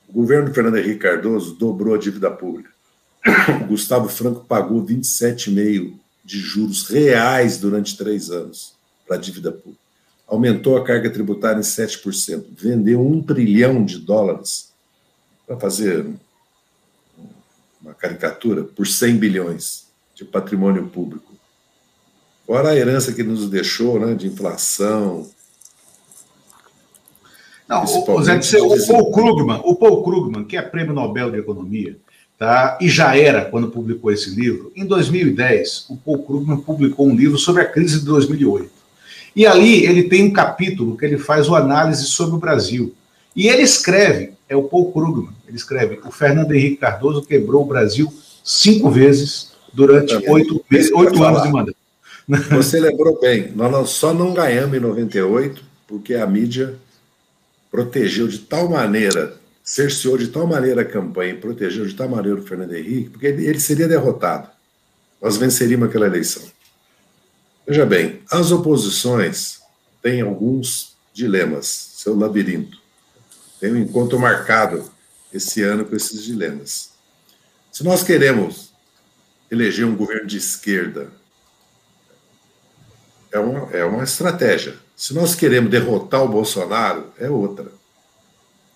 O 0.10 0.14
governo 0.14 0.52
Fernando 0.54 0.78
Henrique 0.78 1.00
Cardoso 1.00 1.54
dobrou 1.56 1.94
a 1.94 1.98
dívida 2.00 2.32
pública. 2.32 2.72
O 3.62 3.66
Gustavo 3.70 4.10
Franco 4.10 4.44
pagou 4.46 4.84
27,5% 4.84 5.94
de 6.24 6.40
juros 6.40 6.88
reais 6.90 7.60
durante 7.60 7.96
três 7.96 8.32
anos 8.32 8.74
para 9.08 9.18
a 9.18 9.20
dívida 9.20 9.52
pública. 9.52 9.80
Aumentou 10.28 10.76
a 10.76 10.84
carga 10.84 11.12
tributária 11.12 11.60
em 11.60 11.64
7%. 11.64 12.46
Vendeu 12.58 13.00
um 13.00 13.22
trilhão 13.22 13.86
de 13.86 14.00
dólares 14.00 14.72
para 15.46 15.56
fazer 15.60 16.08
uma 17.80 17.94
caricatura 17.94 18.64
por 18.64 18.88
100 18.88 19.18
bilhões 19.18 19.85
de 20.16 20.24
patrimônio 20.26 20.88
público. 20.88 21.34
Fora 22.48 22.70
a 22.70 22.76
herança 22.76 23.12
que 23.12 23.24
nos 23.24 23.50
deixou 23.50 24.00
né, 24.00 24.14
de 24.14 24.28
inflação, 24.28 25.28
não, 27.68 27.84
o, 27.84 28.24
Zé, 28.24 28.40
o 28.62 28.88
Paul 28.88 29.12
Krugman, 29.12 29.62
o 29.64 29.76
Paul 29.76 30.04
Krugman, 30.04 30.44
que 30.44 30.56
é 30.56 30.62
prêmio 30.62 30.94
Nobel 30.94 31.32
de 31.32 31.40
Economia, 31.40 31.98
tá? 32.38 32.78
e 32.80 32.88
já 32.88 33.18
era 33.18 33.46
quando 33.46 33.70
publicou 33.72 34.12
esse 34.12 34.30
livro, 34.30 34.72
em 34.76 34.86
2010, 34.86 35.88
o 35.90 35.98
Paul 35.98 36.24
Krugman 36.24 36.58
publicou 36.58 37.08
um 37.08 37.16
livro 37.16 37.40
sobre 37.40 37.64
a 37.64 37.66
crise 37.66 38.00
de 38.00 38.06
2008. 38.06 38.70
E 39.36 39.48
ali 39.48 39.84
ele 39.84 40.04
tem 40.04 40.26
um 40.26 40.32
capítulo 40.32 40.96
que 40.96 41.06
ele 41.06 41.18
faz 41.18 41.48
uma 41.48 41.58
análise 41.58 42.06
sobre 42.06 42.36
o 42.36 42.40
Brasil. 42.40 42.94
E 43.36 43.48
ele 43.48 43.64
escreve, 43.64 44.34
é 44.48 44.56
o 44.56 44.64
Paul 44.64 44.92
Krugman, 44.92 45.34
ele 45.48 45.58
escreve, 45.58 46.00
o 46.06 46.12
Fernando 46.12 46.54
Henrique 46.54 46.78
Cardoso 46.78 47.24
quebrou 47.24 47.64
o 47.64 47.68
Brasil 47.68 48.14
cinco 48.44 48.92
vezes 48.92 49.55
durante 49.76 50.16
oito, 50.30 50.64
oito 50.96 51.24
anos 51.24 51.44
de 51.44 51.50
mandato. 51.50 51.78
Você 52.52 52.80
lembrou 52.80 53.20
bem, 53.20 53.52
nós 53.56 53.90
só 53.92 54.14
não 54.14 54.34
ganhamos 54.34 54.76
em 54.76 54.80
98 54.80 55.64
porque 55.88 56.16
a 56.16 56.26
mídia 56.26 56.76
protegeu 57.70 58.28
de 58.28 58.40
tal 58.40 58.70
maneira, 58.70 59.38
cerceou 59.64 60.18
de 60.18 60.30
tal 60.30 60.48
maneira 60.48 60.82
a 60.82 60.86
campanha 60.86 61.34
e 61.34 61.38
protegeu 61.38 61.86
de 61.86 61.94
tal 61.94 62.10
maneira 62.10 62.40
o 62.40 62.44
Fernando 62.44 62.74
Henrique, 62.74 63.10
porque 63.10 63.28
ele 63.28 63.60
seria 63.60 63.88
derrotado. 63.88 64.50
Nós 65.22 65.38
venceríamos 65.38 65.88
aquela 65.88 66.08
eleição. 66.08 66.44
Veja 67.68 67.86
bem, 67.86 68.22
as 68.32 68.52
oposições 68.52 69.60
tem 70.02 70.22
alguns 70.22 70.96
dilemas, 71.14 71.66
seu 71.98 72.18
labirinto. 72.18 72.78
Tem 73.60 73.72
um 73.72 73.78
encontro 73.78 74.20
marcado 74.20 74.90
esse 75.34 75.62
ano 75.62 75.86
com 75.86 75.96
esses 75.96 76.24
dilemas. 76.24 76.92
Se 77.72 77.84
nós 77.84 78.04
queremos 78.04 78.75
eleger 79.50 79.86
um 79.86 79.96
governo 79.96 80.28
de 80.28 80.38
esquerda, 80.38 81.12
é 83.32 83.40
uma, 83.40 83.72
é 83.72 83.84
uma 83.84 84.04
estratégia. 84.04 84.76
Se 84.96 85.14
nós 85.14 85.36
queremos 85.36 85.70
derrotar 85.70 86.24
o 86.24 86.30
Bolsonaro, 86.30 87.12
é 87.20 87.30
outra. 87.30 87.72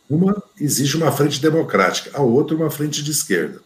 Uma 0.09 0.41
exige 0.59 0.97
uma 0.97 1.11
frente 1.11 1.41
democrática, 1.41 2.11
a 2.13 2.21
outra 2.21 2.55
uma 2.55 2.69
frente 2.69 3.03
de 3.03 3.11
esquerda. 3.11 3.61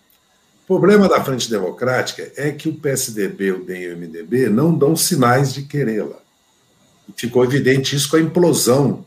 O 0.64 0.66
problema 0.68 1.10
da 1.10 1.24
frente 1.24 1.50
democrática 1.50 2.32
é 2.36 2.52
que 2.52 2.70
o 2.70 2.76
PSDB, 2.76 3.52
o 3.52 3.66
DEM 3.66 3.82
e 3.82 3.94
o 3.94 3.98
MDB 3.98 4.50
não 4.50 4.78
dão 4.78 4.96
sinais 4.96 5.54
de 5.54 5.64
querê-la. 5.64 6.22
Ficou 7.18 7.44
evidente 7.44 7.96
isso 7.96 8.10
com 8.10 8.16
a 8.16 8.22
implosão 8.22 9.06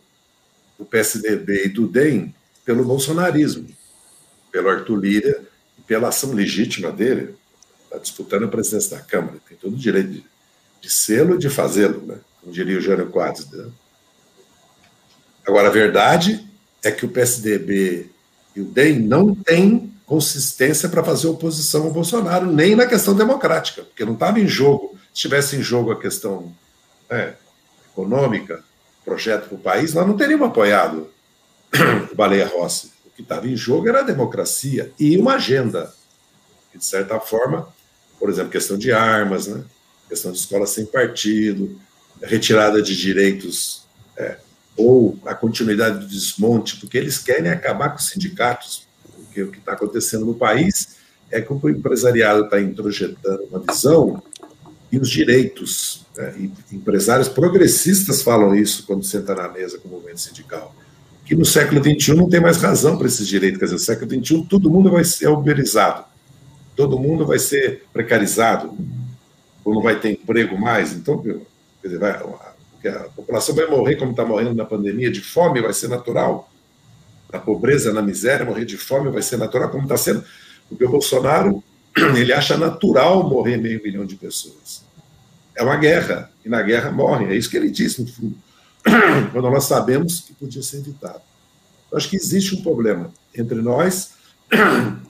do 0.78 0.84
PSDB 0.84 1.66
e 1.66 1.68
do 1.68 1.86
DEM 1.86 2.34
pelo 2.64 2.84
bolsonarismo, 2.84 3.66
pelo 4.50 4.68
Arthur 4.68 4.96
Lira 4.96 5.42
e 5.78 5.82
pela 5.82 6.08
ação 6.08 6.32
legítima 6.32 6.90
dele. 6.90 7.34
Está 7.96 8.02
disputando 8.02 8.44
a 8.44 8.48
presidência 8.48 8.98
da 8.98 9.02
Câmara, 9.02 9.38
tem 9.48 9.56
todo 9.56 9.72
o 9.72 9.78
direito 9.78 10.10
de, 10.10 10.24
de 10.82 10.90
sê-lo 10.90 11.36
e 11.36 11.38
de 11.38 11.48
fazê-lo, 11.48 12.04
né? 12.04 12.18
como 12.40 12.52
diria 12.52 12.76
o 12.76 12.80
Jânio 12.80 13.06
Quadros. 13.06 13.50
Né? 13.50 13.70
Agora, 15.46 15.68
a 15.68 15.70
verdade 15.70 16.46
é 16.84 16.90
que 16.90 17.06
o 17.06 17.08
PSDB 17.08 18.10
e 18.54 18.60
o 18.60 18.64
DEM 18.66 18.98
não 19.00 19.34
têm 19.34 19.92
consistência 20.04 20.90
para 20.90 21.02
fazer 21.02 21.26
oposição 21.26 21.84
ao 21.84 21.90
Bolsonaro, 21.90 22.52
nem 22.52 22.76
na 22.76 22.86
questão 22.86 23.14
democrática, 23.14 23.82
porque 23.82 24.04
não 24.04 24.12
estava 24.12 24.38
em 24.38 24.46
jogo. 24.46 24.98
Se 25.14 25.22
tivesse 25.22 25.56
em 25.56 25.62
jogo 25.62 25.90
a 25.90 25.98
questão 25.98 26.54
é, 27.08 27.32
econômica, 27.90 28.62
projeto 29.04 29.48
para 29.48 29.56
o 29.56 29.60
país, 29.60 29.94
nós 29.94 30.06
não 30.06 30.16
teríamos 30.16 30.48
apoiado 30.48 31.08
o 32.12 32.14
Baleia 32.14 32.46
Rossi. 32.46 32.92
O 33.06 33.10
que 33.10 33.22
estava 33.22 33.48
em 33.48 33.56
jogo 33.56 33.88
era 33.88 34.00
a 34.00 34.04
democracia 34.04 34.92
e 34.98 35.16
uma 35.16 35.36
agenda. 35.36 35.94
Que, 36.70 36.78
de 36.78 36.84
certa 36.84 37.18
forma, 37.18 37.74
por 38.18 38.30
exemplo, 38.30 38.50
questão 38.50 38.78
de 38.78 38.92
armas, 38.92 39.46
né? 39.46 39.62
questão 40.08 40.32
de 40.32 40.38
escola 40.38 40.66
sem 40.66 40.86
partido, 40.86 41.78
retirada 42.22 42.80
de 42.80 42.96
direitos 42.96 43.86
é, 44.16 44.38
ou 44.76 45.18
a 45.24 45.34
continuidade 45.34 46.00
do 46.00 46.06
desmonte, 46.06 46.76
porque 46.76 46.98
eles 46.98 47.18
querem 47.18 47.50
acabar 47.50 47.90
com 47.90 47.96
os 47.96 48.08
sindicatos. 48.08 48.86
Porque 49.02 49.42
o 49.42 49.50
que 49.50 49.58
está 49.58 49.72
acontecendo 49.72 50.24
no 50.24 50.34
país 50.34 50.96
é 51.30 51.40
que 51.40 51.52
o 51.52 51.68
empresariado 51.68 52.44
está 52.44 52.60
introjetando 52.60 53.44
uma 53.44 53.60
visão 53.60 54.22
e 54.90 54.98
os 54.98 55.08
direitos. 55.08 56.06
Né? 56.16 56.34
E 56.70 56.76
empresários 56.76 57.28
progressistas 57.28 58.22
falam 58.22 58.54
isso 58.54 58.84
quando 58.86 59.04
senta 59.04 59.34
na 59.34 59.48
mesa 59.48 59.78
com 59.78 59.88
o 59.88 59.92
movimento 59.92 60.20
sindical. 60.20 60.74
Que 61.24 61.34
no 61.34 61.44
século 61.44 61.82
XXI 61.82 62.14
não 62.14 62.28
tem 62.28 62.40
mais 62.40 62.58
razão 62.58 62.96
para 62.96 63.06
esses 63.06 63.26
direitos. 63.26 63.58
Quer 63.58 63.64
dizer, 63.64 63.76
no 63.76 63.80
século 63.80 64.24
XXI 64.24 64.46
todo 64.48 64.70
mundo 64.70 64.90
vai 64.90 65.04
ser 65.04 65.28
uberizado, 65.28 66.04
todo 66.76 66.98
mundo 66.98 67.26
vai 67.26 67.38
ser 67.38 67.84
precarizado, 67.92 68.76
ou 69.64 69.74
não 69.74 69.82
vai 69.82 69.98
ter 69.98 70.12
emprego 70.12 70.56
mais. 70.60 70.92
Então, 70.92 71.20
dizer, 71.82 71.98
vai, 71.98 72.10
a 72.12 73.08
população 73.16 73.54
vai 73.54 73.66
morrer 73.66 73.96
como 73.96 74.10
está 74.12 74.24
morrendo 74.24 74.54
na 74.54 74.64
pandemia, 74.64 75.10
de 75.10 75.20
fome, 75.20 75.60
vai 75.60 75.72
ser 75.72 75.88
natural. 75.88 76.50
Na 77.32 77.40
pobreza, 77.40 77.92
na 77.92 78.02
miséria, 78.02 78.46
morrer 78.46 78.64
de 78.64 78.76
fome 78.76 79.10
vai 79.10 79.22
ser 79.22 79.38
natural, 79.38 79.70
como 79.70 79.84
está 79.84 79.96
sendo. 79.96 80.22
Porque 80.68 80.84
o 80.84 80.90
Bolsonaro 80.90 81.62
ele 82.16 82.32
acha 82.32 82.56
natural 82.56 83.28
morrer 83.28 83.56
meio 83.56 83.82
milhão 83.82 84.04
de 84.04 84.14
pessoas. 84.14 84.84
É 85.56 85.62
uma 85.62 85.76
guerra, 85.76 86.30
e 86.44 86.48
na 86.48 86.62
guerra 86.62 86.92
morrem. 86.92 87.28
É 87.28 87.34
isso 87.34 87.50
que 87.50 87.56
ele 87.56 87.70
disse, 87.70 88.02
no 88.02 88.08
fundo, 88.08 88.36
quando 89.32 89.50
nós 89.50 89.64
sabemos 89.64 90.20
que 90.20 90.34
podia 90.34 90.62
ser 90.62 90.78
evitado. 90.78 91.22
Eu 91.90 91.96
acho 91.96 92.08
que 92.10 92.16
existe 92.16 92.54
um 92.54 92.62
problema 92.62 93.10
entre 93.34 93.60
nós 93.62 94.14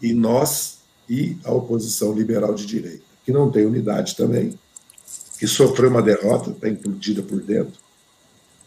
e 0.00 0.12
nós 0.12 0.78
e 1.08 1.36
a 1.44 1.52
oposição 1.52 2.12
liberal 2.12 2.54
de 2.54 2.66
direita, 2.66 3.02
que 3.24 3.32
não 3.32 3.50
tem 3.50 3.66
unidade 3.66 4.14
também, 4.14 4.58
que 5.38 5.46
sofreu 5.46 5.90
uma 5.90 6.02
derrota, 6.02 6.50
está 6.50 6.68
implodida 6.68 7.22
por 7.22 7.40
dentro. 7.40 7.80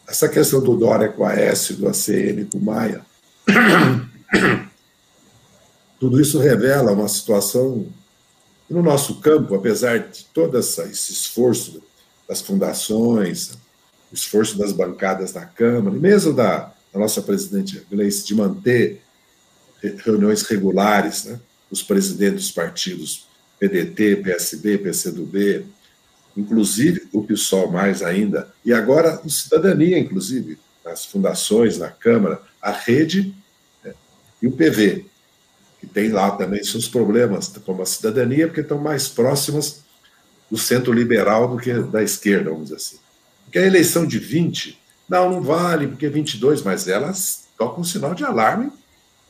Essa 0.07 0.27
questão 0.27 0.61
do 0.61 0.75
Dória 0.75 1.07
com 1.07 1.23
a 1.23 1.33
S, 1.33 1.73
do 1.73 1.87
ACM 1.87 2.45
com 2.51 2.57
o 2.57 2.61
Maia, 2.61 3.05
tudo 5.99 6.19
isso 6.19 6.39
revela 6.39 6.91
uma 6.91 7.07
situação 7.07 7.87
no 8.69 8.81
nosso 8.81 9.21
campo, 9.21 9.55
apesar 9.55 9.99
de 9.99 10.25
todo 10.25 10.57
esse 10.57 10.81
esforço 10.91 11.81
das 12.27 12.41
fundações, 12.41 13.51
o 14.11 14.15
esforço 14.15 14.57
das 14.57 14.71
bancadas 14.71 15.31
da 15.31 15.45
Câmara, 15.45 15.95
e 15.95 15.99
mesmo 15.99 16.33
da, 16.33 16.73
da 16.91 16.99
nossa 16.99 17.21
presidente 17.21 17.85
Gleice, 17.89 18.25
de 18.25 18.35
manter 18.35 19.02
reuniões 20.03 20.43
regulares, 20.43 21.25
né, 21.25 21.39
os 21.69 21.81
presidentes 21.81 22.45
dos 22.45 22.51
partidos 22.51 23.27
PDT, 23.59 24.17
PSB, 24.17 24.77
PCdoB, 24.77 25.65
inclusive 26.35 27.07
o 27.11 27.23
PSOL 27.23 27.71
mais 27.71 28.01
ainda, 28.01 28.51
e 28.65 28.73
agora 28.73 29.21
o 29.23 29.29
Cidadania, 29.29 29.97
inclusive, 29.97 30.57
nas 30.83 31.05
fundações, 31.05 31.77
na 31.77 31.89
Câmara, 31.89 32.41
a 32.61 32.71
rede 32.71 33.33
né, 33.83 33.93
e 34.41 34.47
o 34.47 34.51
PV 34.51 35.05
que 35.83 35.87
tem 35.87 36.07
lá 36.07 36.31
também 36.31 36.63
seus 36.63 36.87
problemas, 36.87 37.49
como 37.65 37.81
a 37.81 37.85
cidadania, 37.85 38.47
porque 38.47 38.61
estão 38.61 38.77
mais 38.77 39.09
próximas 39.09 39.83
do 40.49 40.57
centro 40.57 40.93
liberal 40.93 41.49
do 41.49 41.57
que 41.57 41.73
da 41.73 42.01
esquerda, 42.01 42.51
vamos 42.51 42.69
dizer 42.69 42.77
assim. 42.77 42.99
Porque 43.43 43.59
a 43.59 43.65
eleição 43.65 44.07
de 44.07 44.17
20, 44.17 44.79
não, 45.09 45.29
não 45.29 45.41
vale, 45.41 45.87
porque 45.87 46.07
22, 46.07 46.61
mas 46.61 46.87
elas 46.87 47.49
tocam 47.57 47.81
um 47.81 47.83
sinal 47.83 48.15
de 48.15 48.23
alarme 48.23 48.71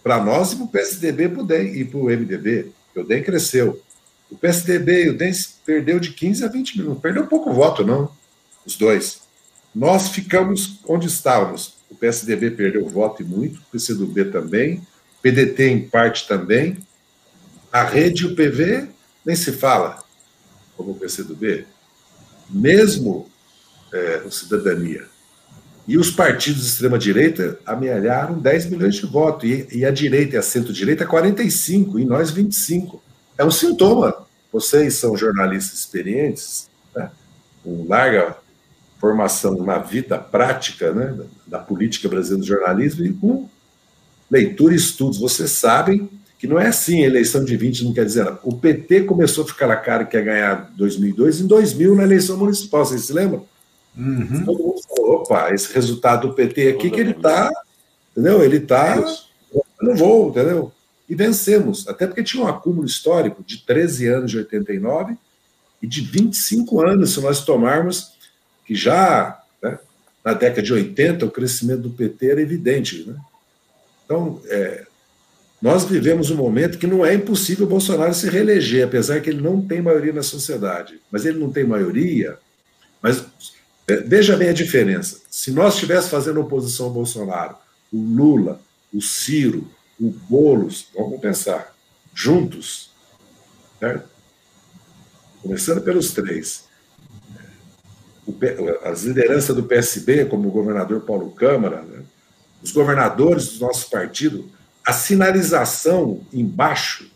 para 0.04 0.24
nós 0.24 0.52
e 0.52 0.58
para 0.58 0.66
o 0.66 0.68
PSDB 0.68 1.24
e 1.74 1.86
para 1.86 1.98
o 1.98 2.06
MDB, 2.06 2.72
que 2.94 3.00
o 3.00 3.04
DEM 3.04 3.24
cresceu. 3.24 3.82
O 4.30 4.36
PSDB 4.36 5.06
e 5.06 5.10
o 5.10 5.18
DEM 5.18 5.32
perdeu 5.66 6.00
de 6.00 6.12
15 6.12 6.44
a 6.44 6.48
20 6.48 6.80
mil, 6.80 6.96
perdeu 6.96 7.26
pouco 7.26 7.54
voto, 7.54 7.86
não, 7.86 8.12
os 8.66 8.76
dois. 8.76 9.22
Nós 9.74 10.10
ficamos 10.10 10.80
onde 10.88 11.08
estávamos. 11.08 11.76
O 11.90 11.96
PSDB 11.96 12.52
perdeu 12.52 12.88
voto 12.88 13.22
e 13.22 13.26
muito, 13.26 13.60
o 13.60 13.64
PCdoB 13.72 14.26
também, 14.26 14.86
PDT 15.22 15.70
em 15.70 15.88
parte 15.88 16.28
também. 16.28 16.78
A 17.72 17.84
rede 17.84 18.24
e 18.24 18.28
o 18.28 18.36
PV 18.36 18.90
nem 19.26 19.36
se 19.36 19.54
fala, 19.54 20.04
como 20.76 20.92
o 20.92 20.96
PCdoB. 20.96 21.66
Mesmo 22.50 23.30
é, 23.92 24.24
o 24.26 24.32
Cidadania. 24.32 25.08
E 25.88 25.98
os 25.98 26.10
partidos 26.10 26.62
de 26.62 26.68
extrema-direita 26.68 27.60
amealharam 27.66 28.40
10 28.40 28.70
milhões 28.70 28.96
de 28.96 29.06
votos. 29.06 29.50
E, 29.50 29.68
e 29.72 29.86
a 29.86 29.92
direita 29.92 30.36
e 30.36 30.40
a 30.40 30.42
centro-direita, 30.42 31.06
45, 31.06 32.00
e 32.00 32.06
nós 32.06 32.32
25. 32.32 33.02
É 33.38 33.44
um 33.44 33.52
sintoma. 33.52 34.16
Vocês 34.52 34.96
são 34.96 35.18
jornalistas 35.18 35.80
experientes, 35.80 36.70
né, 36.96 37.10
com 37.64 37.86
larga 37.88 38.38
formação 39.00 39.56
na 39.64 39.80
vida 39.80 40.18
prática 40.18 40.94
né, 40.94 41.26
da 41.46 41.60
política 41.60 42.08
brasileira 42.08 42.42
do 42.42 42.48
jornalismo 42.48 43.06
e 43.06 43.14
com 43.14 43.50
leitura 44.32 44.74
e 44.74 44.78
estudos. 44.78 45.20
Vocês 45.20 45.52
sabem 45.52 46.10
que 46.40 46.48
não 46.48 46.60
é 46.60 46.68
assim, 46.68 47.02
eleição 47.02 47.44
de 47.44 47.58
20 47.58 47.86
não 47.86 47.94
quer 47.94 48.06
dizer 48.06 48.26
nada. 48.26 48.40
O 48.44 48.56
PT 48.56 49.04
começou 49.04 49.44
a 49.44 49.48
ficar 49.48 49.68
na 49.68 49.76
cara 49.76 50.06
que 50.06 50.16
ia 50.16 50.24
ganhar 50.24 50.72
2002 50.76 51.42
em 51.42 51.48
2000 51.48 51.96
na 51.96 52.04
eleição 52.04 52.38
municipal, 52.38 52.86
vocês 52.86 53.06
se 53.06 53.14
lembram? 53.14 53.46
Uhum. 53.98 54.44
Todo 54.46 54.64
mundo 54.64 54.82
opa, 55.04 55.54
esse 55.54 55.74
resultado 55.74 56.28
do 56.28 56.34
PT 56.34 56.70
aqui 56.70 56.90
que 56.90 57.00
ele 57.00 57.12
está, 57.12 57.52
entendeu? 58.12 58.44
Ele 58.44 58.58
está, 58.58 58.96
não 59.82 59.96
vou, 59.96 60.30
entendeu? 60.30 60.72
E 61.08 61.16
vencemos, 61.16 61.88
até 61.88 62.08
porque 62.08 62.24
tinha 62.24 62.44
um 62.44 62.48
acúmulo 62.48 62.86
histórico 62.86 63.44
de 63.44 63.58
13 63.60 64.08
anos 64.08 64.32
de 64.32 64.38
89 64.38 65.16
e 65.82 65.88
de 65.88 66.02
25 66.02 66.82
anos, 66.82 67.14
se 67.14 67.22
nós 67.22 67.44
tomarmos 67.44 68.14
que 68.66 68.74
já 68.74 69.42
né, 69.62 69.78
na 70.24 70.34
década 70.34 70.62
de 70.62 70.74
80 70.74 71.26
o 71.26 71.32
crescimento 71.32 71.82
do 71.82 71.90
PT 71.90 72.32
era 72.32 72.42
evidente, 72.42 73.04
né? 73.06 73.16
Então, 74.06 74.42
é, 74.46 74.86
nós 75.62 75.86
vivemos 75.86 76.30
um 76.30 76.36
momento 76.36 76.78
que 76.78 76.86
não 76.86 77.06
é 77.06 77.14
impossível 77.14 77.66
o 77.66 77.70
Bolsonaro 77.70 78.14
se 78.14 78.30
reeleger, 78.30 78.86
apesar 78.86 79.22
que 79.22 79.30
ele 79.30 79.42
não 79.42 79.62
tem 79.62 79.82
maioria 79.82 80.12
na 80.12 80.22
sociedade. 80.22 81.00
Mas 81.10 81.26
ele 81.26 81.40
não 81.40 81.50
tem 81.50 81.64
maioria. 81.64 82.38
Mas 83.02 83.26
veja 83.88 84.38
bem 84.38 84.50
a 84.50 84.54
diferença. 84.54 85.22
Se 85.30 85.52
nós 85.52 85.76
estivéssemos 85.76 86.12
fazendo 86.12 86.42
oposição 86.42 86.88
ao 86.88 86.94
Bolsonaro, 86.94 87.56
o 87.92 87.98
Lula, 87.98 88.62
o 88.94 89.02
Ciro, 89.02 89.68
o 90.00 90.10
Boulos, 90.10 90.88
vamos 90.96 91.20
pensar, 91.20 91.76
juntos, 92.14 92.92
certo? 93.80 94.08
começando 95.42 95.82
pelos 95.82 96.12
três, 96.12 96.64
as 98.86 99.04
lideranças 99.04 99.54
do 99.54 99.64
PSB, 99.64 100.26
como 100.26 100.48
o 100.48 100.52
governador 100.52 101.02
Paulo 101.02 101.32
Câmara, 101.32 101.82
né? 101.82 102.04
os 102.64 102.72
governadores 102.72 103.58
do 103.58 103.66
nosso 103.66 103.90
partido, 103.90 104.50
a 104.86 104.94
sinalização 104.94 106.22
embaixo 106.32 107.12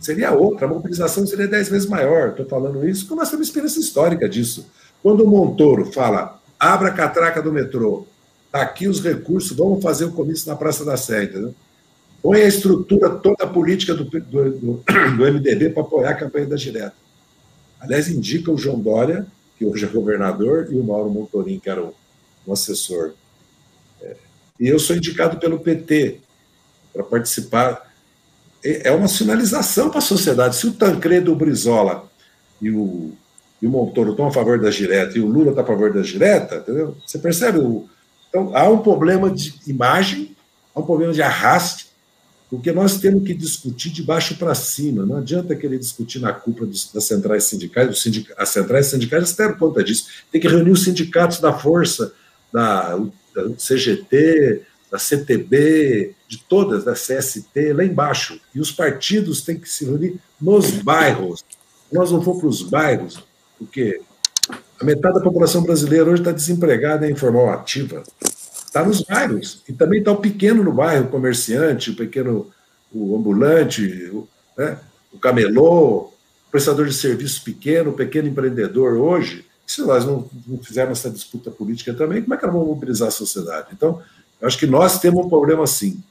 seria 0.00 0.32
outra, 0.32 0.66
a 0.66 0.68
mobilização 0.68 1.26
seria 1.26 1.48
dez 1.48 1.68
vezes 1.68 1.88
maior. 1.88 2.30
Estou 2.30 2.46
falando 2.46 2.86
isso 2.86 3.06
porque 3.06 3.20
nós 3.20 3.30
temos 3.30 3.48
experiência 3.48 3.80
histórica 3.80 4.28
disso. 4.28 4.66
Quando 5.04 5.22
o 5.22 5.28
Montoro 5.28 5.92
fala, 5.92 6.40
abra 6.58 6.88
a 6.88 6.90
catraca 6.90 7.42
do 7.42 7.52
metrô, 7.52 8.06
tá 8.50 8.62
aqui 8.62 8.88
os 8.88 9.02
recursos, 9.02 9.54
vamos 9.54 9.82
fazer 9.82 10.06
o 10.06 10.12
comício 10.12 10.48
na 10.48 10.56
Praça 10.56 10.82
da 10.82 10.96
Sé, 10.96 11.24
entendeu? 11.24 11.54
Põe 12.22 12.40
a 12.40 12.48
estrutura 12.48 13.10
toda 13.10 13.44
a 13.44 13.46
política 13.46 13.92
do, 13.92 14.04
do, 14.04 14.20
do, 14.20 14.82
do 15.14 15.30
MDB 15.30 15.68
para 15.68 15.82
apoiar 15.82 16.12
a 16.12 16.14
campanha 16.14 16.46
da 16.46 16.56
direta. 16.56 16.94
Aliás, 17.78 18.08
indica 18.08 18.50
o 18.50 18.56
João 18.56 18.80
Dória, 18.80 19.26
que 19.58 19.66
hoje 19.66 19.84
é 19.84 19.88
governador, 19.88 20.68
e 20.72 20.78
o 20.78 20.82
Mauro 20.82 21.10
Montorim, 21.10 21.58
que 21.58 21.68
era 21.68 21.84
um, 21.84 22.50
assessor. 22.50 23.12
É, 24.00 24.16
e 24.58 24.68
eu 24.68 24.78
sou 24.78 24.96
indicado 24.96 25.36
pelo 25.36 25.60
PT 25.60 26.20
para 26.94 27.04
participar. 27.04 27.92
É, 28.64 28.88
é 28.88 28.90
uma 28.90 29.06
sinalização 29.06 29.90
para 29.90 29.98
a 29.98 30.00
sociedade. 30.00 30.56
Se 30.56 30.66
o 30.66 30.72
Tancredo, 30.72 31.36
Brizola 31.36 32.08
e 32.62 32.70
o, 32.70 33.12
e 33.64 33.66
o 33.66 33.70
Montoro 33.70 34.10
estão 34.10 34.26
a 34.26 34.30
favor 34.30 34.60
da 34.60 34.68
direta 34.68 35.16
e 35.16 35.22
o 35.22 35.26
Lula 35.26 35.48
está 35.48 35.62
a 35.62 35.66
favor 35.66 35.90
da 35.90 36.02
direta, 36.02 36.56
entendeu? 36.56 36.98
Você 37.06 37.18
percebe? 37.18 37.58
Então, 38.28 38.54
há 38.54 38.68
um 38.68 38.76
problema 38.76 39.30
de 39.30 39.54
imagem, 39.66 40.36
há 40.74 40.80
um 40.80 40.84
problema 40.84 41.14
de 41.14 41.22
arraste, 41.22 41.86
porque 42.50 42.70
nós 42.72 42.98
temos 42.98 43.26
que 43.26 43.32
discutir 43.32 43.88
de 43.88 44.02
baixo 44.02 44.36
para 44.36 44.54
cima. 44.54 45.06
Não 45.06 45.16
adianta 45.16 45.56
querer 45.56 45.78
discutir 45.78 46.18
na 46.18 46.30
cúpula 46.30 46.70
das 46.92 47.04
centrais 47.04 47.44
sindicais. 47.44 48.02
Sindic, 48.02 48.30
as 48.36 48.50
centrais 48.50 48.88
sindicais 48.88 49.32
deram 49.32 49.56
conta 49.56 49.82
disso. 49.82 50.08
Tem 50.30 50.38
que 50.38 50.46
reunir 50.46 50.70
os 50.70 50.84
sindicatos 50.84 51.40
da 51.40 51.54
Força, 51.54 52.12
da, 52.52 52.98
da 53.34 53.48
CGT, 53.56 54.60
da 54.92 54.98
CTB, 54.98 56.14
de 56.28 56.36
todas, 56.46 56.84
da 56.84 56.92
CST, 56.92 57.72
lá 57.72 57.82
embaixo. 57.82 58.38
E 58.54 58.60
os 58.60 58.70
partidos 58.70 59.40
têm 59.40 59.58
que 59.58 59.70
se 59.70 59.86
reunir 59.86 60.20
nos 60.38 60.70
bairros. 60.70 61.42
Nós 61.90 62.12
não 62.12 62.20
for 62.20 62.38
para 62.38 62.48
os 62.48 62.60
bairros, 62.60 63.24
porque 63.58 64.00
a 64.80 64.84
metade 64.84 65.14
da 65.14 65.20
população 65.20 65.62
brasileira 65.62 66.10
hoje 66.10 66.22
está 66.22 66.32
desempregada 66.32 67.08
em 67.08 67.12
informal 67.12 67.50
ativa 67.50 68.02
está 68.74 68.84
nos 68.84 69.02
bairros. 69.02 69.62
E 69.68 69.72
também 69.72 70.00
está 70.00 70.10
o 70.10 70.16
pequeno 70.16 70.64
no 70.64 70.72
bairro, 70.72 71.04
o 71.04 71.08
comerciante, 71.08 71.90
o 71.90 71.96
pequeno 71.96 72.50
o 72.92 73.16
ambulante, 73.16 73.82
o, 74.12 74.28
né, 74.56 74.78
o 75.12 75.18
camelô, 75.18 75.96
o 75.96 76.12
prestador 76.50 76.86
de 76.86 76.94
serviço 76.94 77.42
pequeno, 77.42 77.90
o 77.90 77.94
pequeno 77.94 78.28
empreendedor 78.28 78.94
hoje. 78.94 79.44
Se 79.66 79.80
nós 79.82 80.04
não, 80.04 80.28
não 80.46 80.58
fizermos 80.58 80.98
essa 80.98 81.10
disputa 81.10 81.50
política 81.50 81.94
também, 81.94 82.22
como 82.22 82.34
é 82.34 82.36
que 82.36 82.44
nós 82.44 82.52
vamos 82.52 82.68
mobilizar 82.68 83.08
a 83.08 83.12
sociedade? 83.12 83.68
Então, 83.72 84.00
acho 84.42 84.58
que 84.58 84.66
nós 84.66 85.00
temos 85.00 85.24
um 85.24 85.28
problema 85.28 85.66
sim. 85.66 86.02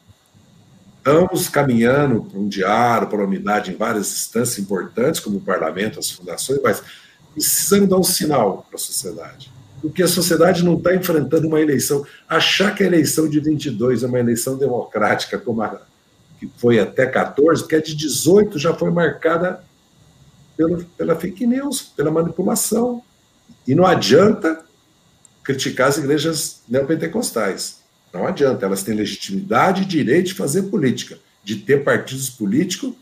Estamos 0.97 1.49
caminhando 1.49 2.23
para 2.23 2.39
um 2.39 2.47
diário, 2.47 3.07
para 3.07 3.17
uma 3.17 3.27
unidade 3.27 3.71
em 3.71 3.75
várias 3.75 4.11
instâncias 4.11 4.57
importantes, 4.57 5.19
como 5.19 5.37
o 5.37 5.41
parlamento, 5.41 5.99
as 5.99 6.09
fundações, 6.09 6.59
mas 6.63 6.81
precisamos 7.33 7.89
dar 7.89 7.97
um 7.97 8.03
sinal 8.03 8.65
para 8.69 8.77
a 8.77 8.79
sociedade 8.79 9.51
porque 9.83 10.01
a 10.01 10.07
sociedade 10.07 10.63
não 10.63 10.77
está 10.77 10.95
enfrentando 10.95 11.45
uma 11.45 11.59
eleição. 11.59 12.05
Achar 12.29 12.73
que 12.73 12.83
a 12.83 12.85
eleição 12.85 13.27
de 13.27 13.37
22 13.41 14.01
é 14.01 14.07
uma 14.07 14.17
eleição 14.17 14.57
democrática, 14.57 15.37
como 15.37 15.61
a 15.61 15.81
que 16.39 16.49
foi 16.57 16.79
até 16.79 17.05
14, 17.05 17.67
que 17.67 17.75
é 17.75 17.81
de 17.81 17.93
18 17.93 18.57
já 18.57 18.73
foi 18.73 18.89
marcada 18.91 19.61
pela 20.97 21.17
fake 21.17 21.45
news, 21.45 21.81
pela 21.81 22.11
manipulação. 22.11 23.03
E 23.67 23.75
não 23.75 23.85
adianta 23.85 24.63
criticar 25.43 25.89
as 25.89 25.97
igrejas 25.97 26.61
neopentecostais. 26.67 27.81
Não 28.13 28.25
adianta, 28.25 28.65
elas 28.65 28.83
têm 28.83 28.95
legitimidade 28.95 29.81
e 29.81 29.85
direito 29.85 30.27
de 30.27 30.33
fazer 30.33 30.63
política, 30.63 31.19
de 31.43 31.57
ter 31.57 31.83
partidos 31.83 32.29
políticos 32.29 32.93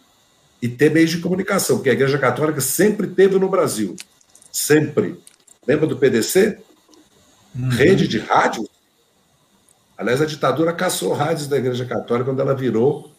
e 0.59 0.67
ter 0.67 0.89
meios 0.89 1.11
de 1.11 1.19
comunicação, 1.19 1.79
que 1.79 1.89
a 1.89 1.93
Igreja 1.93 2.17
Católica 2.17 2.59
sempre 2.59 3.05
teve 3.05 3.37
no 3.37 3.49
Brasil. 3.49 3.95
Sempre. 4.51 5.19
Lembra 5.67 5.87
do 5.87 5.97
PDC? 5.97 6.59
uhum. 7.55 7.69
rede 7.69 8.07
de 8.07 8.19
rádio. 8.19 8.67
Aliás, 9.97 10.21
a 10.21 10.25
ditadura 10.25 10.73
caçou 10.73 11.13
rádios 11.13 11.47
da 11.47 11.57
Igreja 11.57 11.85
Católica 11.85 12.29
quando 12.29 12.39
ela 12.39 12.55
virou, 12.55 13.11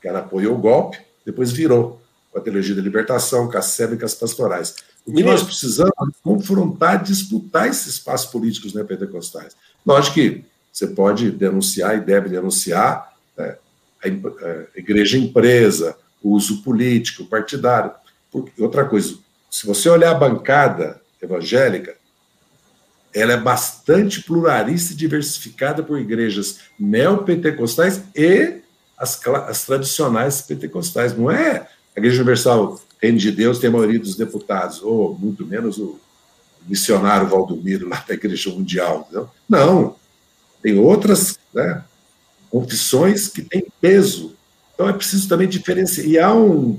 que 0.00 0.08
ela 0.08 0.20
apoiou 0.20 0.54
o 0.54 0.58
golpe, 0.58 0.98
depois 1.24 1.52
virou 1.52 2.00
com 2.32 2.38
a 2.38 2.42
Teologia 2.42 2.74
da 2.74 2.82
Libertação, 2.82 3.50
com 3.50 3.58
as 3.58 3.66
sébicas 3.66 4.14
pastorais. 4.14 4.76
O 5.04 5.12
que 5.12 5.22
nós 5.22 5.42
precisamos 5.42 5.92
é 6.00 6.12
confrontar, 6.22 7.02
disputar 7.02 7.68
esses 7.68 7.86
espaços 7.94 8.30
políticos 8.30 8.74
né, 8.74 8.84
pentecostais. 8.84 9.56
Lógico 9.84 10.14
que 10.14 10.44
você 10.72 10.86
pode 10.86 11.30
denunciar 11.30 11.96
e 11.96 12.00
deve 12.00 12.28
denunciar 12.28 13.14
né, 13.36 13.56
a 14.02 14.08
igreja 14.78 15.18
empresa, 15.18 15.96
o 16.22 16.32
uso 16.32 16.62
político, 16.62 17.24
partidário. 17.26 17.90
Porque, 18.30 18.62
outra 18.62 18.84
coisa, 18.84 19.16
se 19.50 19.66
você 19.66 19.88
olhar 19.88 20.10
a 20.10 20.18
bancada 20.18 21.00
evangélica, 21.22 21.96
ela 23.14 23.32
é 23.32 23.36
bastante 23.36 24.22
pluralista 24.22 24.92
e 24.92 24.96
diversificada 24.96 25.82
por 25.82 25.98
igrejas 25.98 26.60
neopentecostais 26.78 28.02
e 28.14 28.60
as, 28.96 29.20
as 29.26 29.64
tradicionais 29.64 30.42
pentecostais. 30.42 31.16
Não 31.16 31.30
é 31.30 31.68
a 31.96 32.00
Igreja 32.00 32.16
Universal 32.16 32.80
Reino 33.00 33.18
de 33.18 33.30
Deus 33.30 33.58
tem 33.58 33.70
a 33.70 33.72
maioria 33.72 33.98
dos 33.98 34.16
deputados, 34.16 34.82
ou 34.82 35.16
muito 35.16 35.46
menos 35.46 35.78
o 35.78 35.98
missionário 36.66 37.28
Valdomiro 37.28 37.88
lá 37.88 38.04
da 38.06 38.14
Igreja 38.14 38.50
Mundial. 38.50 39.08
Não. 39.48 39.96
Tem 40.60 40.78
outras 40.78 41.38
né, 41.54 41.84
confissões 42.50 43.28
que 43.28 43.42
têm 43.42 43.64
peso. 43.80 44.36
Então 44.78 44.88
é 44.88 44.92
preciso 44.92 45.28
também 45.28 45.48
diferenciar. 45.48 46.06
E 46.06 46.18
há 46.20 46.32
um 46.32 46.78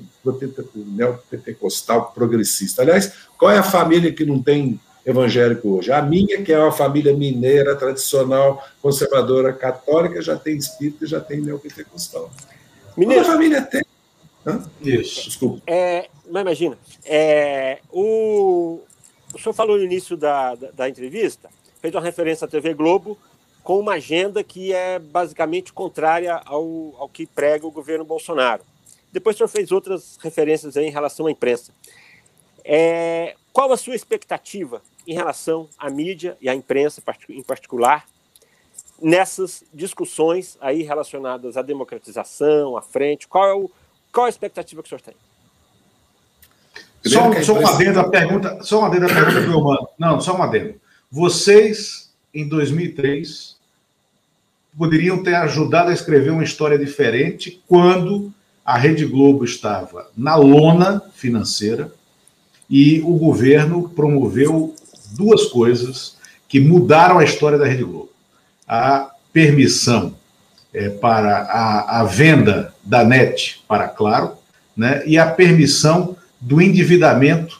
neopentecostal 0.73 2.13
progressista. 2.13 2.81
Aliás, 2.81 3.11
qual 3.37 3.51
é 3.51 3.57
a 3.57 3.63
família 3.63 4.13
que 4.13 4.23
não 4.23 4.41
tem 4.41 4.79
evangélico 5.05 5.77
hoje. 5.77 5.91
A 5.91 6.01
minha, 6.01 6.41
que 6.43 6.53
é 6.53 6.59
uma 6.59 6.71
família 6.71 7.13
mineira, 7.13 7.75
tradicional, 7.75 8.63
conservadora, 8.81 9.51
católica, 9.53 10.21
já 10.21 10.37
tem 10.37 10.55
espírito 10.55 11.03
e 11.03 11.07
já 11.07 11.19
tem 11.19 11.41
neopentecostal. 11.41 12.29
Mineiro. 12.95 13.23
Toda 13.23 13.33
a 13.33 13.37
família 13.37 13.61
tem. 13.61 13.83
Hã? 14.45 14.63
Isso. 14.81 15.25
Desculpa. 15.25 15.61
É, 15.67 16.07
mas 16.29 16.41
imagina, 16.41 16.77
é, 17.05 17.79
o, 17.91 18.81
o 19.33 19.39
senhor 19.39 19.53
falou 19.53 19.77
no 19.77 19.83
início 19.83 20.15
da, 20.15 20.55
da, 20.55 20.71
da 20.71 20.89
entrevista, 20.89 21.49
fez 21.81 21.93
uma 21.93 22.01
referência 22.01 22.45
à 22.45 22.47
TV 22.47 22.73
Globo 22.73 23.17
com 23.63 23.79
uma 23.79 23.93
agenda 23.93 24.43
que 24.43 24.73
é 24.73 24.99
basicamente 24.99 25.71
contrária 25.73 26.41
ao, 26.45 26.95
ao 26.97 27.09
que 27.09 27.25
prega 27.25 27.67
o 27.67 27.71
governo 27.71 28.05
Bolsonaro. 28.05 28.63
Depois 29.11 29.35
o 29.35 29.37
senhor 29.37 29.47
fez 29.47 29.71
outras 29.71 30.17
referências 30.21 30.75
em 30.75 30.89
relação 30.89 31.27
à 31.27 31.31
imprensa. 31.31 31.71
É, 32.63 33.35
qual 33.51 33.71
a 33.71 33.77
sua 33.77 33.95
expectativa 33.95 34.81
em 35.07 35.13
relação 35.13 35.67
à 35.77 35.89
mídia 35.89 36.37
e 36.39 36.47
à 36.47 36.55
imprensa 36.55 37.01
em 37.29 37.41
particular 37.41 38.05
nessas 39.01 39.63
discussões 39.73 40.57
aí 40.61 40.83
relacionadas 40.83 41.57
à 41.57 41.61
democratização, 41.61 42.77
à 42.77 42.81
frente? 42.81 43.27
Qual 43.27 43.47
é 43.47 43.53
o, 43.53 43.69
qual 44.11 44.25
a 44.25 44.29
expectativa 44.29 44.81
que 44.83 44.87
o 44.87 44.89
senhor 44.89 45.01
tem? 45.01 45.15
Só, 47.05 47.41
só 47.41 47.53
uma 47.53 47.73
adendo 47.73 47.99
à 47.99 48.09
pergunta, 48.09 48.61
só 48.61 48.79
uma 48.79 48.87
adendo 48.87 49.05
à 49.05 49.09
pergunta 49.09 49.41
do 49.41 49.63
Mano. 49.63 49.89
Não, 49.97 50.19
só 50.19 50.35
uma 50.35 50.45
adendo. 50.45 50.79
Vocês, 51.09 52.08
em 52.33 52.47
2003, 52.47 53.57
poderiam 54.77 55.23
ter 55.23 55.35
ajudado 55.35 55.89
a 55.89 55.93
escrever 55.93 56.31
uma 56.31 56.43
história 56.43 56.77
diferente 56.77 57.61
quando 57.67 58.33
a 58.63 58.77
Rede 58.77 59.05
Globo 59.05 59.43
estava 59.43 60.09
na 60.15 60.35
lona 60.35 61.01
financeira, 61.15 61.91
e 62.69 63.01
o 63.01 63.17
governo 63.17 63.89
promoveu 63.89 64.75
duas 65.13 65.45
coisas 65.45 66.17
que 66.47 66.59
mudaram 66.59 67.17
a 67.17 67.23
história 67.23 67.57
da 67.57 67.65
Rede 67.65 67.83
Globo: 67.83 68.11
a 68.67 69.09
permissão 69.33 70.15
é, 70.73 70.89
para 70.89 71.39
a, 71.43 72.01
a, 72.01 72.03
venda 72.03 72.73
da 72.83 73.03
NET 73.03 73.61
para 73.67 73.87
Claro, 73.87 74.33
né, 74.77 75.03
e 75.05 75.17
a 75.17 75.25
permissão 75.25 76.15
do 76.39 76.61
endividamento, 76.61 77.58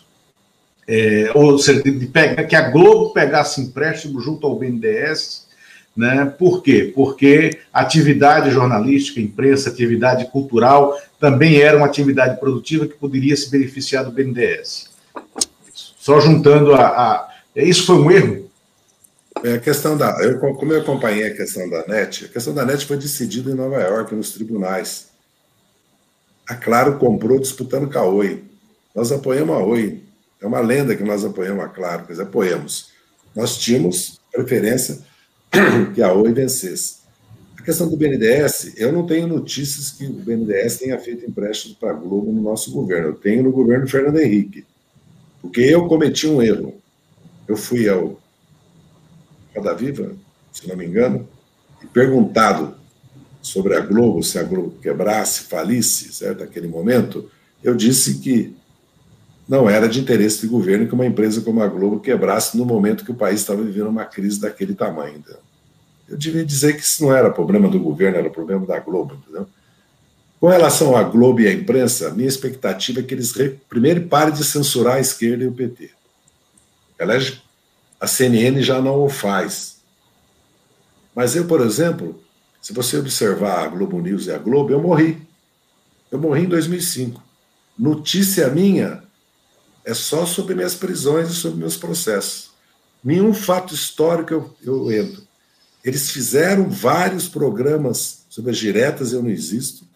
é, 0.92 1.32
ou 1.36 1.60
seja, 1.60 1.84
de, 1.84 2.08
pegar, 2.08 2.44
que 2.46 2.56
a 2.56 2.68
Globo 2.68 3.14
pegasse 3.14 3.62
empréstimo 3.62 4.20
junto 4.20 4.48
ao 4.48 4.58
BNDES. 4.58 5.48
Né? 5.96 6.26
Por 6.26 6.64
quê? 6.64 6.92
Porque 6.96 7.60
atividade 7.72 8.50
jornalística, 8.50 9.22
imprensa, 9.22 9.70
atividade 9.70 10.26
cultural 10.32 11.00
também 11.20 11.62
era 11.62 11.78
uma 11.78 11.86
atividade 11.86 12.40
produtiva 12.40 12.88
que 12.88 12.96
poderia 12.96 13.36
se 13.36 13.52
beneficiar 13.52 14.04
do 14.04 14.12
BNDES. 14.12 14.90
Só 15.76 16.20
juntando 16.20 16.74
a, 16.74 16.88
a. 16.88 17.30
Isso 17.56 17.86
foi 17.86 17.96
um 17.98 18.10
erro? 18.10 18.50
É 19.44 19.54
a 19.54 19.60
questão 19.60 19.96
da. 19.96 20.18
Eu, 20.24 20.40
como 20.40 20.74
eu 20.74 20.82
acompanhei 20.82 21.28
a 21.28 21.36
questão 21.36 21.70
da 21.70 21.86
NET, 21.86 22.26
a 22.26 22.30
questão 22.30 22.54
da 22.54 22.66
NET 22.66 22.86
foi 22.88 22.98
decidida 22.98 23.52
em 23.52 23.56
Nova 23.56 23.80
York, 23.80 24.16
nos 24.16 24.32
tribunais. 24.32 25.10
A 26.48 26.56
Claro 26.56 26.98
comprou 26.98 27.38
disputando 27.38 27.92
com 27.92 28.00
a 28.00 28.04
Oi. 28.06 28.44
Nós 28.96 29.12
apoiamos 29.12 29.56
a 29.56 29.60
Oi. 29.60 30.09
É 30.42 30.48
uma 30.48 30.60
lenda 30.60 30.96
que 30.96 31.04
nós 31.04 31.26
apoiamos 31.26 31.64
a 31.64 31.68
Claro, 31.68 32.06
mas 32.08 32.20
apoiamos. 32.20 32.92
Nós 33.36 33.58
tínhamos 33.58 34.20
preferência 34.32 35.00
que 35.94 36.02
a 36.02 36.14
Oi 36.14 36.32
vencesse. 36.34 37.00
A 37.58 37.62
questão 37.62 37.90
do 37.90 37.98
BNDES, 37.98 38.74
eu 38.78 38.92
não 38.92 39.06
tenho 39.06 39.28
notícias 39.28 39.92
que 39.92 40.06
o 40.06 40.14
BNDES 40.14 40.78
tenha 40.78 40.98
feito 40.98 41.30
empréstimo 41.30 41.76
para 41.76 41.92
a 41.92 41.94
Globo 41.94 42.32
no 42.32 42.42
nosso 42.42 42.72
governo. 42.72 43.10
Eu 43.10 43.16
tenho 43.16 43.44
no 43.44 43.52
governo 43.52 43.88
Fernando 43.88 44.20
Henrique. 44.20 44.66
Porque 45.42 45.62
eu 45.62 45.88
cometi 45.88 46.28
um 46.28 46.42
erro. 46.42 46.76
eu 47.48 47.58
fui 47.58 47.90
ao 47.90 48.20
Roda 49.56 49.74
Viva, 49.74 50.14
se 50.52 50.68
não 50.68 50.76
me 50.76 50.86
engano, 50.86 51.28
e 51.84 51.88
perguntado 51.88 52.76
sobre 53.42 53.76
a 53.76 53.80
Globo, 53.80 54.22
se 54.22 54.38
a 54.38 54.44
Globo 54.44 54.72
quebrasse, 54.82 55.44
falisse, 55.44 56.14
certo, 56.14 56.42
naquele 56.42 56.68
momento, 56.68 57.30
eu 57.64 57.76
disse 57.76 58.20
que 58.20 58.56
não 59.50 59.68
era 59.68 59.89
de 59.89 60.00
interesse 60.00 60.45
do 60.45 60.52
governo 60.52 60.88
que 60.88 60.93
uma 60.93 61.08
empresa 61.08 61.41
como 61.41 61.64
a 61.64 61.68
Globo 61.68 62.00
quebrasse 62.00 62.56
no 62.56 62.64
momento 62.64 63.04
que 63.04 63.12
o 63.12 63.16
país 63.16 63.39
estava 63.39 63.64
vivendo 63.64 63.88
uma 63.88 64.06
crise 64.06 64.39
daquele 64.39 64.76
tamanho. 64.76 65.18
Entendeu? 65.18 65.41
Eu 66.08 66.16
devia 66.16 66.45
dizer 66.45 66.76
que 66.76 66.84
isso 66.84 67.04
não 67.04 67.12
era 67.12 67.32
problema 67.32 67.68
do 67.68 67.80
governo, 67.80 68.20
era 68.20 68.30
problema 68.30 68.64
da 68.68 68.80
Globo, 68.80 69.16
entendeu? 69.16 69.47
Com 70.39 70.47
relação 70.50 70.95
à 70.95 71.02
Globo 71.02 71.41
e 71.41 71.47
à 71.47 71.52
imprensa, 71.52 72.12
minha 72.12 72.28
expectativa 72.28 73.00
é 73.00 73.04
que 73.04 73.14
eles 73.14 73.34
primeiro 73.68 74.08
parem 74.08 74.34
de 74.34 74.43
censurar 74.43 74.97
a 74.97 75.02
esquerda 75.02 75.43
e 75.43 75.47
o 75.47 75.52
PT. 75.52 75.89
Aliás, 77.00 77.41
a 78.00 78.06
CNN 78.06 78.62
já 78.62 78.80
não 78.80 79.04
o 79.04 79.10
faz. 79.10 79.78
Mas 81.16 81.36
eu, 81.36 81.45
por 81.45 81.62
exemplo, 81.62 82.22
se 82.62 82.72
você 82.72 82.97
observar 82.97 83.64
a 83.64 83.68
Globo 83.68 84.00
News 84.00 84.28
e 84.28 84.32
a 84.32 84.38
Globo, 84.38 84.72
eu 84.72 84.82
morri. 84.82 85.18
Eu 86.12 86.20
morri 86.20 86.43
em 86.43 86.47
2005. 86.47 87.22
Notícia 87.78 88.47
minha 88.50 89.09
é 89.90 89.94
só 89.94 90.26
sobre 90.26 90.54
minhas 90.54 90.76
prisões 90.76 91.30
e 91.30 91.36
sobre 91.36 91.60
meus 91.60 91.76
processos. 91.76 92.52
Nenhum 93.04 93.34
fato 93.34 93.74
histórico 93.74 94.34
eu, 94.34 94.56
eu 94.64 94.92
entro. 94.92 95.24
Eles 95.84 96.12
fizeram 96.12 96.70
vários 96.70 97.28
programas 97.28 98.26
sobre 98.30 98.52
as 98.52 98.58
diretas, 98.58 99.14
eu 99.14 99.24
não 99.24 99.30
existo 99.30 99.90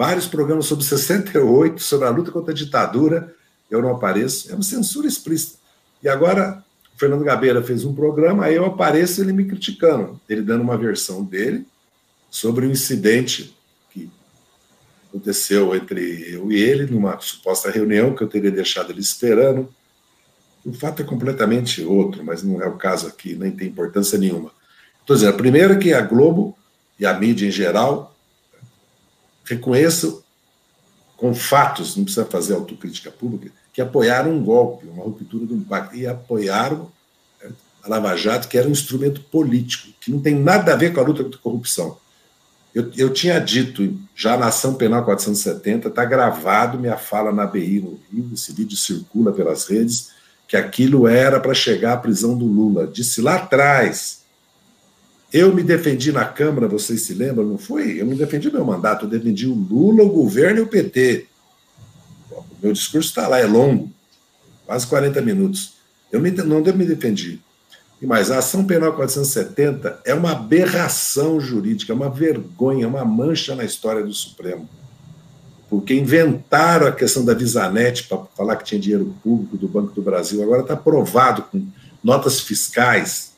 vários 0.00 0.26
programas 0.26 0.64
sobre 0.64 0.82
68, 0.82 1.82
sobre 1.82 2.06
a 2.06 2.10
luta 2.10 2.32
contra 2.32 2.52
a 2.52 2.54
ditadura, 2.54 3.34
eu 3.70 3.82
não 3.82 3.90
apareço, 3.90 4.50
é 4.50 4.54
uma 4.54 4.62
censura 4.62 5.06
explícita. 5.06 5.58
E 6.02 6.08
agora, 6.08 6.64
o 6.96 6.98
Fernando 6.98 7.22
Gabeira 7.22 7.62
fez 7.62 7.84
um 7.84 7.94
programa, 7.94 8.46
aí 8.46 8.54
eu 8.54 8.64
apareço 8.64 9.20
ele 9.20 9.34
me 9.34 9.44
criticando, 9.44 10.18
ele 10.26 10.40
dando 10.40 10.62
uma 10.62 10.78
versão 10.78 11.22
dele 11.22 11.66
sobre 12.30 12.64
o 12.64 12.70
um 12.70 12.72
incidente 12.72 13.54
aconteceu 15.10 15.74
entre 15.74 16.32
eu 16.32 16.50
e 16.50 16.60
ele, 16.60 16.86
numa 16.86 17.18
suposta 17.20 17.70
reunião 17.70 18.14
que 18.14 18.22
eu 18.22 18.28
teria 18.28 18.50
deixado 18.50 18.92
ele 18.92 19.00
esperando. 19.00 19.68
O 20.64 20.72
fato 20.72 21.02
é 21.02 21.04
completamente 21.04 21.82
outro, 21.82 22.24
mas 22.24 22.42
não 22.42 22.62
é 22.62 22.66
o 22.66 22.76
caso 22.76 23.08
aqui, 23.08 23.34
nem 23.34 23.50
tem 23.50 23.68
importância 23.68 24.16
nenhuma. 24.16 24.52
Estou 25.00 25.16
dizendo, 25.16 25.36
primeiro 25.36 25.78
que 25.78 25.92
a 25.92 26.00
Globo 26.00 26.56
e 26.98 27.04
a 27.04 27.12
mídia 27.18 27.46
em 27.46 27.50
geral 27.50 28.14
reconheço 29.44 30.22
com 31.16 31.34
fatos, 31.34 31.96
não 31.96 32.04
precisa 32.04 32.24
fazer 32.24 32.54
autocrítica 32.54 33.10
pública, 33.10 33.52
que 33.72 33.80
apoiaram 33.82 34.32
um 34.32 34.42
golpe, 34.42 34.86
uma 34.86 35.04
ruptura 35.04 35.44
de 35.44 35.52
um 35.52 35.62
pacto, 35.62 35.96
e 35.96 36.06
apoiaram 36.06 36.90
né, 37.42 37.50
a 37.82 37.88
Lava 37.88 38.16
Jato, 38.16 38.48
que 38.48 38.56
era 38.56 38.68
um 38.68 38.72
instrumento 38.72 39.20
político, 39.22 39.88
que 40.00 40.10
não 40.10 40.20
tem 40.20 40.34
nada 40.34 40.72
a 40.72 40.76
ver 40.76 40.92
com 40.94 41.00
a 41.00 41.02
luta 41.02 41.22
contra 41.22 41.38
a 41.38 41.42
corrupção. 41.42 41.98
Eu, 42.74 42.90
eu 42.96 43.12
tinha 43.12 43.38
dito, 43.40 43.98
já 44.14 44.36
na 44.36 44.46
ação 44.46 44.74
penal 44.74 45.04
470, 45.04 45.88
está 45.88 46.04
gravado 46.04 46.78
minha 46.78 46.96
fala 46.96 47.32
na 47.32 47.44
BI 47.44 47.80
no 47.80 48.00
Rio, 48.12 48.30
esse 48.32 48.52
vídeo 48.52 48.76
circula 48.76 49.32
pelas 49.32 49.66
redes, 49.66 50.10
que 50.46 50.56
aquilo 50.56 51.08
era 51.08 51.40
para 51.40 51.54
chegar 51.54 51.94
à 51.94 51.96
prisão 51.96 52.36
do 52.36 52.44
Lula. 52.44 52.86
Disse 52.86 53.20
lá 53.20 53.36
atrás, 53.36 54.20
eu 55.32 55.54
me 55.54 55.62
defendi 55.62 56.12
na 56.12 56.24
Câmara, 56.24 56.68
vocês 56.68 57.02
se 57.02 57.14
lembram? 57.14 57.44
Não 57.44 57.58
foi? 57.58 58.00
Eu 58.00 58.06
não 58.06 58.16
defendi 58.16 58.50
meu 58.52 58.64
mandato, 58.64 59.04
eu 59.04 59.10
defendi 59.10 59.46
o 59.46 59.54
Lula, 59.54 60.02
o 60.02 60.08
governo 60.08 60.58
e 60.58 60.62
o 60.62 60.66
PT. 60.66 61.26
O 62.30 62.44
meu 62.62 62.72
discurso 62.72 63.08
está 63.08 63.26
lá, 63.26 63.38
é 63.38 63.46
longo, 63.46 63.90
quase 64.66 64.86
40 64.86 65.20
minutos. 65.22 65.74
Eu 66.10 66.20
não 66.20 66.60
me 66.60 66.84
defendi. 66.84 67.40
E 68.00 68.06
mais, 68.06 68.30
a 68.30 68.38
ação 68.38 68.64
penal 68.64 68.94
470 68.94 70.00
é 70.04 70.14
uma 70.14 70.32
aberração 70.32 71.38
jurídica, 71.38 71.92
é 71.92 71.96
uma 71.96 72.08
vergonha, 72.08 72.84
é 72.84 72.88
uma 72.88 73.04
mancha 73.04 73.54
na 73.54 73.62
história 73.64 74.02
do 74.02 74.12
Supremo. 74.12 74.68
Porque 75.68 75.94
inventaram 75.94 76.86
a 76.86 76.92
questão 76.92 77.24
da 77.24 77.34
Visanet 77.34 78.04
para 78.04 78.18
falar 78.36 78.56
que 78.56 78.64
tinha 78.64 78.80
dinheiro 78.80 79.14
público 79.22 79.56
do 79.56 79.68
Banco 79.68 79.92
do 79.92 80.00
Brasil. 80.00 80.42
Agora 80.42 80.62
está 80.62 80.74
provado 80.74 81.42
com 81.42 81.66
notas 82.02 82.40
fiscais, 82.40 83.32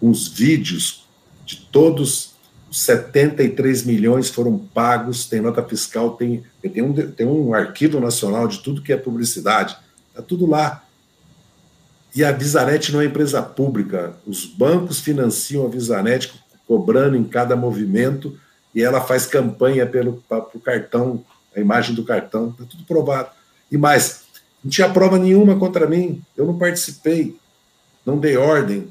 com 0.00 0.10
os 0.10 0.26
vídeos, 0.26 1.06
de 1.46 1.56
todos 1.56 2.34
os 2.70 2.80
73 2.80 3.84
milhões 3.84 4.30
foram 4.30 4.56
pagos, 4.58 5.26
tem 5.26 5.40
nota 5.40 5.62
fiscal, 5.62 6.12
tem, 6.12 6.44
tem, 6.62 6.82
um, 6.82 6.92
tem 6.92 7.26
um 7.26 7.52
arquivo 7.52 7.98
nacional 7.98 8.46
de 8.46 8.60
tudo 8.60 8.82
que 8.82 8.92
é 8.92 8.96
publicidade, 8.96 9.76
está 10.08 10.22
tudo 10.22 10.46
lá. 10.46 10.84
E 12.14 12.24
a 12.24 12.32
Visanet 12.32 12.92
não 12.92 13.00
é 13.00 13.04
empresa 13.04 13.40
pública, 13.42 14.14
os 14.26 14.44
bancos 14.44 15.00
financiam 15.00 15.64
a 15.64 15.68
Visanet 15.68 16.32
cobrando 16.66 17.16
em 17.16 17.24
cada 17.24 17.54
movimento 17.54 18.38
e 18.74 18.82
ela 18.82 19.00
faz 19.00 19.26
campanha 19.26 19.86
pelo 19.86 20.22
pro 20.28 20.60
cartão, 20.60 21.24
a 21.54 21.60
imagem 21.60 21.94
do 21.94 22.04
cartão, 22.04 22.50
está 22.50 22.64
tudo 22.64 22.84
provado. 22.84 23.30
E 23.70 23.76
mais, 23.76 24.22
não 24.62 24.70
tinha 24.70 24.88
prova 24.88 25.18
nenhuma 25.18 25.56
contra 25.56 25.86
mim, 25.86 26.22
eu 26.36 26.46
não 26.46 26.58
participei, 26.58 27.36
não 28.04 28.18
dei 28.18 28.36
ordem, 28.36 28.88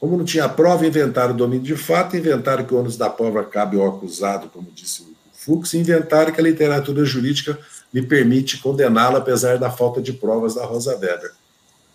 como 0.00 0.16
não 0.16 0.24
tinha 0.24 0.48
prova, 0.48 0.86
inventaram 0.86 1.34
o 1.34 1.36
domínio 1.36 1.64
de 1.64 1.76
fato, 1.76 2.16
inventaram 2.16 2.64
que 2.64 2.72
o 2.72 2.78
ônus 2.78 2.96
da 2.96 3.10
prova 3.10 3.42
cabe 3.44 3.78
ao 3.78 3.88
acusado, 3.88 4.48
como 4.48 4.70
disse 4.70 5.02
o 5.02 5.18
Fux, 5.32 5.74
inventaram 5.74 6.32
que 6.32 6.40
a 6.40 6.44
literatura 6.44 7.04
jurídica 7.04 7.58
me 7.92 8.02
permite 8.02 8.58
condená-la 8.58 9.18
apesar 9.18 9.58
da 9.58 9.70
falta 9.70 10.00
de 10.00 10.12
provas 10.12 10.54
da 10.54 10.64
Rosa 10.64 10.96
Weber. 10.96 11.32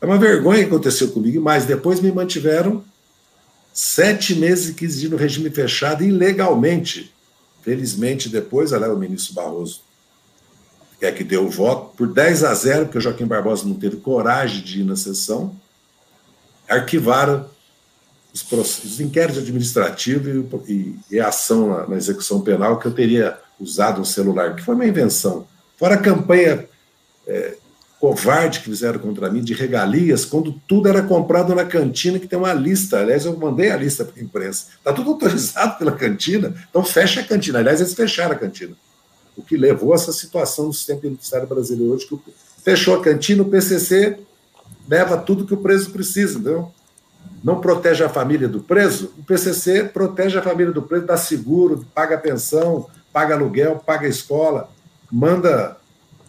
É 0.04 0.06
uma 0.06 0.18
vergonha 0.18 0.60
que 0.60 0.66
aconteceu 0.66 1.12
comigo, 1.12 1.42
mas 1.42 1.66
depois 1.66 2.02
me 2.02 2.12
mantiveram 2.12 2.84
sete 3.74 4.36
meses 4.36 4.68
e 4.68 4.74
quinze 4.74 5.00
dias 5.00 5.10
no 5.10 5.16
regime 5.16 5.50
fechado, 5.50 6.04
ilegalmente. 6.04 7.14
Felizmente, 7.62 8.28
depois, 8.28 8.74
olha 8.74 8.92
o 8.92 9.00
ministro 9.00 9.34
Barroso, 9.34 9.82
que 11.00 11.06
é 11.06 11.12
que 11.14 11.24
deu 11.24 11.46
o 11.46 11.50
voto, 11.50 11.96
por 11.96 12.12
10 12.12 12.44
a 12.44 12.54
0, 12.54 12.86
porque 12.88 12.98
o 12.98 13.02
Joaquim 13.02 13.26
Barbosa 13.26 13.66
não 13.66 13.76
teve 13.76 13.96
coragem 13.96 14.62
de 14.62 14.82
ir 14.82 14.84
na 14.84 14.98
sessão, 14.98 15.56
arquivaram 16.68 17.50
os, 18.34 18.46
os 18.84 19.00
inquéritos 19.00 19.42
administrativos 19.42 20.46
e, 20.68 21.00
e, 21.10 21.18
a 21.22 21.30
ação 21.30 21.70
na, 21.70 21.88
na, 21.88 21.96
execução 21.96 22.42
penal 22.42 22.78
que 22.78 22.88
eu 22.88 22.94
teria 22.94 23.40
usado 23.58 24.02
um 24.02 24.06
celular, 24.06 24.54
que 24.54 24.64
foi 24.64 24.76
uma 24.76 24.86
invenção. 24.86 25.48
Fora 25.78 25.96
a 25.96 26.02
campanha 26.02 26.68
é, 27.26 27.56
covarde 28.04 28.60
que 28.60 28.66
fizeram 28.66 29.00
contra 29.00 29.30
mim 29.30 29.42
de 29.42 29.54
regalias, 29.54 30.26
quando 30.26 30.52
tudo 30.68 30.90
era 30.90 31.02
comprado 31.02 31.56
na 31.56 31.64
cantina, 31.64 32.20
que 32.20 32.28
tem 32.28 32.38
uma 32.38 32.52
lista. 32.52 33.00
Aliás, 33.00 33.24
eu 33.24 33.38
mandei 33.38 33.72
a 33.72 33.78
lista 33.78 34.04
para 34.04 34.20
a 34.20 34.22
imprensa. 34.22 34.66
Está 34.78 34.92
tudo 34.92 35.12
autorizado 35.12 35.78
pela 35.80 35.94
cantina, 35.94 36.54
então 36.70 36.84
fecha 36.84 37.22
a 37.22 37.24
cantina. 37.24 37.60
Aliás, 37.60 37.80
eles 37.80 37.94
fecharam 37.94 38.34
a 38.34 38.38
cantina. 38.38 38.76
O 39.38 39.42
que 39.42 39.56
levou 39.56 39.94
a 39.94 39.96
essa 39.96 40.12
situação 40.12 40.66
no 40.66 40.74
sistema 40.74 41.00
penitenciário 41.00 41.48
brasileiro 41.48 41.94
hoje, 41.94 42.06
que 42.06 42.20
fechou 42.62 43.00
a 43.00 43.02
cantina, 43.02 43.42
o 43.42 43.46
PCC 43.46 44.20
leva 44.86 45.16
tudo 45.16 45.46
que 45.46 45.54
o 45.54 45.58
preso 45.58 45.92
precisa, 45.92 46.34
entendeu? 46.34 46.74
não 47.42 47.62
protege 47.62 48.04
a 48.04 48.10
família 48.10 48.50
do 48.50 48.60
preso, 48.60 49.14
o 49.18 49.24
PCC 49.24 49.86
protege 49.86 50.38
a 50.38 50.42
família 50.42 50.74
do 50.74 50.82
preso, 50.82 51.06
dá 51.06 51.16
seguro, 51.16 51.86
paga 51.96 52.18
pensão, 52.18 52.88
paga 53.14 53.34
aluguel, 53.34 53.82
paga 53.86 54.10
escola, 54.10 54.70
manda 55.10 55.78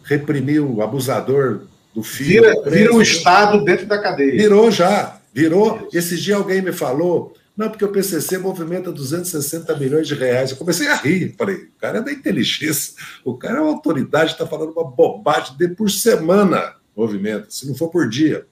reprimir 0.05 0.61
o 0.61 0.81
abusador 0.81 1.61
do 1.93 2.01
filho. 2.03 2.43
Vira, 2.43 2.61
preso, 2.61 2.77
vira 2.77 2.95
o 2.95 3.01
Estado 3.01 3.63
dentro 3.63 3.85
da 3.85 4.01
cadeia. 4.01 4.31
Virou 4.31 4.71
já, 4.71 5.19
virou. 5.33 5.89
Esse 5.91 6.15
dia 6.17 6.37
alguém 6.37 6.61
me 6.61 6.71
falou, 6.71 7.33
não, 7.57 7.69
porque 7.69 7.83
o 7.83 7.91
PCC 7.91 8.37
movimenta 8.37 8.91
260 8.91 9.75
milhões 9.77 10.07
de 10.07 10.13
reais. 10.13 10.51
Eu 10.51 10.57
comecei 10.57 10.87
a 10.87 10.95
rir, 10.95 11.35
falei, 11.37 11.55
o 11.55 11.79
cara 11.79 11.97
é 11.97 12.01
da 12.01 12.11
inteligência, 12.11 12.93
o 13.23 13.35
cara 13.35 13.57
é 13.57 13.61
uma 13.61 13.71
autoridade, 13.71 14.31
está 14.31 14.45
falando 14.45 14.71
uma 14.71 14.83
bobagem 14.83 15.57
de 15.57 15.67
por 15.69 15.89
semana 15.89 16.75
movimenta, 16.95 17.47
se 17.49 17.67
não 17.67 17.75
for 17.75 17.89
por 17.89 18.07
dia. 18.07 18.45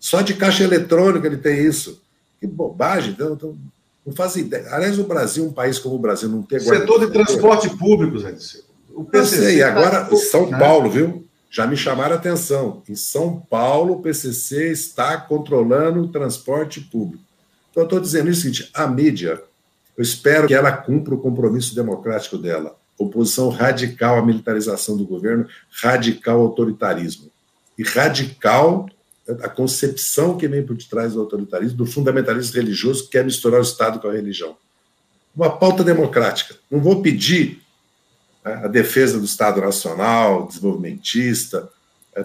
Só 0.00 0.22
de 0.22 0.34
caixa 0.34 0.64
eletrônica 0.64 1.26
ele 1.26 1.36
tem 1.36 1.64
isso. 1.64 2.00
Que 2.40 2.46
bobagem. 2.46 3.10
Então, 3.10 3.34
então, 3.34 3.58
não 4.06 4.14
faz 4.14 4.36
ideia. 4.36 4.68
Aliás, 4.70 4.98
o 4.98 5.04
Brasil, 5.04 5.44
um 5.44 5.52
país 5.52 5.78
como 5.78 5.96
o 5.96 5.98
Brasil, 5.98 6.28
não 6.28 6.42
tem. 6.42 6.60
Setor 6.60 7.00
de 7.00 7.12
transporte 7.12 7.68
público, 7.76 8.18
Zé 8.18 8.32
Disseu. 8.32 8.67
O 8.98 9.04
PCC. 9.04 9.58
E 9.58 9.62
agora, 9.62 10.04
tá... 10.04 10.16
São 10.16 10.50
né? 10.50 10.58
Paulo, 10.58 10.90
viu? 10.90 11.24
Já 11.48 11.68
me 11.68 11.76
chamaram 11.76 12.16
a 12.16 12.18
atenção. 12.18 12.82
Em 12.88 12.96
São 12.96 13.38
Paulo, 13.48 13.94
o 13.94 14.02
PCC 14.02 14.72
está 14.72 15.16
controlando 15.16 16.02
o 16.02 16.08
transporte 16.08 16.80
público. 16.80 17.22
Então, 17.70 17.84
eu 17.84 17.86
estou 17.86 18.00
dizendo 18.00 18.28
isso, 18.28 18.40
o 18.40 18.42
seguinte: 18.42 18.70
a 18.74 18.88
mídia, 18.88 19.40
eu 19.96 20.02
espero 20.02 20.48
que 20.48 20.54
ela 20.54 20.72
cumpra 20.72 21.14
o 21.14 21.20
compromisso 21.20 21.76
democrático 21.76 22.36
dela. 22.36 22.76
Oposição 22.98 23.50
radical 23.50 24.18
à 24.18 24.26
militarização 24.26 24.96
do 24.96 25.04
governo, 25.04 25.46
radical 25.70 26.40
ao 26.40 26.46
autoritarismo. 26.46 27.30
E 27.78 27.84
radical 27.84 28.88
a 29.42 29.48
concepção 29.48 30.36
que 30.36 30.48
vem 30.48 30.64
por 30.66 30.74
detrás 30.74 31.12
do 31.12 31.20
autoritarismo, 31.20 31.76
do 31.76 31.86
fundamentalismo 31.86 32.56
religioso, 32.56 33.04
que 33.04 33.10
quer 33.10 33.24
misturar 33.24 33.60
o 33.60 33.62
Estado 33.62 34.00
com 34.00 34.08
a 34.08 34.12
religião. 34.12 34.56
Uma 35.36 35.50
pauta 35.56 35.84
democrática. 35.84 36.56
Não 36.68 36.80
vou 36.80 37.00
pedir 37.00 37.62
né, 38.48 38.60
a 38.64 38.68
defesa 38.68 39.18
do 39.18 39.24
Estado 39.24 39.60
Nacional, 39.60 40.46
desenvolvimentista, 40.46 41.68
é 42.14 42.24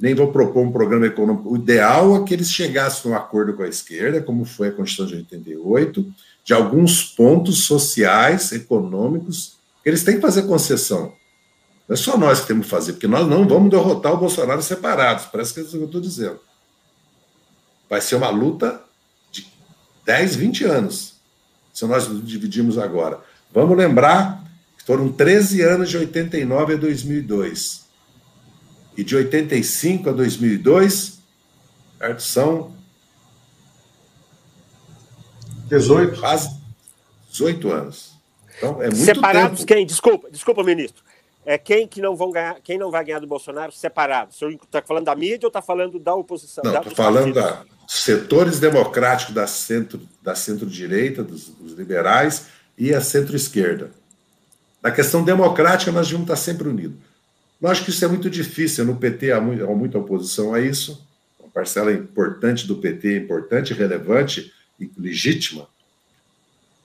nem 0.00 0.14
vou 0.14 0.30
propor 0.30 0.64
um 0.64 0.70
programa 0.70 1.06
econômico. 1.06 1.50
O 1.50 1.56
ideal 1.56 2.16
é 2.16 2.24
que 2.24 2.32
eles 2.32 2.52
chegassem 2.52 3.10
a 3.10 3.14
um 3.14 3.18
acordo 3.18 3.54
com 3.54 3.64
a 3.64 3.68
esquerda, 3.68 4.22
como 4.22 4.44
foi 4.44 4.68
a 4.68 4.72
Constituição 4.72 5.06
de 5.06 5.16
88, 5.16 6.12
de 6.44 6.54
alguns 6.54 7.02
pontos 7.02 7.64
sociais, 7.64 8.52
econômicos, 8.52 9.56
que 9.82 9.88
eles 9.88 10.04
têm 10.04 10.14
que 10.14 10.20
fazer 10.20 10.42
concessão. 10.42 11.12
Não 11.88 11.94
é 11.94 11.96
só 11.96 12.16
nós 12.16 12.40
que 12.40 12.46
temos 12.46 12.66
que 12.66 12.70
fazer, 12.70 12.92
porque 12.92 13.08
nós 13.08 13.26
não 13.26 13.46
vamos 13.48 13.70
derrotar 13.70 14.12
o 14.12 14.18
Bolsonaro 14.18 14.62
separados, 14.62 15.26
parece 15.26 15.54
que 15.54 15.60
é 15.60 15.62
isso 15.64 15.72
que 15.72 15.78
eu 15.78 15.86
estou 15.86 16.00
dizendo. 16.00 16.38
Vai 17.90 18.00
ser 18.00 18.14
uma 18.14 18.30
luta 18.30 18.80
de 19.32 19.46
10, 20.06 20.36
20 20.36 20.64
anos, 20.64 21.14
se 21.72 21.84
nós 21.86 22.06
dividirmos 22.24 22.78
agora. 22.78 23.20
Vamos 23.52 23.76
lembrar 23.76 24.47
foram 24.88 25.12
13 25.12 25.60
anos 25.60 25.90
de 25.90 25.98
89 25.98 26.72
a 26.72 26.76
2002 26.78 27.86
e 28.96 29.04
de 29.04 29.14
85 29.16 30.08
a 30.08 30.12
2002, 30.14 31.18
certo? 31.98 32.22
são 32.22 32.72
18. 35.66 36.18
Quase 36.18 36.58
18 37.30 37.70
anos. 37.70 38.14
Então, 38.56 38.82
é 38.82 38.86
muito 38.86 38.96
Separados 38.96 39.58
tempo. 39.58 39.74
quem? 39.74 39.84
Desculpa, 39.84 40.30
desculpa, 40.30 40.64
ministro. 40.64 41.04
É 41.44 41.58
quem 41.58 41.86
que 41.86 42.00
não 42.00 42.16
vão 42.16 42.30
ganhar, 42.30 42.58
quem 42.64 42.78
não 42.78 42.90
vai 42.90 43.04
ganhar 43.04 43.18
do 43.18 43.26
Bolsonaro 43.26 43.70
separado? 43.72 44.30
O 44.30 44.34
senhor 44.34 44.54
está 44.54 44.80
falando 44.80 45.04
da 45.04 45.14
mídia 45.14 45.40
ou 45.44 45.48
está 45.48 45.60
falando 45.60 45.98
da 45.98 46.14
oposição? 46.14 46.64
Não, 46.64 46.78
estou 46.78 46.94
falando 46.94 47.34
dos 47.34 47.42
da 47.42 47.62
setores 47.86 48.58
democráticos 48.58 49.34
da 49.34 49.46
centro 49.46 50.00
da 50.22 50.34
centro-direita, 50.34 51.22
dos, 51.22 51.48
dos, 51.48 51.74
liberais 51.74 52.46
e 52.78 52.94
a 52.94 53.02
centro-esquerda. 53.02 53.90
Na 54.82 54.90
questão 54.90 55.24
democrática, 55.24 55.90
nós 55.90 56.06
devemos 56.06 56.24
estar 56.24 56.36
sempre 56.36 56.68
unidos. 56.68 56.96
Lógico 57.60 57.86
que 57.86 57.90
isso 57.90 58.04
é 58.04 58.08
muito 58.08 58.30
difícil, 58.30 58.84
no 58.84 58.96
PT 58.96 59.32
há, 59.32 59.40
muito, 59.40 59.64
há 59.64 59.74
muita 59.74 59.98
oposição 59.98 60.54
a 60.54 60.60
isso, 60.60 61.04
uma 61.40 61.50
parcela 61.50 61.92
importante 61.92 62.66
do 62.66 62.76
PT, 62.76 63.18
importante, 63.18 63.74
relevante 63.74 64.52
e 64.78 64.90
legítima, 64.96 65.66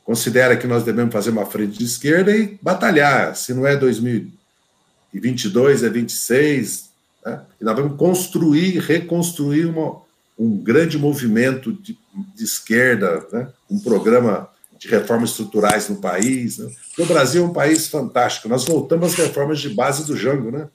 considera 0.04 0.58
que 0.58 0.66
nós 0.66 0.84
devemos 0.84 1.14
fazer 1.14 1.30
uma 1.30 1.46
frente 1.46 1.78
de 1.78 1.86
esquerda 1.86 2.36
e 2.36 2.58
batalhar. 2.62 3.36
Se 3.36 3.54
não 3.54 3.68
é 3.68 3.78
2022, 3.78 5.84
é 5.84 5.90
26. 5.90 6.90
Né? 7.24 7.42
E 7.62 7.64
nós 7.64 7.76
vamos 7.76 7.96
construir, 7.96 8.80
reconstruir 8.80 9.66
uma, 9.66 10.02
um 10.38 10.58
grande 10.58 10.98
movimento 10.98 11.72
de, 11.72 11.96
de 12.36 12.44
esquerda, 12.44 13.26
né? 13.32 13.48
um 13.70 13.80
programa 13.80 14.50
de 14.84 14.90
reformas 14.90 15.30
estruturais 15.30 15.88
no 15.88 15.96
país. 15.96 16.58
Né? 16.58 16.70
o 16.98 17.06
Brasil 17.06 17.44
é 17.44 17.48
um 17.48 17.54
país 17.54 17.88
fantástico. 17.88 18.50
Nós 18.50 18.66
voltamos 18.66 19.14
às 19.14 19.16
reformas 19.16 19.60
de 19.60 19.70
base 19.70 20.06
do 20.06 20.16
Jango, 20.16 20.52
né? 20.52 20.68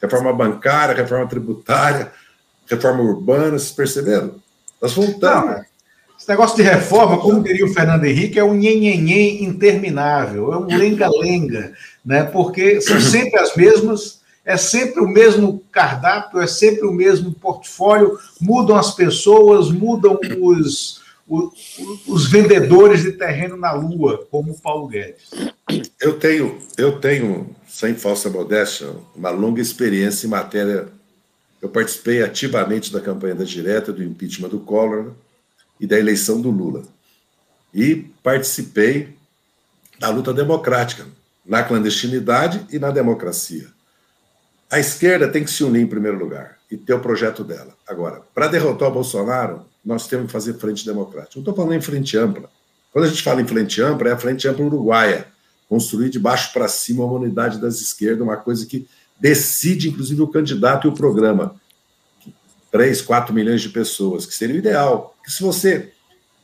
Reforma 0.00 0.32
bancária, 0.32 0.94
reforma 0.94 1.26
tributária, 1.26 2.12
reforma 2.66 3.02
urbana, 3.02 3.58
vocês 3.58 3.72
perceberam? 3.72 4.34
Nós 4.80 4.92
voltamos. 4.92 5.56
Não, 5.56 5.64
esse 6.18 6.28
negócio 6.28 6.56
de 6.56 6.62
reforma, 6.62 7.18
como 7.18 7.42
diria 7.42 7.64
o 7.64 7.72
Fernando 7.72 8.04
Henrique, 8.04 8.38
é 8.38 8.44
um 8.44 8.54
nhenhenhen 8.54 9.42
interminável, 9.44 10.52
é 10.52 10.58
um 10.58 10.66
lenga-lenga, 10.66 11.72
né? 12.04 12.24
porque 12.24 12.80
são 12.80 13.00
sempre 13.00 13.40
as 13.40 13.56
mesmas, 13.56 14.20
é 14.44 14.56
sempre 14.56 15.00
o 15.00 15.08
mesmo 15.08 15.64
cardápio, 15.72 16.40
é 16.40 16.46
sempre 16.46 16.86
o 16.86 16.92
mesmo 16.92 17.32
portfólio, 17.32 18.18
mudam 18.40 18.76
as 18.76 18.94
pessoas, 18.94 19.70
mudam 19.70 20.18
os, 20.40 21.01
os, 21.28 22.26
vendedores 22.30 23.02
de 23.02 23.12
terreno 23.12 23.56
na 23.56 23.72
Lua, 23.72 24.26
como 24.30 24.52
o 24.52 24.60
Paulo 24.60 24.88
Guedes. 24.88 25.30
Eu 26.00 26.18
tenho, 26.18 26.58
eu 26.76 27.00
tenho, 27.00 27.54
sem 27.66 27.94
falsa 27.94 28.28
modéstia, 28.28 28.88
uma 29.14 29.30
longa 29.30 29.60
experiência 29.60 30.26
em 30.26 30.30
matéria. 30.30 30.88
Eu 31.60 31.68
participei 31.68 32.22
ativamente 32.22 32.92
da 32.92 33.00
campanha 33.00 33.34
da 33.34 33.44
direta, 33.44 33.92
do 33.92 34.02
impeachment 34.02 34.48
do 34.48 34.60
Collor 34.60 35.12
e 35.80 35.86
da 35.86 35.98
eleição 35.98 36.40
do 36.40 36.50
Lula. 36.50 36.82
E 37.72 38.10
participei 38.22 39.16
da 39.98 40.10
luta 40.10 40.34
democrática, 40.34 41.06
na 41.46 41.62
clandestinidade 41.62 42.66
e 42.70 42.78
na 42.78 42.90
democracia. 42.90 43.68
A 44.70 44.78
esquerda 44.78 45.28
tem 45.28 45.44
que 45.44 45.50
se 45.50 45.62
unir 45.62 45.82
em 45.82 45.86
primeiro 45.86 46.18
lugar 46.18 46.58
e 46.70 46.76
ter 46.76 46.94
o 46.94 47.00
projeto 47.00 47.44
dela. 47.44 47.76
Agora, 47.86 48.22
para 48.34 48.48
derrotar 48.48 48.88
o 48.88 48.92
Bolsonaro, 48.92 49.64
nós 49.84 50.06
temos 50.06 50.26
que 50.26 50.32
fazer 50.32 50.54
frente 50.54 50.84
democrática. 50.84 51.32
Não 51.36 51.42
estou 51.42 51.54
falando 51.54 51.74
em 51.74 51.80
frente 51.80 52.16
ampla. 52.16 52.48
Quando 52.92 53.06
a 53.06 53.08
gente 53.08 53.22
fala 53.22 53.40
em 53.40 53.46
frente 53.46 53.80
ampla, 53.82 54.10
é 54.10 54.12
a 54.12 54.18
frente 54.18 54.46
ampla 54.46 54.64
uruguaia. 54.64 55.26
Construir 55.68 56.10
de 56.10 56.18
baixo 56.18 56.52
para 56.52 56.68
cima 56.68 57.04
uma 57.04 57.14
unidade 57.14 57.60
das 57.60 57.80
esquerdas, 57.80 58.22
uma 58.22 58.36
coisa 58.36 58.66
que 58.66 58.86
decide, 59.18 59.88
inclusive, 59.88 60.20
o 60.20 60.28
candidato 60.28 60.86
e 60.86 60.90
o 60.90 60.92
programa. 60.92 61.56
3, 62.70 63.02
4 63.02 63.34
milhões 63.34 63.60
de 63.60 63.70
pessoas, 63.70 64.24
que 64.24 64.34
seria 64.34 64.56
o 64.56 64.58
ideal. 64.58 65.14
Porque 65.16 65.30
se 65.30 65.42
você. 65.42 65.92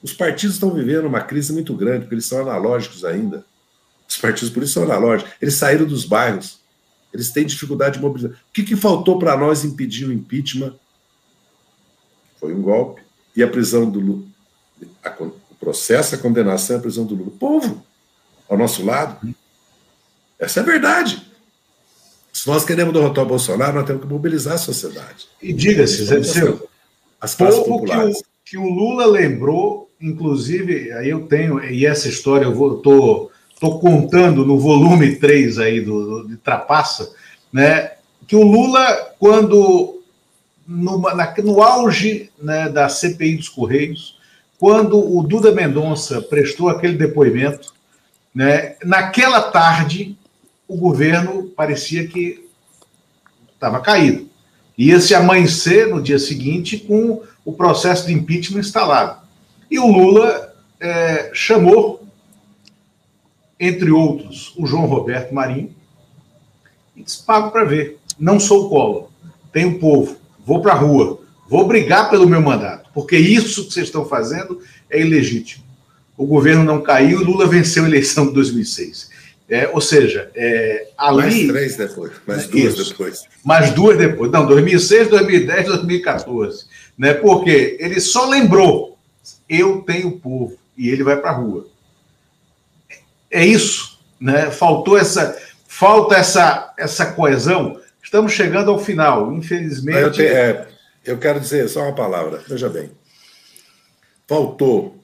Os 0.01 0.13
partidos 0.13 0.55
estão 0.55 0.73
vivendo 0.73 1.07
uma 1.07 1.21
crise 1.21 1.53
muito 1.53 1.75
grande, 1.75 2.03
porque 2.03 2.15
eles 2.15 2.25
são 2.25 2.41
analógicos 2.41 3.05
ainda. 3.05 3.45
Os 4.09 4.17
partidos, 4.17 4.49
por 4.49 4.63
isso, 4.63 4.75
são 4.75 4.85
analógicos. 4.85 5.33
Eles 5.43 5.55
saíram 5.55 5.85
dos 5.85 6.05
bairros. 6.05 6.61
Eles 7.13 7.31
têm 7.31 7.45
dificuldade 7.45 7.97
de 7.97 8.03
mobilizar. 8.03 8.31
O 8.31 8.53
que, 8.53 8.63
que 8.63 8.77
faltou 8.77 9.19
para 9.19 9.37
nós 9.37 9.65
impedir 9.65 10.07
o 10.07 10.13
impeachment? 10.13 10.75
Foi 12.39 12.55
um 12.55 12.63
golpe 12.63 13.08
e 13.39 13.43
a 13.45 13.47
prisão 13.47 13.89
do 13.89 14.01
Lula. 14.01 14.25
o 15.21 15.55
processo, 15.61 16.17
a 16.17 16.19
condenação 16.19 16.75
e 16.75 16.79
a 16.81 16.83
prisão 16.83 17.05
do 17.05 17.15
Lula. 17.15 17.29
O 17.29 17.39
povo, 17.39 17.85
ao 18.49 18.59
nosso 18.59 18.85
lado. 18.85 19.17
Essa 20.41 20.59
é 20.59 20.63
a 20.65 20.67
verdade. 20.67 21.23
Se 22.33 22.49
nós 22.49 22.65
queremos 22.65 22.93
derrotar 22.93 23.23
o 23.23 23.29
Bolsonaro, 23.29 23.77
nós 23.77 23.87
temos 23.87 24.03
que 24.03 24.09
mobilizar 24.09 24.55
a 24.55 24.59
sociedade. 24.59 25.29
E 25.41 25.53
diga-se, 25.53 26.05
Zé 26.05 26.19
Disseu, 26.19 26.69
as 27.21 27.37
classes 27.37 27.61
populares. 27.61 28.21
Que 28.45 28.59
o, 28.59 28.63
que 28.63 28.69
o 28.69 28.75
Lula 28.75 29.07
lembrou, 29.07 29.89
inclusive, 30.01 30.91
aí 30.95 31.09
eu 31.09 31.29
tenho, 31.29 31.63
e 31.63 31.87
essa 31.87 32.09
história 32.09 32.45
eu 32.45 32.55
vou, 32.55 32.79
tô, 32.79 33.31
tô 33.61 33.79
contando 33.79 34.45
no 34.45 34.59
volume 34.59 35.15
3 35.15 35.61
aí 35.61 35.81
do, 35.81 36.23
do 36.23 36.29
de 36.29 36.37
Trapaça, 36.39 37.15
né? 37.53 37.93
Que 38.27 38.35
o 38.35 38.43
Lula, 38.43 39.15
quando 39.21 39.98
numa, 40.69 41.15
na, 41.15 41.35
no 41.39 41.63
auge 41.63 42.31
né, 42.39 42.69
da 42.69 42.91
CPI 42.91 43.39
dos 43.39 43.49
Correios, 43.49 44.19
quando 44.59 44.99
o 44.99 45.23
Duda 45.23 45.51
Mendonça 45.51 46.21
prestou 46.21 46.69
aquele 46.69 46.99
depoimento, 46.99 47.73
né, 48.35 48.77
naquela 48.85 49.41
tarde 49.41 50.19
o 50.67 50.77
governo 50.77 51.45
parecia 51.57 52.07
que 52.07 52.47
estava 53.55 53.81
caído. 53.81 54.29
Ia 54.77 55.01
se 55.01 55.15
amanhecer 55.15 55.89
no 55.89 56.03
dia 56.03 56.19
seguinte 56.19 56.77
com 56.77 57.23
o 57.45 57.53
processo 57.53 58.07
de 58.07 58.13
impeachment 58.13 58.61
instalado. 58.61 59.23
E 59.71 59.79
o 59.79 59.87
Lula 59.87 60.55
é, 60.79 61.31
chamou, 61.33 62.07
entre 63.59 63.91
outros, 63.91 64.53
o 64.57 64.67
João 64.67 64.87
Roberto 64.87 65.35
Marinho 65.35 65.75
e 66.95 67.03
disse: 67.03 67.25
pago 67.25 67.51
para 67.51 67.65
ver. 67.65 67.99
Não 68.19 68.39
sou 68.39 68.67
o 68.67 68.69
colo, 68.69 69.13
tenho 69.53 69.77
o 69.77 69.79
povo 69.79 70.17
vou 70.49 70.63
para 70.63 70.73
a 70.73 70.77
rua, 70.77 71.21
vou 71.47 71.69
brigar 71.69 72.09
pelo 72.09 72.27
meu 72.27 72.41
mandato, 72.41 72.89
porque 72.95 73.19
isso 73.19 73.67
que 73.67 73.75
vocês 73.75 73.87
estão 73.87 74.07
fazendo 74.07 74.63
é 74.89 74.99
ilegítimo. 74.99 75.63
O 76.17 76.25
governo 76.25 76.65
não 76.65 76.81
caiu, 76.81 77.23
Lula 77.23 77.47
venceu 77.47 77.85
a 77.85 77.87
eleição 77.87 78.29
de 78.29 78.33
2006. 78.33 79.11
É, 79.51 79.69
ou 79.69 79.81
seja, 79.81 80.31
é, 80.35 80.89
ali. 80.97 81.47
Mais 81.47 81.47
três 81.47 81.77
depois, 81.77 82.13
mais 82.27 82.47
duas 82.47 82.75
isso, 82.75 82.91
depois. 82.91 83.23
Mais 83.45 83.71
duas 83.73 83.99
depois. 83.99 84.31
Não, 84.31 84.47
2006, 84.47 85.09
2010, 85.09 85.67
2014. 85.67 86.65
Né, 86.97 87.15
porque 87.15 87.77
ele 87.79 88.01
só 88.01 88.29
lembrou: 88.29 88.99
eu 89.49 89.83
tenho 89.83 90.19
povo, 90.19 90.57
e 90.77 90.89
ele 90.89 91.03
vai 91.03 91.17
para 91.17 91.31
a 91.31 91.35
rua. 91.35 91.67
É 93.31 93.45
isso. 93.45 93.99
Né? 94.19 94.51
Faltou 94.51 94.99
essa. 94.99 95.37
Falta 95.67 96.17
essa, 96.17 96.75
essa 96.77 97.13
coesão 97.13 97.79
Estamos 98.03 98.33
chegando 98.33 98.71
ao 98.71 98.79
final, 98.79 99.33
infelizmente. 99.33 99.99
Eu, 99.99 100.13
te, 100.13 100.27
é, 100.27 100.69
eu 101.05 101.19
quero 101.19 101.41
dizer 101.41 101.69
só 101.69 101.83
uma 101.83 101.95
palavra, 101.95 102.43
veja 102.49 102.69
bem. 102.69 102.91
Faltou 104.27 104.99